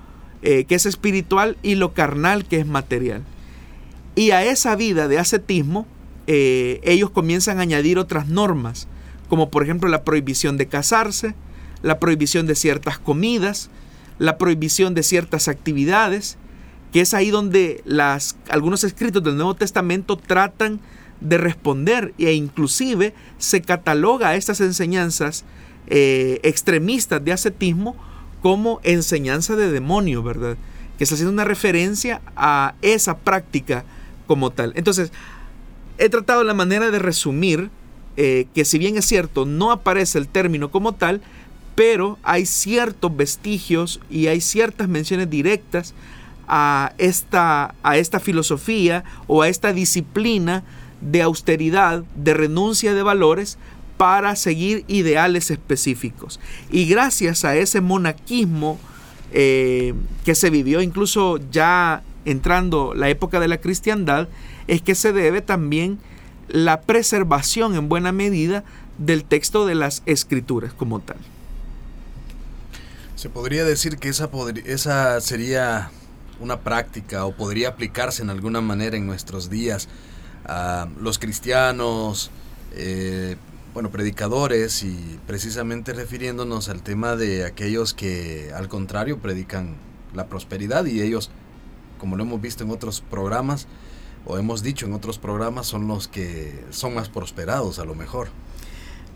eh, 0.41 0.65
que 0.65 0.75
es 0.75 0.85
espiritual, 0.85 1.57
y 1.63 1.75
lo 1.75 1.93
carnal, 1.93 2.45
que 2.45 2.59
es 2.59 2.67
material. 2.67 3.23
Y 4.15 4.31
a 4.31 4.43
esa 4.43 4.75
vida 4.75 5.07
de 5.07 5.19
ascetismo, 5.19 5.85
eh, 6.27 6.81
ellos 6.83 7.11
comienzan 7.11 7.59
a 7.59 7.61
añadir 7.61 7.97
otras 7.97 8.27
normas 8.27 8.87
como 9.29 9.49
por 9.49 9.63
ejemplo 9.63 9.87
la 9.89 10.03
prohibición 10.03 10.57
de 10.57 10.67
casarse, 10.67 11.35
la 11.81 11.99
prohibición 11.99 12.47
de 12.47 12.55
ciertas 12.55 12.99
comidas, 12.99 13.69
la 14.17 14.37
prohibición 14.37 14.93
de 14.93 15.03
ciertas 15.03 15.47
actividades, 15.47 16.37
que 16.91 17.01
es 17.01 17.13
ahí 17.13 17.29
donde 17.29 17.81
las, 17.85 18.35
algunos 18.49 18.83
escritos 18.83 19.23
del 19.23 19.35
Nuevo 19.35 19.55
Testamento 19.55 20.17
tratan 20.17 20.79
de 21.21 21.37
responder 21.37 22.13
e 22.17 22.33
inclusive 22.33 23.13
se 23.37 23.61
cataloga 23.61 24.29
a 24.29 24.35
estas 24.35 24.61
enseñanzas 24.61 25.45
eh, 25.87 26.39
extremistas 26.43 27.23
de 27.23 27.31
ascetismo 27.31 27.95
como 28.41 28.79
enseñanza 28.83 29.55
de 29.55 29.71
demonio, 29.71 30.23
¿verdad? 30.23 30.57
Que 30.97 31.03
está 31.03 31.15
haciendo 31.15 31.33
una 31.33 31.45
referencia 31.45 32.21
a 32.35 32.73
esa 32.81 33.17
práctica 33.17 33.83
como 34.27 34.49
tal. 34.51 34.73
Entonces, 34.75 35.11
he 35.97 36.09
tratado 36.09 36.43
la 36.43 36.53
manera 36.53 36.91
de 36.91 36.99
resumir 36.99 37.69
eh, 38.21 38.47
que 38.53 38.65
si 38.65 38.77
bien 38.77 38.97
es 38.97 39.05
cierto, 39.05 39.45
no 39.45 39.71
aparece 39.71 40.17
el 40.17 40.27
término 40.27 40.71
como 40.71 40.91
tal, 40.91 41.21
pero 41.73 42.17
hay 42.21 42.45
ciertos 42.45 43.15
vestigios 43.15 44.01
y 44.09 44.27
hay 44.27 44.41
ciertas 44.41 44.89
menciones 44.89 45.29
directas 45.29 45.93
a 46.45 46.91
esta, 46.97 47.75
a 47.81 47.95
esta 47.95 48.19
filosofía 48.19 49.05
o 49.27 49.41
a 49.41 49.47
esta 49.47 49.71
disciplina 49.71 50.65
de 50.99 51.21
austeridad, 51.21 52.03
de 52.13 52.33
renuncia 52.33 52.93
de 52.93 53.03
valores 53.03 53.57
para 53.95 54.35
seguir 54.35 54.83
ideales 54.89 55.49
específicos. 55.49 56.41
Y 56.69 56.87
gracias 56.87 57.45
a 57.45 57.55
ese 57.55 57.79
monaquismo 57.79 58.77
eh, 59.31 59.93
que 60.25 60.35
se 60.35 60.49
vivió 60.49 60.81
incluso 60.81 61.39
ya 61.51 62.03
entrando 62.25 62.93
la 62.93 63.07
época 63.07 63.39
de 63.39 63.47
la 63.47 63.61
cristiandad, 63.61 64.27
es 64.67 64.81
que 64.81 64.93
se 64.93 65.13
debe 65.13 65.39
también 65.39 65.99
la 66.49 66.81
preservación 66.81 67.75
en 67.75 67.89
buena 67.89 68.11
medida 68.11 68.63
del 68.97 69.23
texto 69.23 69.65
de 69.65 69.75
las 69.75 70.03
escrituras 70.05 70.73
como 70.73 70.99
tal. 70.99 71.17
Se 73.15 73.29
podría 73.29 73.63
decir 73.63 73.97
que 73.97 74.09
esa, 74.09 74.29
esa 74.65 75.21
sería 75.21 75.91
una 76.39 76.61
práctica 76.61 77.25
o 77.25 77.33
podría 77.33 77.69
aplicarse 77.69 78.21
en 78.21 78.29
alguna 78.29 78.61
manera 78.61 78.97
en 78.97 79.05
nuestros 79.05 79.49
días. 79.49 79.87
a 80.45 80.87
los 80.99 81.19
cristianos, 81.19 82.31
eh, 82.73 83.35
bueno, 83.73 83.91
predicadores 83.91 84.83
y 84.83 85.19
precisamente 85.27 85.93
refiriéndonos 85.93 86.69
al 86.69 86.81
tema 86.81 87.15
de 87.15 87.45
aquellos 87.45 87.93
que 87.93 88.51
al 88.55 88.67
contrario 88.67 89.19
predican 89.19 89.75
la 90.13 90.25
prosperidad 90.27 90.85
y 90.85 91.01
ellos, 91.01 91.29
como 91.99 92.15
lo 92.15 92.23
hemos 92.23 92.41
visto 92.41 92.63
en 92.63 92.71
otros 92.71 93.01
programas, 93.01 93.67
o 94.25 94.37
hemos 94.37 94.63
dicho 94.63 94.85
en 94.85 94.93
otros 94.93 95.17
programas, 95.17 95.67
son 95.67 95.87
los 95.87 96.07
que 96.07 96.63
son 96.69 96.95
más 96.95 97.09
prosperados 97.09 97.79
a 97.79 97.85
lo 97.85 97.95
mejor. 97.95 98.29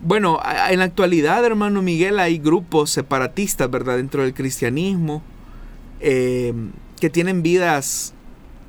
Bueno, 0.00 0.38
en 0.68 0.80
la 0.80 0.84
actualidad, 0.84 1.44
hermano 1.44 1.80
Miguel, 1.80 2.18
hay 2.18 2.38
grupos 2.38 2.90
separatistas, 2.90 3.70
¿verdad? 3.70 3.96
Dentro 3.96 4.22
del 4.22 4.34
cristianismo, 4.34 5.22
em, 6.00 6.72
que 7.00 7.08
tienen 7.08 7.42
vidas 7.42 8.12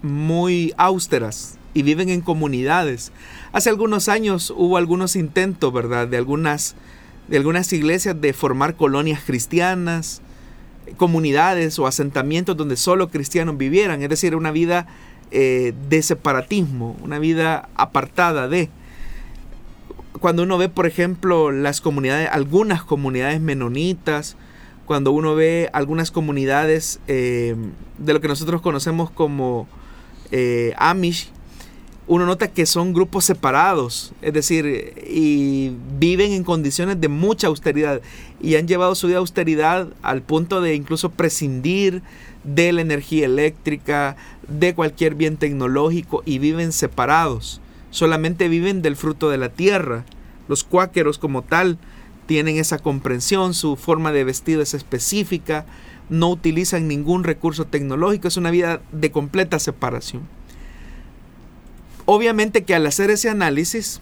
muy 0.01 0.73
austeras 0.77 1.57
y 1.73 1.83
viven 1.83 2.09
en 2.09 2.21
comunidades. 2.21 3.11
Hace 3.51 3.69
algunos 3.69 4.07
años 4.07 4.53
hubo 4.55 4.77
algunos 4.77 5.15
intentos, 5.15 5.73
¿verdad? 5.73 6.07
De 6.07 6.17
algunas, 6.17 6.75
de 7.27 7.38
algunas 7.38 7.73
iglesias 7.73 8.19
de 8.19 8.31
formar 8.31 8.75
colonias 8.75 9.21
cristianas, 9.25 10.21
comunidades 10.97 11.79
o 11.79 11.88
asentamientos 11.88 12.55
donde 12.55 12.77
solo 12.77 13.09
cristianos 13.09 13.57
vivieran, 13.57 14.01
es 14.01 14.09
decir, 14.09 14.36
una 14.36 14.51
vida 14.51 14.88
eh, 15.32 15.73
de 15.89 16.01
separatismo, 16.01 16.95
una 17.01 17.19
vida 17.19 17.69
apartada 17.76 18.47
de. 18.47 18.69
Cuando 20.19 20.43
uno 20.43 20.57
ve, 20.57 20.69
por 20.69 20.86
ejemplo, 20.86 21.51
las 21.51 21.82
comunidades, 21.82 22.30
algunas 22.32 22.84
comunidades 22.84 23.41
menonitas, 23.41 24.38
cuando 24.86 25.11
uno 25.11 25.36
ve 25.36 25.69
algunas 25.73 26.11
comunidades 26.11 26.99
eh, 27.07 27.55
de 27.97 28.13
lo 28.13 28.21
que 28.21 28.28
nosotros 28.28 28.61
conocemos 28.61 29.09
como 29.09 29.67
eh, 30.32 30.73
Amish, 30.78 31.32
uno 32.08 32.26
nota 32.26 32.49
que 32.49 32.68
son 32.68 32.93
grupos 32.93 33.26
separados, 33.26 34.14
es 34.22 34.34
decir, 34.34 34.93
y 35.08 35.72
viven 35.97 36.34
en 36.34 36.43
condiciones 36.43 37.01
de 37.01 37.08
mucha 37.08 37.47
austeridad 37.47 38.01
y 38.39 38.56
han 38.56 38.68
llevado 38.68 38.93
su 38.93 39.08
vida 39.08 39.16
de 39.16 39.20
austeridad 39.20 39.88
al 40.03 40.22
punto 40.22 40.62
de 40.62 40.76
incluso 40.76 41.10
prescindir 41.10 42.03
de 42.43 42.72
la 42.74 42.82
energía 42.82 43.26
eléctrica, 43.26 44.18
de 44.47 44.76
cualquier 44.76 45.16
bien 45.16 45.38
tecnológico 45.38 46.22
y 46.26 46.38
viven 46.38 46.72
separados. 46.72 47.60
Solamente 47.89 48.49
viven 48.49 48.84
del 48.84 48.97
fruto 48.97 49.30
de 49.30 49.38
la 49.38 49.49
tierra. 49.49 50.06
Los 50.47 50.64
cuáqueros 50.64 51.18
como 51.18 51.41
tal 51.41 51.80
tienen 52.28 52.58
esa 52.58 52.78
comprensión, 52.78 53.56
su 53.56 53.78
forma 53.78 54.12
de 54.12 54.24
vestido 54.24 54.62
es 54.62 54.76
específica, 54.76 55.66
no 56.10 56.30
utilizan 56.30 56.88
ningún 56.88 57.24
recurso 57.24 57.66
tecnológico, 57.66 58.28
es 58.28 58.38
una 58.38 58.51
vida 58.51 58.82
de 58.91 59.12
completa 59.12 59.58
separación. 59.58 60.22
Obviamente 62.06 62.64
que 62.64 62.76
al 62.76 62.86
hacer 62.86 63.10
ese 63.10 63.30
análisis 63.30 63.99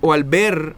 o 0.00 0.12
al 0.12 0.24
ver 0.24 0.74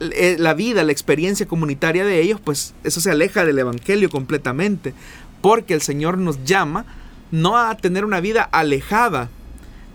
eh, 0.00 0.36
la 0.38 0.54
vida, 0.54 0.84
la 0.84 0.92
experiencia 0.92 1.46
comunitaria 1.46 2.04
de 2.04 2.20
ellos, 2.20 2.40
pues 2.42 2.74
eso 2.84 3.00
se 3.00 3.10
aleja 3.10 3.44
del 3.44 3.58
Evangelio 3.58 4.10
completamente, 4.10 4.94
porque 5.40 5.74
el 5.74 5.82
Señor 5.82 6.18
nos 6.18 6.44
llama 6.44 6.84
no 7.30 7.56
a 7.56 7.76
tener 7.76 8.04
una 8.04 8.20
vida 8.20 8.42
alejada 8.42 9.30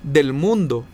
del 0.04 0.34
mundo, 0.34 0.86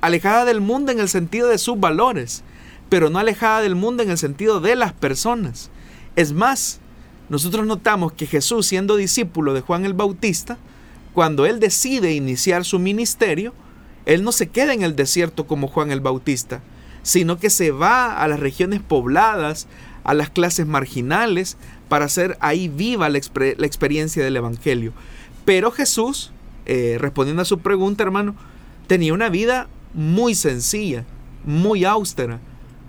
alejada 0.00 0.44
del 0.44 0.60
mundo 0.60 0.92
en 0.92 1.00
el 1.00 1.08
sentido 1.08 1.48
de 1.48 1.58
sus 1.58 1.78
valores, 1.78 2.42
pero 2.88 3.10
no 3.10 3.18
alejada 3.18 3.60
del 3.62 3.74
mundo 3.74 4.02
en 4.02 4.10
el 4.10 4.18
sentido 4.18 4.60
de 4.60 4.76
las 4.76 4.92
personas. 4.92 5.70
Es 6.16 6.32
más, 6.32 6.80
nosotros 7.28 7.66
notamos 7.66 8.12
que 8.12 8.26
Jesús, 8.26 8.66
siendo 8.66 8.96
discípulo 8.96 9.54
de 9.54 9.60
Juan 9.60 9.84
el 9.84 9.94
Bautista, 9.94 10.58
cuando 11.16 11.46
él 11.46 11.60
decide 11.60 12.12
iniciar 12.12 12.66
su 12.66 12.78
ministerio, 12.78 13.54
él 14.04 14.22
no 14.22 14.32
se 14.32 14.48
queda 14.48 14.74
en 14.74 14.82
el 14.82 14.96
desierto 14.96 15.46
como 15.46 15.66
Juan 15.66 15.90
el 15.90 16.02
Bautista, 16.02 16.60
sino 17.02 17.38
que 17.38 17.48
se 17.48 17.70
va 17.70 18.20
a 18.20 18.28
las 18.28 18.38
regiones 18.38 18.82
pobladas, 18.82 19.66
a 20.04 20.12
las 20.12 20.28
clases 20.28 20.66
marginales, 20.66 21.56
para 21.88 22.04
hacer 22.04 22.36
ahí 22.40 22.68
viva 22.68 23.08
la, 23.08 23.16
experiencia 23.16 24.22
del 24.22 24.36
Evangelio. 24.36 24.92
Pero 25.46 25.70
Jesús, 25.70 26.32
eh, 26.66 26.98
respondiendo 27.00 27.40
a 27.40 27.46
su 27.46 27.60
pregunta, 27.60 28.02
hermano, 28.02 28.34
tenía 28.86 29.14
una 29.14 29.30
vida 29.30 29.68
muy 29.94 30.34
sencilla, 30.34 31.06
muy 31.46 31.86
austera, 31.86 32.40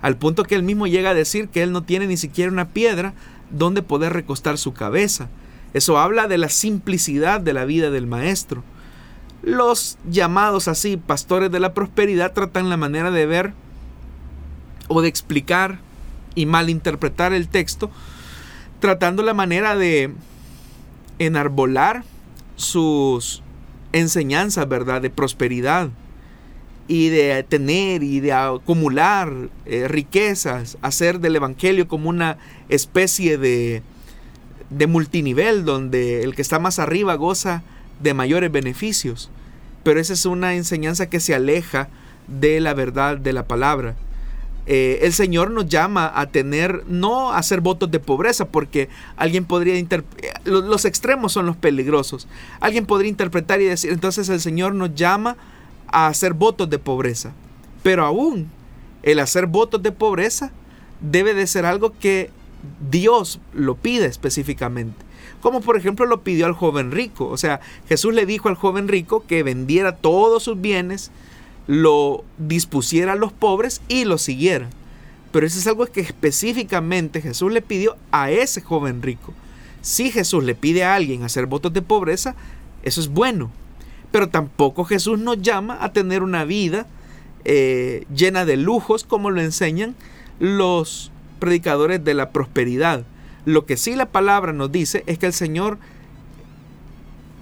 al 0.02 0.18
punto 0.18 0.44
que 0.44 0.54
él 0.54 0.64
mismo 0.64 0.86
llega 0.86 1.08
a 1.08 1.14
decir 1.14 1.48
que 1.48 1.62
él 1.62 1.72
no 1.72 1.82
tiene 1.82 2.06
ni 2.06 2.18
siquiera 2.18 2.52
una 2.52 2.68
piedra 2.68 3.14
donde 3.48 3.80
poder 3.80 4.12
recostar 4.12 4.58
su 4.58 4.74
cabeza. 4.74 5.30
Eso 5.74 5.98
habla 5.98 6.28
de 6.28 6.38
la 6.38 6.48
simplicidad 6.48 7.40
de 7.40 7.52
la 7.52 7.64
vida 7.64 7.90
del 7.90 8.06
maestro. 8.06 8.64
Los 9.42 9.98
llamados 10.10 10.68
así 10.68 10.96
pastores 10.96 11.50
de 11.50 11.60
la 11.60 11.74
prosperidad 11.74 12.32
tratan 12.32 12.70
la 12.70 12.76
manera 12.76 13.10
de 13.10 13.26
ver 13.26 13.52
o 14.88 15.02
de 15.02 15.08
explicar 15.08 15.78
y 16.34 16.46
malinterpretar 16.46 17.32
el 17.32 17.48
texto, 17.48 17.90
tratando 18.80 19.22
la 19.22 19.34
manera 19.34 19.76
de 19.76 20.12
enarbolar 21.18 22.04
sus 22.56 23.42
enseñanzas, 23.92 24.68
¿verdad? 24.68 25.02
De 25.02 25.10
prosperidad 25.10 25.90
y 26.88 27.08
de 27.08 27.42
tener 27.42 28.02
y 28.02 28.20
de 28.20 28.32
acumular 28.32 29.50
eh, 29.66 29.86
riquezas, 29.88 30.78
hacer 30.80 31.20
del 31.20 31.36
Evangelio 31.36 31.86
como 31.86 32.08
una 32.08 32.38
especie 32.68 33.36
de, 33.36 33.82
de 34.70 34.86
multinivel 34.86 35.64
donde 35.64 36.22
el 36.22 36.34
que 36.34 36.42
está 36.42 36.58
más 36.58 36.78
arriba 36.78 37.14
goza 37.14 37.62
de 38.00 38.14
mayores 38.14 38.52
beneficios. 38.52 39.30
Pero 39.82 40.00
esa 40.00 40.12
es 40.12 40.26
una 40.26 40.54
enseñanza 40.54 41.08
que 41.08 41.20
se 41.20 41.34
aleja 41.34 41.88
de 42.26 42.60
la 42.60 42.74
verdad 42.74 43.16
de 43.16 43.32
la 43.32 43.46
palabra. 43.46 43.94
Eh, 44.70 45.06
el 45.06 45.14
Señor 45.14 45.50
nos 45.50 45.66
llama 45.66 46.12
a 46.14 46.26
tener, 46.26 46.84
no 46.86 47.32
a 47.32 47.38
hacer 47.38 47.62
votos 47.62 47.90
de 47.90 48.00
pobreza, 48.00 48.48
porque 48.48 48.90
alguien 49.16 49.46
podría 49.46 49.78
interpretar, 49.78 50.42
los 50.44 50.84
extremos 50.84 51.32
son 51.32 51.46
los 51.46 51.56
peligrosos. 51.56 52.28
Alguien 52.60 52.84
podría 52.84 53.08
interpretar 53.08 53.62
y 53.62 53.64
decir, 53.64 53.90
entonces 53.92 54.28
el 54.28 54.40
Señor 54.40 54.74
nos 54.74 54.94
llama 54.94 55.38
a 55.86 56.08
hacer 56.08 56.34
votos 56.34 56.68
de 56.68 56.78
pobreza. 56.78 57.32
Pero 57.82 58.04
aún 58.04 58.50
el 59.02 59.20
hacer 59.20 59.46
votos 59.46 59.82
de 59.82 59.90
pobreza 59.90 60.52
debe 61.00 61.32
de 61.32 61.46
ser 61.46 61.64
algo 61.64 61.94
que 61.98 62.30
Dios 62.90 63.40
lo 63.52 63.76
pide 63.76 64.06
específicamente. 64.06 64.96
Como 65.40 65.60
por 65.60 65.76
ejemplo 65.76 66.06
lo 66.06 66.22
pidió 66.22 66.46
al 66.46 66.52
joven 66.52 66.90
rico. 66.90 67.26
O 67.28 67.36
sea, 67.36 67.60
Jesús 67.88 68.14
le 68.14 68.26
dijo 68.26 68.48
al 68.48 68.56
joven 68.56 68.88
rico 68.88 69.24
que 69.26 69.42
vendiera 69.42 69.96
todos 69.96 70.42
sus 70.42 70.60
bienes, 70.60 71.10
lo 71.66 72.24
dispusiera 72.38 73.12
a 73.12 73.16
los 73.16 73.32
pobres 73.32 73.82
y 73.88 74.04
lo 74.04 74.18
siguiera. 74.18 74.68
Pero 75.30 75.46
eso 75.46 75.58
es 75.58 75.66
algo 75.66 75.86
que 75.86 76.00
específicamente 76.00 77.20
Jesús 77.20 77.52
le 77.52 77.62
pidió 77.62 77.96
a 78.10 78.30
ese 78.30 78.62
joven 78.62 79.02
rico. 79.02 79.34
Si 79.82 80.10
Jesús 80.10 80.42
le 80.42 80.54
pide 80.54 80.84
a 80.84 80.94
alguien 80.94 81.22
hacer 81.22 81.46
votos 81.46 81.72
de 81.72 81.82
pobreza, 81.82 82.34
eso 82.82 83.00
es 83.00 83.08
bueno. 83.08 83.50
Pero 84.10 84.28
tampoco 84.30 84.84
Jesús 84.84 85.18
nos 85.18 85.40
llama 85.42 85.78
a 85.80 85.92
tener 85.92 86.22
una 86.22 86.44
vida 86.44 86.86
eh, 87.44 88.04
llena 88.14 88.44
de 88.44 88.56
lujos 88.56 89.04
como 89.04 89.30
lo 89.30 89.40
enseñan 89.40 89.94
los 90.40 91.12
predicadores 91.38 92.04
de 92.04 92.14
la 92.14 92.30
prosperidad. 92.30 93.04
Lo 93.44 93.64
que 93.66 93.76
sí 93.76 93.94
la 93.94 94.06
palabra 94.06 94.52
nos 94.52 94.70
dice 94.70 95.04
es 95.06 95.18
que 95.18 95.26
el 95.26 95.32
Señor 95.32 95.78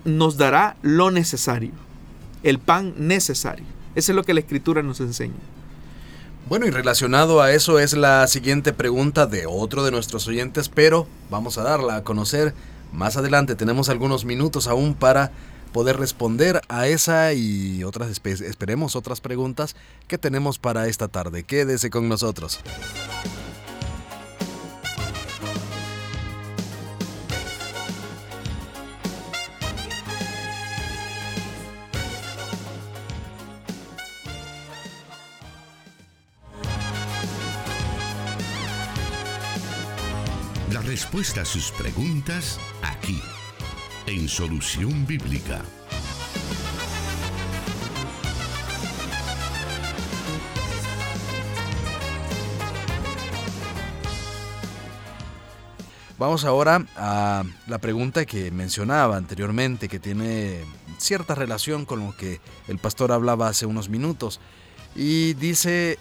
nos 0.04 0.36
dará 0.36 0.76
lo 0.82 1.10
necesario, 1.10 1.72
el 2.42 2.58
pan 2.58 2.94
necesario. 2.96 3.66
Eso 3.94 4.12
es 4.12 4.16
lo 4.16 4.24
que 4.24 4.34
la 4.34 4.40
escritura 4.40 4.82
nos 4.82 5.00
enseña. 5.00 5.34
Bueno, 6.48 6.66
y 6.66 6.70
relacionado 6.70 7.42
a 7.42 7.50
eso 7.50 7.80
es 7.80 7.94
la 7.94 8.26
siguiente 8.28 8.72
pregunta 8.72 9.26
de 9.26 9.46
otro 9.46 9.84
de 9.84 9.90
nuestros 9.90 10.28
oyentes, 10.28 10.68
pero 10.68 11.08
vamos 11.28 11.58
a 11.58 11.64
darla 11.64 11.96
a 11.96 12.04
conocer 12.04 12.54
más 12.92 13.16
adelante. 13.16 13.56
Tenemos 13.56 13.88
algunos 13.88 14.24
minutos 14.24 14.68
aún 14.68 14.94
para 14.94 15.32
poder 15.72 15.98
responder 15.98 16.60
a 16.68 16.86
esa 16.86 17.32
y 17.32 17.82
otras, 17.82 18.20
esperemos 18.24 18.94
otras 18.94 19.20
preguntas 19.20 19.74
que 20.06 20.18
tenemos 20.18 20.58
para 20.58 20.86
esta 20.86 21.08
tarde. 21.08 21.42
Quédese 21.42 21.90
con 21.90 22.08
nosotros. 22.08 22.60
Respuesta 40.96 41.42
a 41.42 41.44
sus 41.44 41.72
preguntas 41.72 42.58
aquí 42.80 43.20
en 44.06 44.30
Solución 44.30 45.06
Bíblica. 45.06 45.60
Vamos 56.16 56.46
ahora 56.46 56.86
a 56.96 57.44
la 57.66 57.76
pregunta 57.76 58.24
que 58.24 58.50
mencionaba 58.50 59.18
anteriormente, 59.18 59.90
que 59.90 59.98
tiene 59.98 60.64
cierta 60.96 61.34
relación 61.34 61.84
con 61.84 62.06
lo 62.06 62.16
que 62.16 62.40
el 62.68 62.78
pastor 62.78 63.12
hablaba 63.12 63.48
hace 63.48 63.66
unos 63.66 63.90
minutos. 63.90 64.40
Y 64.94 65.34
dice 65.34 65.98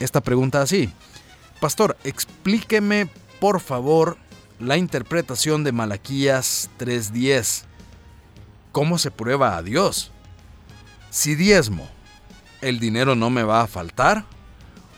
esta 0.00 0.20
pregunta 0.20 0.62
así. 0.62 0.92
Pastor, 1.60 1.96
explíqueme 2.02 3.08
por 3.40 3.60
favor 3.60 4.18
la 4.58 4.76
interpretación 4.76 5.64
de 5.64 5.72
Malaquías 5.72 6.70
3:10. 6.78 7.64
¿Cómo 8.70 8.98
se 8.98 9.10
prueba 9.10 9.56
a 9.56 9.62
Dios? 9.62 10.12
Si 11.10 11.34
diezmo, 11.34 11.88
¿el 12.60 12.78
dinero 12.78 13.16
no 13.16 13.30
me 13.30 13.42
va 13.42 13.62
a 13.62 13.66
faltar? 13.66 14.26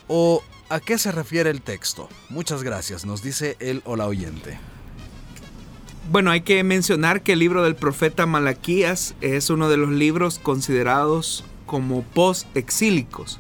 ¿O 0.09 0.43
a 0.69 0.81
qué 0.81 0.99
se 0.99 1.13
refiere 1.13 1.49
el 1.49 1.63
texto? 1.63 2.09
Muchas 2.29 2.63
gracias, 2.63 3.07
nos 3.07 3.23
dice 3.23 3.57
el 3.61 3.81
o 3.87 3.97
la 3.97 4.07
oyente. 4.07 4.59
Bueno, 6.11 6.33
hay 6.33 6.41
que 6.41 6.63
mencionar 6.65 7.23
que 7.23 7.35
el 7.35 7.39
libro 7.39 7.63
del 7.63 7.77
profeta 7.77 8.27
Malaquías 8.27 9.15
es 9.21 9.49
uno 9.49 9.69
de 9.69 9.77
los 9.77 9.91
libros 9.91 10.41
considerados 10.41 11.45
como 11.65 12.03
post-exílicos. 12.03 13.39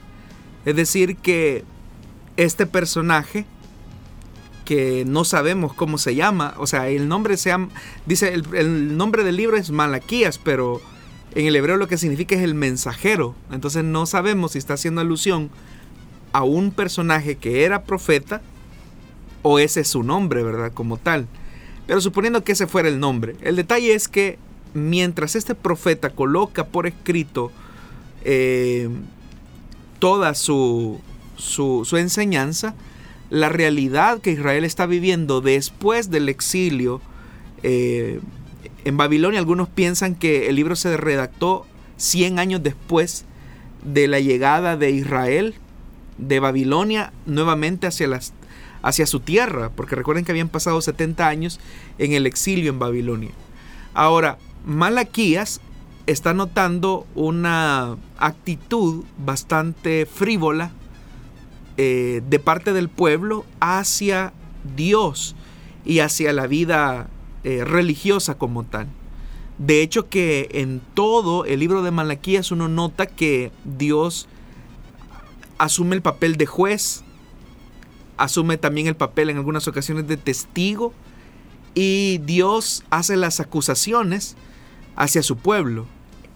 Es 0.64 0.76
decir, 0.76 1.16
que 1.16 1.64
este 2.36 2.66
personaje 2.66 3.44
que 4.64 5.04
no 5.06 5.24
sabemos 5.24 5.74
cómo 5.74 5.98
se 5.98 6.14
llama. 6.14 6.54
O 6.58 6.66
sea, 6.66 6.88
el 6.88 7.08
nombre 7.08 7.36
se 7.36 7.50
llama, 7.50 7.68
dice, 8.06 8.32
el, 8.32 8.96
nombre 8.96 9.24
del 9.24 9.36
libro 9.36 9.56
es 9.56 9.70
Malaquías, 9.70 10.38
pero 10.38 10.80
en 11.34 11.46
el 11.46 11.56
hebreo 11.56 11.76
lo 11.76 11.88
que 11.88 11.98
significa 11.98 12.34
es 12.34 12.42
el 12.42 12.54
mensajero. 12.54 13.34
Entonces 13.50 13.84
no 13.84 14.06
sabemos 14.06 14.52
si 14.52 14.58
está 14.58 14.74
haciendo 14.74 15.00
alusión 15.00 15.50
a 16.32 16.44
un 16.44 16.70
personaje 16.70 17.36
que 17.36 17.64
era 17.64 17.84
profeta 17.84 18.40
o 19.42 19.58
ese 19.58 19.80
es 19.80 19.88
su 19.88 20.02
nombre, 20.02 20.42
¿verdad? 20.42 20.72
Como 20.72 20.96
tal. 20.96 21.26
Pero 21.86 22.00
suponiendo 22.00 22.44
que 22.44 22.52
ese 22.52 22.66
fuera 22.66 22.88
el 22.88 23.00
nombre. 23.00 23.36
El 23.42 23.56
detalle 23.56 23.94
es 23.94 24.08
que 24.08 24.38
mientras 24.72 25.34
este 25.36 25.54
profeta 25.54 26.10
coloca 26.10 26.66
por 26.66 26.86
escrito 26.86 27.50
eh, 28.24 28.88
toda 29.98 30.34
su, 30.34 31.00
su, 31.36 31.84
su 31.84 31.96
enseñanza, 31.96 32.74
la 33.32 33.48
realidad 33.48 34.20
que 34.20 34.32
Israel 34.32 34.62
está 34.62 34.84
viviendo 34.84 35.40
después 35.40 36.10
del 36.10 36.28
exilio 36.28 37.00
eh, 37.62 38.20
en 38.84 38.96
Babilonia. 38.98 39.40
Algunos 39.40 39.70
piensan 39.70 40.14
que 40.14 40.50
el 40.50 40.56
libro 40.56 40.76
se 40.76 40.98
redactó 40.98 41.64
100 41.96 42.38
años 42.38 42.62
después 42.62 43.24
de 43.86 44.06
la 44.06 44.20
llegada 44.20 44.76
de 44.76 44.90
Israel 44.90 45.54
de 46.18 46.40
Babilonia 46.40 47.14
nuevamente 47.24 47.86
hacia, 47.86 48.20
hacia 48.82 49.06
su 49.06 49.20
tierra, 49.20 49.70
porque 49.74 49.96
recuerden 49.96 50.26
que 50.26 50.32
habían 50.32 50.50
pasado 50.50 50.82
70 50.82 51.26
años 51.26 51.58
en 51.96 52.12
el 52.12 52.26
exilio 52.26 52.68
en 52.68 52.78
Babilonia. 52.78 53.30
Ahora, 53.94 54.36
Malaquías 54.66 55.62
está 56.06 56.34
notando 56.34 57.06
una 57.14 57.96
actitud 58.18 59.04
bastante 59.16 60.04
frívola 60.04 60.72
eh, 61.84 62.22
de 62.28 62.38
parte 62.38 62.72
del 62.72 62.88
pueblo 62.88 63.44
hacia 63.58 64.32
Dios 64.76 65.34
y 65.84 65.98
hacia 65.98 66.32
la 66.32 66.46
vida 66.46 67.08
eh, 67.42 67.64
religiosa 67.64 68.38
como 68.38 68.62
tal. 68.62 68.86
De 69.58 69.82
hecho 69.82 70.08
que 70.08 70.48
en 70.52 70.80
todo 70.94 71.44
el 71.44 71.58
libro 71.58 71.82
de 71.82 71.90
Malaquías 71.90 72.52
uno 72.52 72.68
nota 72.68 73.06
que 73.06 73.50
Dios 73.64 74.28
asume 75.58 75.96
el 75.96 76.02
papel 76.02 76.36
de 76.36 76.46
juez, 76.46 77.02
asume 78.16 78.58
también 78.58 78.86
el 78.86 78.94
papel 78.94 79.30
en 79.30 79.38
algunas 79.38 79.66
ocasiones 79.66 80.06
de 80.06 80.16
testigo 80.16 80.92
y 81.74 82.18
Dios 82.18 82.84
hace 82.90 83.16
las 83.16 83.40
acusaciones 83.40 84.36
hacia 84.94 85.24
su 85.24 85.36
pueblo. 85.36 85.86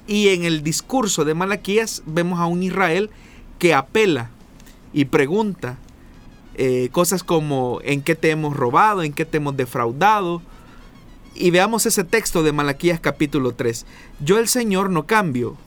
Y 0.09 0.31
en 0.31 0.43
el 0.43 0.65
discurso 0.65 1.25
de 1.25 1.35
Malaquías 1.35 2.03
vemos 2.05 2.41
a 2.41 2.47
un 2.47 2.65
Israel 2.65 3.11
que 3.61 3.75
apela 3.75 4.33
y 4.97 5.05
pregunta 5.05 5.77
eh, 6.55 6.89
cosas 6.91 7.23
como 7.23 7.81
en 7.85 8.01
qué 8.01 8.15
te 8.15 8.31
hemos 8.31 8.57
robado, 8.57 9.03
en 9.03 9.13
qué 9.13 9.27
te 9.27 9.37
hemos 9.37 9.55
defraudado. 9.55 10.41
Y 11.35 11.51
veamos 11.51 11.85
ese 11.85 12.03
texto 12.03 12.43
de 12.43 12.53
Malaquías 12.53 12.99
capítulo 12.99 13.53
3. 13.53 13.85
Yo 14.25 14.39
el 14.39 14.49
Señor 14.49 14.89
no 14.89 15.05
cambio. 15.05 15.59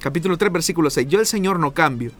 Capítulo 0.00 0.36
3 0.36 0.52
versículo 0.52 0.90
6. 0.90 1.08
Yo 1.08 1.18
el 1.18 1.24
Señor 1.24 1.60
no 1.60 1.72
cambio. 1.72 2.12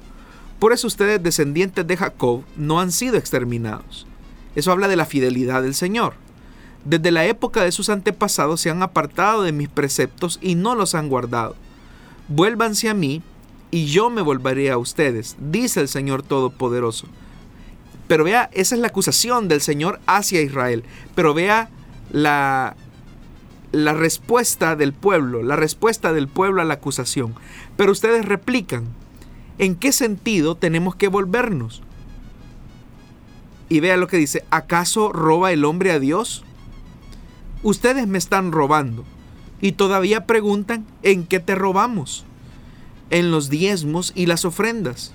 Por 0.58 0.72
eso 0.72 0.86
ustedes 0.86 1.22
descendientes 1.22 1.86
de 1.86 1.98
Jacob 1.98 2.44
no 2.56 2.80
han 2.80 2.92
sido 2.92 3.18
exterminados. 3.18 4.06
Eso 4.54 4.72
habla 4.72 4.88
de 4.88 4.96
la 4.96 5.04
fidelidad 5.04 5.62
del 5.62 5.74
Señor. 5.74 6.14
Desde 6.86 7.10
la 7.10 7.26
época 7.26 7.62
de 7.62 7.72
sus 7.72 7.90
antepasados 7.90 8.62
se 8.62 8.70
han 8.70 8.82
apartado 8.82 9.42
de 9.42 9.52
mis 9.52 9.68
preceptos 9.68 10.38
y 10.40 10.54
no 10.54 10.74
los 10.74 10.94
han 10.94 11.10
guardado. 11.10 11.56
vuélvanse 12.28 12.88
a 12.88 12.94
mí 12.94 13.22
y 13.75 13.87
yo 13.87 14.09
me 14.09 14.22
volveré 14.22 14.70
a 14.70 14.79
ustedes, 14.79 15.35
dice 15.41 15.81
el 15.81 15.89
Señor 15.89 16.22
Todopoderoso. 16.22 17.09
Pero 18.07 18.22
vea, 18.22 18.49
esa 18.53 18.77
es 18.77 18.81
la 18.81 18.87
acusación 18.87 19.49
del 19.49 19.61
Señor 19.62 19.99
hacia 20.07 20.43
Israel. 20.43 20.85
Pero 21.16 21.35
vea 21.35 21.70
la, 22.12 22.77
la 23.72 23.93
respuesta 23.93 24.77
del 24.77 24.93
pueblo, 24.93 25.43
la 25.43 25.57
respuesta 25.57 26.12
del 26.12 26.29
pueblo 26.29 26.62
a 26.62 26.64
la 26.64 26.75
acusación. 26.75 27.35
Pero 27.77 27.91
ustedes 27.91 28.25
replican, 28.25 28.85
¿en 29.59 29.75
qué 29.75 29.91
sentido 29.91 30.55
tenemos 30.55 30.95
que 30.95 31.09
volvernos? 31.09 31.83
Y 33.68 33.81
vea 33.81 33.97
lo 33.97 34.07
que 34.07 34.18
dice, 34.18 34.45
¿acaso 34.51 35.12
roba 35.12 35.51
el 35.51 35.64
hombre 35.64 35.91
a 35.91 35.99
Dios? 35.99 36.45
Ustedes 37.64 38.07
me 38.07 38.18
están 38.18 38.53
robando 38.53 39.05
y 39.61 39.72
todavía 39.72 40.27
preguntan, 40.27 40.87
¿en 41.03 41.27
qué 41.27 41.41
te 41.41 41.57
robamos? 41.57 42.25
En 43.11 43.30
los 43.30 43.50
diezmos 43.50 44.12
y 44.14 44.26
las 44.26 44.44
ofrendas. 44.44 45.12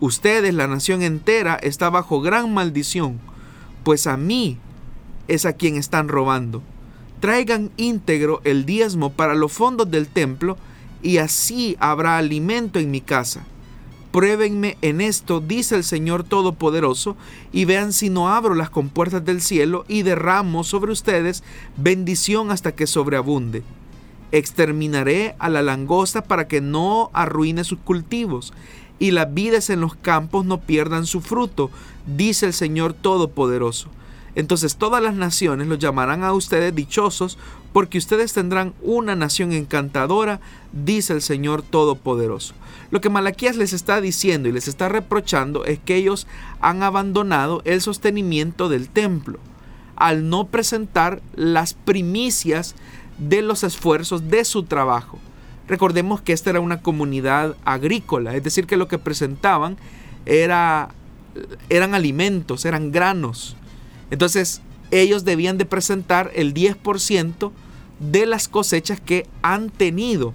Ustedes, 0.00 0.54
la 0.54 0.66
nación 0.66 1.02
entera, 1.02 1.56
está 1.56 1.90
bajo 1.90 2.20
gran 2.20 2.52
maldición, 2.52 3.20
pues 3.84 4.06
a 4.06 4.16
mí 4.16 4.58
es 5.28 5.46
a 5.46 5.52
quien 5.52 5.76
están 5.76 6.08
robando. 6.08 6.62
Traigan 7.20 7.70
íntegro 7.76 8.40
el 8.44 8.66
diezmo 8.66 9.12
para 9.12 9.34
los 9.34 9.52
fondos 9.52 9.90
del 9.90 10.08
templo, 10.08 10.58
y 11.02 11.18
así 11.18 11.76
habrá 11.80 12.18
alimento 12.18 12.78
en 12.78 12.90
mi 12.90 13.00
casa. 13.00 13.44
Pruébenme 14.10 14.78
en 14.80 15.00
esto, 15.00 15.40
dice 15.40 15.74
el 15.74 15.84
Señor 15.84 16.22
Todopoderoso, 16.22 17.16
y 17.52 17.64
vean 17.64 17.92
si 17.92 18.10
no 18.10 18.28
abro 18.28 18.54
las 18.54 18.70
compuertas 18.70 19.24
del 19.24 19.40
cielo 19.40 19.84
y 19.88 20.02
derramo 20.02 20.64
sobre 20.64 20.92
ustedes 20.92 21.42
bendición 21.76 22.50
hasta 22.50 22.72
que 22.72 22.86
sobreabunde. 22.86 23.62
Exterminaré 24.32 25.36
a 25.38 25.48
la 25.48 25.62
langosta 25.62 26.22
para 26.22 26.48
que 26.48 26.60
no 26.60 27.10
arruine 27.12 27.64
sus 27.64 27.78
cultivos, 27.78 28.52
y 28.98 29.10
las 29.10 29.32
vides 29.32 29.70
en 29.70 29.80
los 29.80 29.94
campos 29.94 30.44
no 30.44 30.60
pierdan 30.60 31.06
su 31.06 31.20
fruto, 31.20 31.70
dice 32.06 32.46
el 32.46 32.52
Señor 32.52 32.92
Todopoderoso. 32.92 33.88
Entonces 34.34 34.76
todas 34.76 35.02
las 35.02 35.14
naciones 35.14 35.68
los 35.68 35.78
llamarán 35.78 36.24
a 36.24 36.32
ustedes 36.32 36.74
dichosos, 36.74 37.38
porque 37.72 37.98
ustedes 37.98 38.32
tendrán 38.32 38.74
una 38.82 39.16
nación 39.16 39.52
encantadora, 39.52 40.40
dice 40.72 41.12
el 41.12 41.22
Señor 41.22 41.62
Todopoderoso. 41.62 42.54
Lo 42.90 43.00
que 43.00 43.10
Malaquías 43.10 43.56
les 43.56 43.72
está 43.72 44.00
diciendo 44.00 44.48
y 44.48 44.52
les 44.52 44.68
está 44.68 44.88
reprochando 44.88 45.64
es 45.64 45.78
que 45.78 45.96
ellos 45.96 46.26
han 46.60 46.82
abandonado 46.82 47.62
el 47.64 47.80
sostenimiento 47.80 48.68
del 48.68 48.88
templo, 48.88 49.38
al 49.96 50.28
no 50.28 50.46
presentar 50.46 51.22
las 51.34 51.74
primicias 51.74 52.74
de 53.18 53.42
los 53.42 53.64
esfuerzos 53.64 54.28
de 54.28 54.44
su 54.44 54.64
trabajo. 54.64 55.18
Recordemos 55.66 56.20
que 56.20 56.32
esta 56.32 56.50
era 56.50 56.60
una 56.60 56.82
comunidad 56.82 57.56
agrícola, 57.64 58.36
es 58.36 58.44
decir, 58.44 58.66
que 58.66 58.76
lo 58.76 58.88
que 58.88 58.98
presentaban 58.98 59.76
era, 60.26 60.90
eran 61.68 61.94
alimentos, 61.94 62.64
eran 62.64 62.92
granos. 62.92 63.56
Entonces, 64.10 64.60
ellos 64.90 65.24
debían 65.24 65.58
de 65.58 65.64
presentar 65.64 66.30
el 66.34 66.52
10% 66.52 67.50
de 67.98 68.26
las 68.26 68.48
cosechas 68.48 69.00
que 69.00 69.26
han 69.42 69.70
tenido 69.70 70.34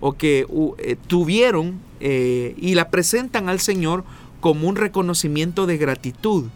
o 0.00 0.12
que 0.14 0.46
eh, 0.78 0.96
tuvieron 1.06 1.80
eh, 2.00 2.54
y 2.56 2.74
la 2.74 2.90
presentan 2.90 3.48
al 3.48 3.60
Señor 3.60 4.04
como 4.40 4.68
un 4.68 4.76
reconocimiento 4.76 5.66
de 5.66 5.78
gratitud. 5.78 6.46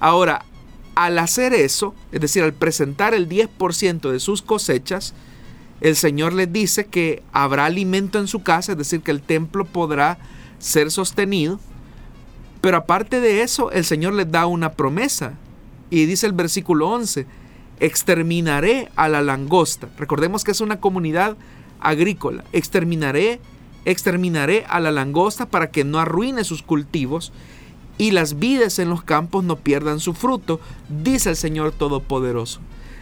Ahora, 0.00 0.44
al 0.98 1.20
hacer 1.20 1.54
eso, 1.54 1.94
es 2.10 2.20
decir, 2.20 2.42
al 2.42 2.54
presentar 2.54 3.14
el 3.14 3.28
10% 3.28 4.10
de 4.10 4.18
sus 4.18 4.42
cosechas, 4.42 5.14
el 5.80 5.94
Señor 5.94 6.32
les 6.32 6.52
dice 6.52 6.86
que 6.86 7.22
habrá 7.32 7.66
alimento 7.66 8.18
en 8.18 8.26
su 8.26 8.42
casa, 8.42 8.72
es 8.72 8.78
decir, 8.78 9.02
que 9.02 9.12
el 9.12 9.22
templo 9.22 9.64
podrá 9.64 10.18
ser 10.58 10.90
sostenido. 10.90 11.60
Pero 12.60 12.78
aparte 12.78 13.20
de 13.20 13.42
eso, 13.42 13.70
el 13.70 13.84
Señor 13.84 14.14
les 14.14 14.28
da 14.28 14.46
una 14.46 14.72
promesa. 14.72 15.34
Y 15.88 16.06
dice 16.06 16.26
el 16.26 16.32
versículo 16.32 16.88
11, 16.88 17.26
exterminaré 17.78 18.88
a 18.96 19.08
la 19.08 19.22
langosta. 19.22 19.88
Recordemos 19.98 20.42
que 20.42 20.50
es 20.50 20.60
una 20.60 20.80
comunidad 20.80 21.36
agrícola. 21.78 22.42
Exterminaré, 22.52 23.38
exterminaré 23.84 24.64
a 24.68 24.80
la 24.80 24.90
langosta 24.90 25.46
para 25.46 25.70
que 25.70 25.84
no 25.84 26.00
arruine 26.00 26.42
sus 26.42 26.64
cultivos 26.64 27.32
y 27.98 28.12
las 28.12 28.38
vides 28.38 28.78
en 28.78 28.88
los 28.88 29.02
campos 29.02 29.44
no 29.44 29.56
pierdan 29.56 30.00
su 30.00 30.14
fruto, 30.14 30.60
dice 31.02 31.30
el 31.30 31.36
Señor 31.36 31.72
Todopoderoso. 31.72 32.60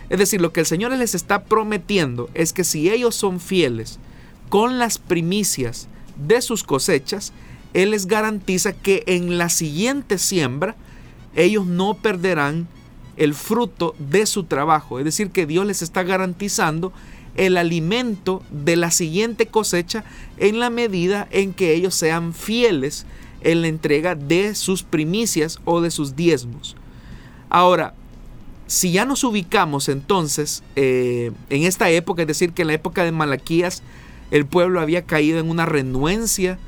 Es 0.09 0.19
decir, 0.19 0.41
lo 0.41 0.53
que 0.53 0.61
el 0.61 0.67
Señor 0.67 0.93
les 0.93 1.15
está 1.15 1.45
prometiendo 1.45 2.31
es 2.35 2.53
que 2.53 2.65
si 2.65 2.91
ellos 2.91 3.15
son 3.15 3.39
fieles 3.41 3.99
con 4.49 4.79
las 4.79 4.99
primicias 4.99 5.89
de 6.17 6.41
sus 6.41 6.65
cosechas, 6.65 7.33
Él 7.75 7.91
les 7.91 8.07
garantiza 8.07 8.73
que 8.73 9.03
en 9.07 9.37
la 9.37 9.51
siguiente 9.51 10.19
siembra 10.19 10.77
ellos 11.35 11.67
no 11.67 11.95
perderán 11.95 12.67
el 13.17 13.35
fruto 13.35 13.95
de 13.99 14.27
su 14.27 14.45
trabajo. 14.45 14.99
Es 14.99 15.05
decir, 15.05 15.31
que 15.31 15.47
Dios 15.47 15.67
les 15.67 15.83
está 15.83 16.03
garantizando 16.03 16.93
el 17.35 17.59
alimento 17.59 18.43
de 18.51 18.77
la 18.77 18.91
siguiente 18.91 19.47
cosecha 19.47 20.05
en 20.39 20.59
la 20.59 20.71
medida 20.71 21.29
en 21.31 21.53
que 21.53 21.75
ellos 21.75 21.95
sean 21.95 22.33
fieles 22.33 23.05
en 23.47 23.63
la 23.63 23.69
entrega 23.69 24.17
de 24.17 24.57
sus 24.57 24.83
primicias 24.83 25.61
o 25.65 25.81
de 25.81 25.93
sus 25.93 26.17
diezmos. 26.17 26.77
Ahora, 27.49 27.95
si 28.67 28.91
ya 28.91 29.05
nos 29.05 29.23
ubicamos 29.23 29.89
entonces 29.89 30.65
eh, 30.75 31.31
en 31.49 31.63
esta 31.63 31.89
época, 31.89 32.23
es 32.23 32.29
decir, 32.29 32.53
que 32.53 32.63
en 32.63 32.69
la 32.69 32.75
época 32.75 33.05
de 33.05 33.13
Malaquías 33.13 33.85
el 34.33 34.47
pueblo 34.47 34.81
había 34.81 35.03
caído 35.03 35.39
en 35.39 35.49
una 35.49 35.65
renuencia 35.65 36.59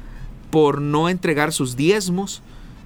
por 0.51 0.81
no 0.81 1.09
entregar 1.09 1.53
sus 1.53 1.75
diezmos, 1.75 2.43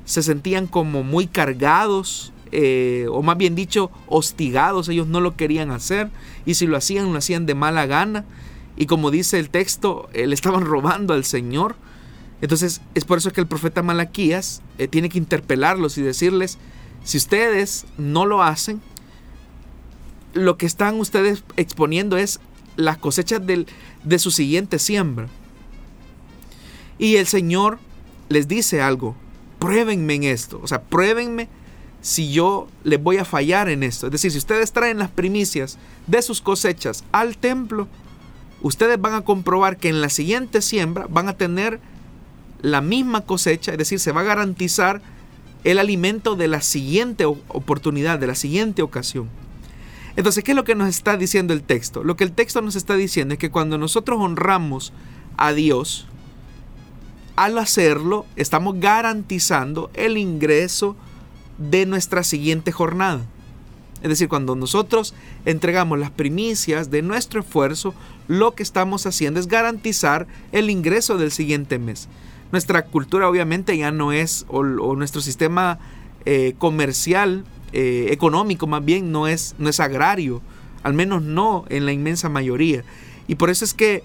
se 0.07 0.23
sentían 0.23 0.67
como 0.67 1.03
muy 1.03 1.27
cargados, 1.27 2.33
eh, 2.51 3.07
o 3.11 3.23
más 3.23 3.37
bien 3.37 3.55
dicho, 3.55 3.91
hostigados, 4.07 4.89
ellos 4.89 5.07
no 5.07 5.21
lo 5.21 5.37
querían 5.37 5.71
hacer, 5.71 6.09
y 6.47 6.55
si 6.55 6.67
lo 6.67 6.79
hacían, 6.79 7.13
lo 7.13 7.19
hacían 7.19 7.45
de 7.45 7.55
mala 7.55 7.85
gana, 7.85 8.25
y 8.75 8.87
como 8.87 9.11
dice 9.11 9.39
el 9.39 9.51
texto, 9.51 10.09
eh, 10.15 10.27
le 10.27 10.35
estaban 10.35 10.65
robando 10.65 11.13
al 11.13 11.25
Señor. 11.25 11.77
Entonces 12.43 12.83
es 12.95 13.05
por 13.05 13.17
eso 13.19 13.33
que 13.33 13.41
el 13.41 13.47
profeta 13.47 13.83
Malaquías 13.83 14.61
tiene 14.91 15.09
que 15.09 15.17
interpelarlos 15.17 15.97
y 15.97 16.03
decirles, 16.03 16.59
si 17.05 17.17
ustedes 17.17 17.87
no 17.97 18.27
lo 18.27 18.43
hacen, 18.43 18.83
lo 20.35 20.57
que 20.57 20.67
están 20.67 20.99
ustedes 20.99 21.45
exponiendo 21.57 22.17
es 22.17 22.41
las 22.77 22.99
cosechas 22.99 23.41
de 23.47 24.19
su 24.19 24.31
siguiente 24.31 24.79
siembra. 24.79 25.29
Y 26.99 27.17
el 27.17 27.27
Señor 27.27 27.79
les 28.29 28.49
dice 28.49 28.83
algo, 28.83 29.15
pruébenme 29.59 30.15
en 30.15 30.25
esto, 30.25 30.61
o 30.63 30.67
sea, 30.67 30.83
pruébenme 30.83 31.49
si 32.01 32.33
yo 32.33 32.67
les 32.83 33.01
voy 33.01 33.19
a 33.19 33.25
fallar 33.25 33.69
en 33.69 33.85
esto. 33.85 34.07
Es 34.07 34.13
decir, 34.13 34.33
si 34.33 34.39
ustedes 34.39 34.73
traen 34.73 34.99
las 34.99 35.11
primicias 35.11 35.79
de 36.09 36.23
sus 36.23 36.41
cosechas 36.41 37.05
al 37.13 37.37
templo, 37.37 37.87
ustedes 38.63 39.01
van 39.01 39.15
a 39.15 39.23
comprobar 39.23 39.77
que 39.77 39.89
en 39.89 40.01
la 40.01 40.09
siguiente 40.09 40.61
siembra 40.61 41.07
van 41.09 41.29
a 41.29 41.37
tener 41.37 41.81
la 42.63 42.81
misma 42.81 43.23
cosecha, 43.23 43.73
es 43.73 43.79
decir, 43.79 44.01
se 44.01 44.13
va 44.13 44.23
a 44.23 44.25
garantizar 44.25 45.03
el 45.65 45.79
alimento 45.79 46.35
de 46.37 46.49
la 46.49 46.63
siguiente 46.63 47.25
oportunidad, 47.25 48.19
de 48.19 48.27
la 48.29 48.35
siguiente 48.35 48.83
ocasión. 48.83 49.29
Entonces, 50.17 50.45
¿qué 50.45 50.53
es 50.53 50.57
lo 50.57 50.65
que 50.65 50.75
nos 50.75 50.89
está 50.89 51.17
diciendo 51.17 51.53
el 51.53 51.63
texto? 51.63 52.05
Lo 52.05 52.17
que 52.17 52.25
el 52.25 52.33
texto 52.33 52.61
nos 52.61 52.77
está 52.77 52.95
diciendo 52.95 53.35
es 53.35 53.39
que 53.39 53.51
cuando 53.51 53.79
nosotros 53.79 54.19
honramos 54.21 54.93
a 55.37 55.53
Dios, 55.53 56.07
al 57.37 57.59
hacerlo, 57.59 58.27
estamos 58.37 58.79
garantizando 58.79 59.91
el 59.95 60.19
ingreso 60.19 60.97
de 61.59 61.87
nuestra 61.87 62.25
siguiente 62.25 62.73
jornada. 62.73 63.23
Es 64.03 64.09
decir, 64.09 64.29
cuando 64.29 64.57
nosotros 64.57 65.15
entregamos 65.45 65.99
las 65.99 66.11
primicias 66.11 66.91
de 66.91 67.03
nuestro 67.03 67.41
esfuerzo, 67.41 67.95
lo 68.29 68.55
que 68.55 68.65
estamos 68.65 69.07
haciendo 69.07 69.39
es 69.41 69.47
garantizar 69.47 70.27
el 70.51 70.71
ingreso 70.71 71.17
del 71.19 71.31
siguiente 71.31 71.79
mes. 71.79 72.09
Nuestra 72.53 72.85
cultura 72.85 73.29
obviamente 73.29 73.77
ya 73.77 73.91
no 73.91 74.13
es, 74.13 74.45
o, 74.49 74.63
nuestro 74.63 75.21
sistema 75.21 75.79
eh, 76.25 76.55
comercial 76.59 77.45
eh, 77.73 78.09
económico 78.11 78.67
más 78.67 78.85
bien, 78.85 79.11
no 79.11 79.27
es, 79.27 79.55
no 79.59 79.69
es 79.71 79.81
agrario, 79.81 80.43
al 80.83 80.93
menos 80.93 81.23
no 81.23 81.65
en 81.71 81.87
la 81.87 81.93
inmensa 81.93 82.29
mayoría. 82.29 82.85
Y 83.27 83.37
por 83.37 83.51
eso 83.51 83.65
es 83.65 83.75
que 83.75 84.05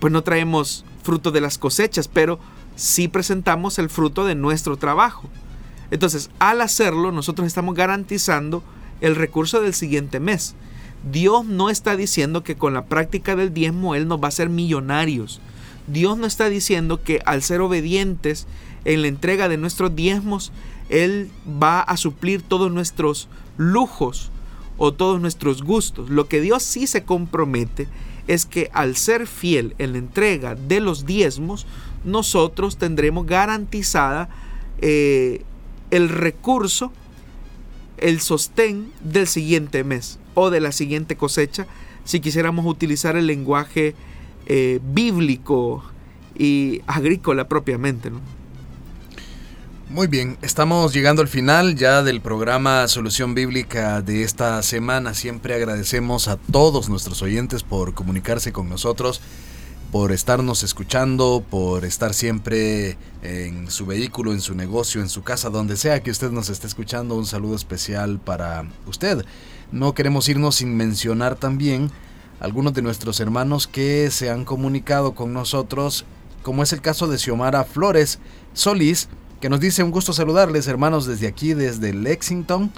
pues 0.00 0.12
no 0.12 0.22
traemos 0.22 0.84
fruto 1.02 1.30
de 1.30 1.40
las 1.40 1.58
cosechas, 1.58 2.08
pero 2.08 2.40
sí 2.74 3.08
presentamos 3.08 3.78
el 3.78 3.90
fruto 3.90 4.24
de 4.24 4.34
nuestro 4.34 4.76
trabajo. 4.76 5.28
Entonces, 5.90 6.30
al 6.38 6.62
hacerlo, 6.62 7.12
nosotros 7.12 7.46
estamos 7.46 7.74
garantizando 7.74 8.62
el 9.00 9.14
recurso 9.14 9.60
del 9.60 9.74
siguiente 9.74 10.20
mes. 10.20 10.54
Dios 11.10 11.44
no 11.44 11.68
está 11.68 11.96
diciendo 11.96 12.42
que 12.42 12.56
con 12.56 12.72
la 12.72 12.86
práctica 12.86 13.36
del 13.36 13.52
diezmo 13.52 13.94
Él 13.94 14.08
nos 14.08 14.20
va 14.20 14.26
a 14.26 14.28
hacer 14.28 14.48
millonarios. 14.48 15.40
Dios 15.86 16.18
no 16.18 16.26
está 16.26 16.48
diciendo 16.48 17.02
que 17.02 17.20
al 17.24 17.42
ser 17.42 17.60
obedientes 17.60 18.46
en 18.84 19.02
la 19.02 19.08
entrega 19.08 19.48
de 19.48 19.56
nuestros 19.56 19.94
diezmos, 19.94 20.52
él 20.88 21.30
va 21.46 21.80
a 21.80 21.96
suplir 21.96 22.42
todos 22.42 22.70
nuestros 22.70 23.28
lujos 23.56 24.30
o 24.78 24.92
todos 24.92 25.20
nuestros 25.20 25.62
gustos. 25.62 26.10
Lo 26.10 26.28
que 26.28 26.40
Dios 26.40 26.62
sí 26.62 26.86
se 26.86 27.04
compromete 27.04 27.88
es 28.28 28.46
que 28.46 28.70
al 28.72 28.96
ser 28.96 29.26
fiel 29.26 29.74
en 29.78 29.92
la 29.92 29.98
entrega 29.98 30.54
de 30.54 30.80
los 30.80 31.06
diezmos, 31.06 31.66
nosotros 32.04 32.76
tendremos 32.76 33.26
garantizada 33.26 34.28
eh, 34.80 35.42
el 35.90 36.08
recurso, 36.08 36.92
el 37.98 38.20
sostén 38.20 38.90
del 39.02 39.26
siguiente 39.26 39.84
mes 39.84 40.18
o 40.34 40.50
de 40.50 40.60
la 40.60 40.72
siguiente 40.72 41.16
cosecha, 41.16 41.66
si 42.04 42.20
quisiéramos 42.20 42.66
utilizar 42.66 43.16
el 43.16 43.26
lenguaje 43.26 43.94
eh, 44.46 44.80
bíblico 44.82 45.84
y 46.36 46.82
agrícola 46.86 47.48
propiamente. 47.48 48.10
Muy 49.92 50.06
bien, 50.06 50.38
estamos 50.40 50.94
llegando 50.94 51.20
al 51.20 51.28
final 51.28 51.76
ya 51.76 52.02
del 52.02 52.22
programa 52.22 52.88
Solución 52.88 53.34
Bíblica 53.34 54.00
de 54.00 54.22
esta 54.22 54.62
semana. 54.62 55.12
Siempre 55.12 55.54
agradecemos 55.54 56.28
a 56.28 56.38
todos 56.38 56.88
nuestros 56.88 57.20
oyentes 57.20 57.62
por 57.62 57.92
comunicarse 57.92 58.52
con 58.52 58.70
nosotros, 58.70 59.20
por 59.90 60.10
estarnos 60.10 60.62
escuchando, 60.62 61.44
por 61.50 61.84
estar 61.84 62.14
siempre 62.14 62.96
en 63.22 63.70
su 63.70 63.84
vehículo, 63.84 64.32
en 64.32 64.40
su 64.40 64.54
negocio, 64.54 65.02
en 65.02 65.10
su 65.10 65.22
casa, 65.22 65.50
donde 65.50 65.76
sea 65.76 66.02
que 66.02 66.10
usted 66.10 66.30
nos 66.30 66.48
esté 66.48 66.68
escuchando. 66.68 67.14
Un 67.14 67.26
saludo 67.26 67.54
especial 67.54 68.18
para 68.18 68.64
usted. 68.86 69.26
No 69.72 69.92
queremos 69.92 70.26
irnos 70.26 70.54
sin 70.54 70.74
mencionar 70.74 71.36
también 71.36 71.90
algunos 72.42 72.74
de 72.74 72.82
nuestros 72.82 73.20
hermanos 73.20 73.68
que 73.68 74.10
se 74.10 74.28
han 74.28 74.44
comunicado 74.44 75.14
con 75.14 75.32
nosotros, 75.32 76.04
como 76.42 76.64
es 76.64 76.72
el 76.72 76.80
caso 76.80 77.06
de 77.06 77.16
Xiomara 77.16 77.62
Flores 77.62 78.18
Solís, 78.52 79.08
que 79.40 79.48
nos 79.48 79.60
dice 79.60 79.84
un 79.84 79.92
gusto 79.92 80.12
saludarles 80.12 80.66
hermanos 80.66 81.06
desde 81.06 81.28
aquí, 81.28 81.54
desde 81.54 81.94
Lexington, 81.94 82.72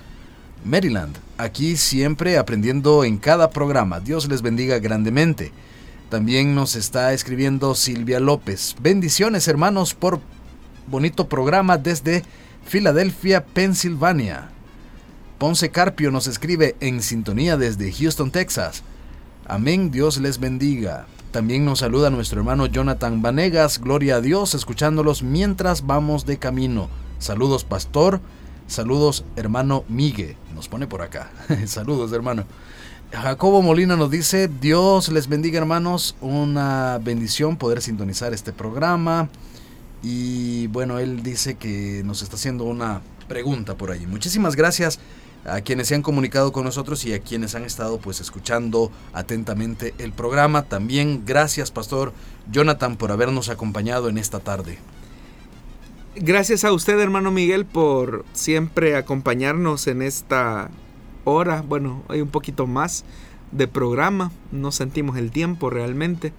Maryland. 0.66 1.16
Aquí 1.38 1.78
siempre 1.78 2.36
aprendiendo 2.36 3.04
en 3.04 3.16
cada 3.16 3.48
programa. 3.48 4.00
Dios 4.00 4.28
les 4.28 4.42
bendiga 4.42 4.78
grandemente. 4.80 5.50
También 6.10 6.54
nos 6.54 6.76
está 6.76 7.14
escribiendo 7.14 7.74
Silvia 7.74 8.20
López. 8.20 8.76
Bendiciones 8.82 9.48
hermanos 9.48 9.94
por 9.94 10.20
bonito 10.86 11.26
programa 11.26 11.78
desde 11.78 12.22
Filadelfia, 12.66 13.46
Pensilvania. 13.46 14.50
Ponce 15.38 15.70
Carpio 15.70 16.10
nos 16.10 16.26
escribe 16.26 16.76
en 16.80 17.00
sintonía 17.00 17.56
desde 17.56 17.90
Houston, 17.90 18.30
Texas. 18.30 18.82
Amén, 19.46 19.90
Dios 19.90 20.16
les 20.18 20.40
bendiga. 20.40 21.06
También 21.30 21.66
nos 21.66 21.80
saluda 21.80 22.08
nuestro 22.08 22.38
hermano 22.40 22.64
Jonathan 22.64 23.20
Vanegas. 23.20 23.78
Gloria 23.78 24.16
a 24.16 24.20
Dios, 24.22 24.54
escuchándolos 24.54 25.22
mientras 25.22 25.84
vamos 25.84 26.24
de 26.24 26.38
camino. 26.38 26.88
Saludos, 27.18 27.64
pastor. 27.64 28.22
Saludos, 28.68 29.26
hermano 29.36 29.84
Migue. 29.88 30.38
Nos 30.54 30.68
pone 30.68 30.86
por 30.86 31.02
acá. 31.02 31.30
Saludos, 31.66 32.12
hermano. 32.14 32.44
Jacobo 33.12 33.60
Molina 33.60 33.96
nos 33.96 34.10
dice, 34.10 34.48
Dios 34.48 35.10
les 35.10 35.28
bendiga 35.28 35.58
hermanos, 35.58 36.16
una 36.22 36.98
bendición 37.02 37.58
poder 37.58 37.82
sintonizar 37.82 38.32
este 38.32 38.54
programa. 38.54 39.28
Y 40.02 40.68
bueno, 40.68 40.98
él 40.98 41.22
dice 41.22 41.56
que 41.56 42.00
nos 42.02 42.22
está 42.22 42.36
haciendo 42.36 42.64
una 42.64 43.02
pregunta 43.28 43.76
por 43.76 43.90
ahí. 43.90 44.06
Muchísimas 44.06 44.56
gracias 44.56 44.98
a 45.44 45.60
quienes 45.60 45.88
se 45.88 45.94
han 45.94 46.02
comunicado 46.02 46.52
con 46.52 46.64
nosotros 46.64 47.04
y 47.04 47.12
a 47.12 47.20
quienes 47.20 47.54
han 47.54 47.64
estado 47.64 47.98
pues 47.98 48.20
escuchando 48.20 48.90
atentamente 49.12 49.94
el 49.98 50.12
programa. 50.12 50.62
También 50.62 51.22
gracias 51.26 51.70
Pastor 51.70 52.12
Jonathan 52.50 52.96
por 52.96 53.12
habernos 53.12 53.48
acompañado 53.48 54.08
en 54.08 54.18
esta 54.18 54.40
tarde. 54.40 54.78
Gracias 56.16 56.64
a 56.64 56.72
usted 56.72 56.98
hermano 56.98 57.30
Miguel 57.30 57.66
por 57.66 58.24
siempre 58.32 58.96
acompañarnos 58.96 59.86
en 59.86 60.02
esta 60.02 60.70
hora, 61.24 61.62
bueno, 61.66 62.02
hay 62.08 62.20
un 62.20 62.28
poquito 62.28 62.66
más 62.66 63.04
de 63.50 63.68
programa, 63.68 64.30
no 64.52 64.72
sentimos 64.72 65.16
el 65.16 65.30
tiempo 65.30 65.70
realmente, 65.70 66.32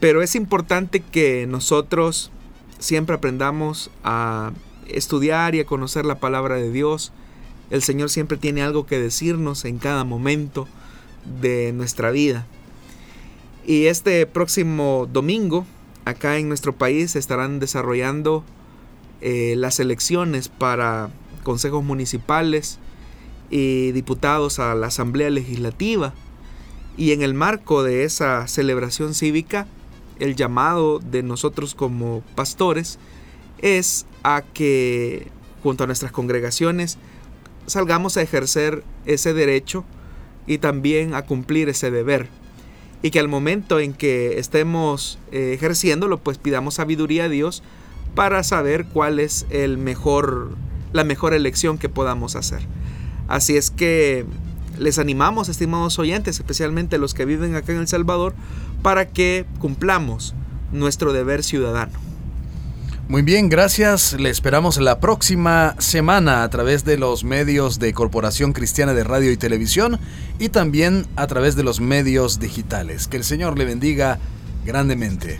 pero 0.00 0.22
es 0.22 0.34
importante 0.34 1.00
que 1.00 1.46
nosotros 1.46 2.30
siempre 2.78 3.16
aprendamos 3.16 3.90
a 4.02 4.52
estudiar 4.88 5.54
y 5.54 5.60
a 5.60 5.66
conocer 5.66 6.04
la 6.04 6.16
palabra 6.16 6.56
de 6.56 6.70
Dios, 6.70 7.12
el 7.74 7.82
Señor 7.82 8.08
siempre 8.08 8.38
tiene 8.38 8.62
algo 8.62 8.86
que 8.86 9.00
decirnos 9.00 9.64
en 9.64 9.78
cada 9.78 10.04
momento 10.04 10.68
de 11.40 11.72
nuestra 11.72 12.12
vida. 12.12 12.46
Y 13.66 13.86
este 13.86 14.24
próximo 14.26 15.08
domingo, 15.12 15.66
acá 16.04 16.38
en 16.38 16.46
nuestro 16.46 16.76
país, 16.76 17.10
se 17.10 17.18
estarán 17.18 17.58
desarrollando 17.58 18.44
eh, 19.20 19.54
las 19.56 19.80
elecciones 19.80 20.48
para 20.48 21.10
consejos 21.42 21.82
municipales 21.82 22.78
y 23.50 23.90
diputados 23.90 24.60
a 24.60 24.76
la 24.76 24.86
Asamblea 24.86 25.30
Legislativa. 25.30 26.14
Y 26.96 27.10
en 27.10 27.22
el 27.22 27.34
marco 27.34 27.82
de 27.82 28.04
esa 28.04 28.46
celebración 28.46 29.14
cívica, 29.14 29.66
el 30.20 30.36
llamado 30.36 31.00
de 31.00 31.24
nosotros 31.24 31.74
como 31.74 32.22
pastores 32.36 33.00
es 33.58 34.06
a 34.22 34.42
que 34.42 35.26
junto 35.64 35.82
a 35.82 35.86
nuestras 35.88 36.12
congregaciones 36.12 36.98
salgamos 37.66 38.16
a 38.16 38.22
ejercer 38.22 38.82
ese 39.06 39.34
derecho 39.34 39.84
y 40.46 40.58
también 40.58 41.14
a 41.14 41.22
cumplir 41.22 41.68
ese 41.68 41.90
deber. 41.90 42.28
Y 43.02 43.10
que 43.10 43.20
al 43.20 43.28
momento 43.28 43.80
en 43.80 43.92
que 43.92 44.38
estemos 44.38 45.18
eh, 45.30 45.52
ejerciéndolo, 45.54 46.18
pues 46.18 46.38
pidamos 46.38 46.74
sabiduría 46.74 47.24
a 47.24 47.28
Dios 47.28 47.62
para 48.14 48.42
saber 48.42 48.86
cuál 48.86 49.20
es 49.20 49.46
el 49.50 49.76
mejor, 49.76 50.56
la 50.92 51.04
mejor 51.04 51.34
elección 51.34 51.78
que 51.78 51.88
podamos 51.88 52.36
hacer. 52.36 52.60
Así 53.28 53.56
es 53.56 53.70
que 53.70 54.24
les 54.78 54.98
animamos, 54.98 55.48
estimados 55.48 55.98
oyentes, 55.98 56.36
especialmente 56.38 56.98
los 56.98 57.14
que 57.14 57.24
viven 57.24 57.54
acá 57.54 57.72
en 57.72 57.78
El 57.78 57.88
Salvador, 57.88 58.34
para 58.82 59.08
que 59.08 59.46
cumplamos 59.58 60.34
nuestro 60.72 61.12
deber 61.12 61.42
ciudadano. 61.42 61.92
Muy 63.06 63.20
bien, 63.20 63.50
gracias. 63.50 64.14
Le 64.14 64.30
esperamos 64.30 64.78
la 64.78 64.98
próxima 64.98 65.76
semana 65.78 66.42
a 66.42 66.48
través 66.48 66.86
de 66.86 66.96
los 66.96 67.22
medios 67.22 67.78
de 67.78 67.92
Corporación 67.92 68.54
Cristiana 68.54 68.94
de 68.94 69.04
Radio 69.04 69.30
y 69.30 69.36
Televisión 69.36 70.00
y 70.38 70.48
también 70.48 71.06
a 71.14 71.26
través 71.26 71.54
de 71.54 71.64
los 71.64 71.80
medios 71.80 72.40
digitales. 72.40 73.06
Que 73.06 73.18
el 73.18 73.24
Señor 73.24 73.58
le 73.58 73.66
bendiga 73.66 74.18
grandemente. 74.64 75.38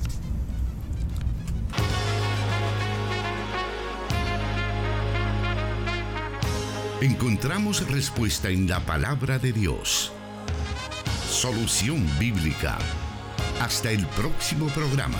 Encontramos 7.00 7.88
respuesta 7.90 8.50
en 8.50 8.68
la 8.68 8.80
palabra 8.80 9.38
de 9.38 9.52
Dios. 9.52 10.12
Solución 11.30 12.06
bíblica. 12.18 12.76
Hasta 13.60 13.90
el 13.90 14.06
próximo 14.08 14.66
programa. 14.68 15.18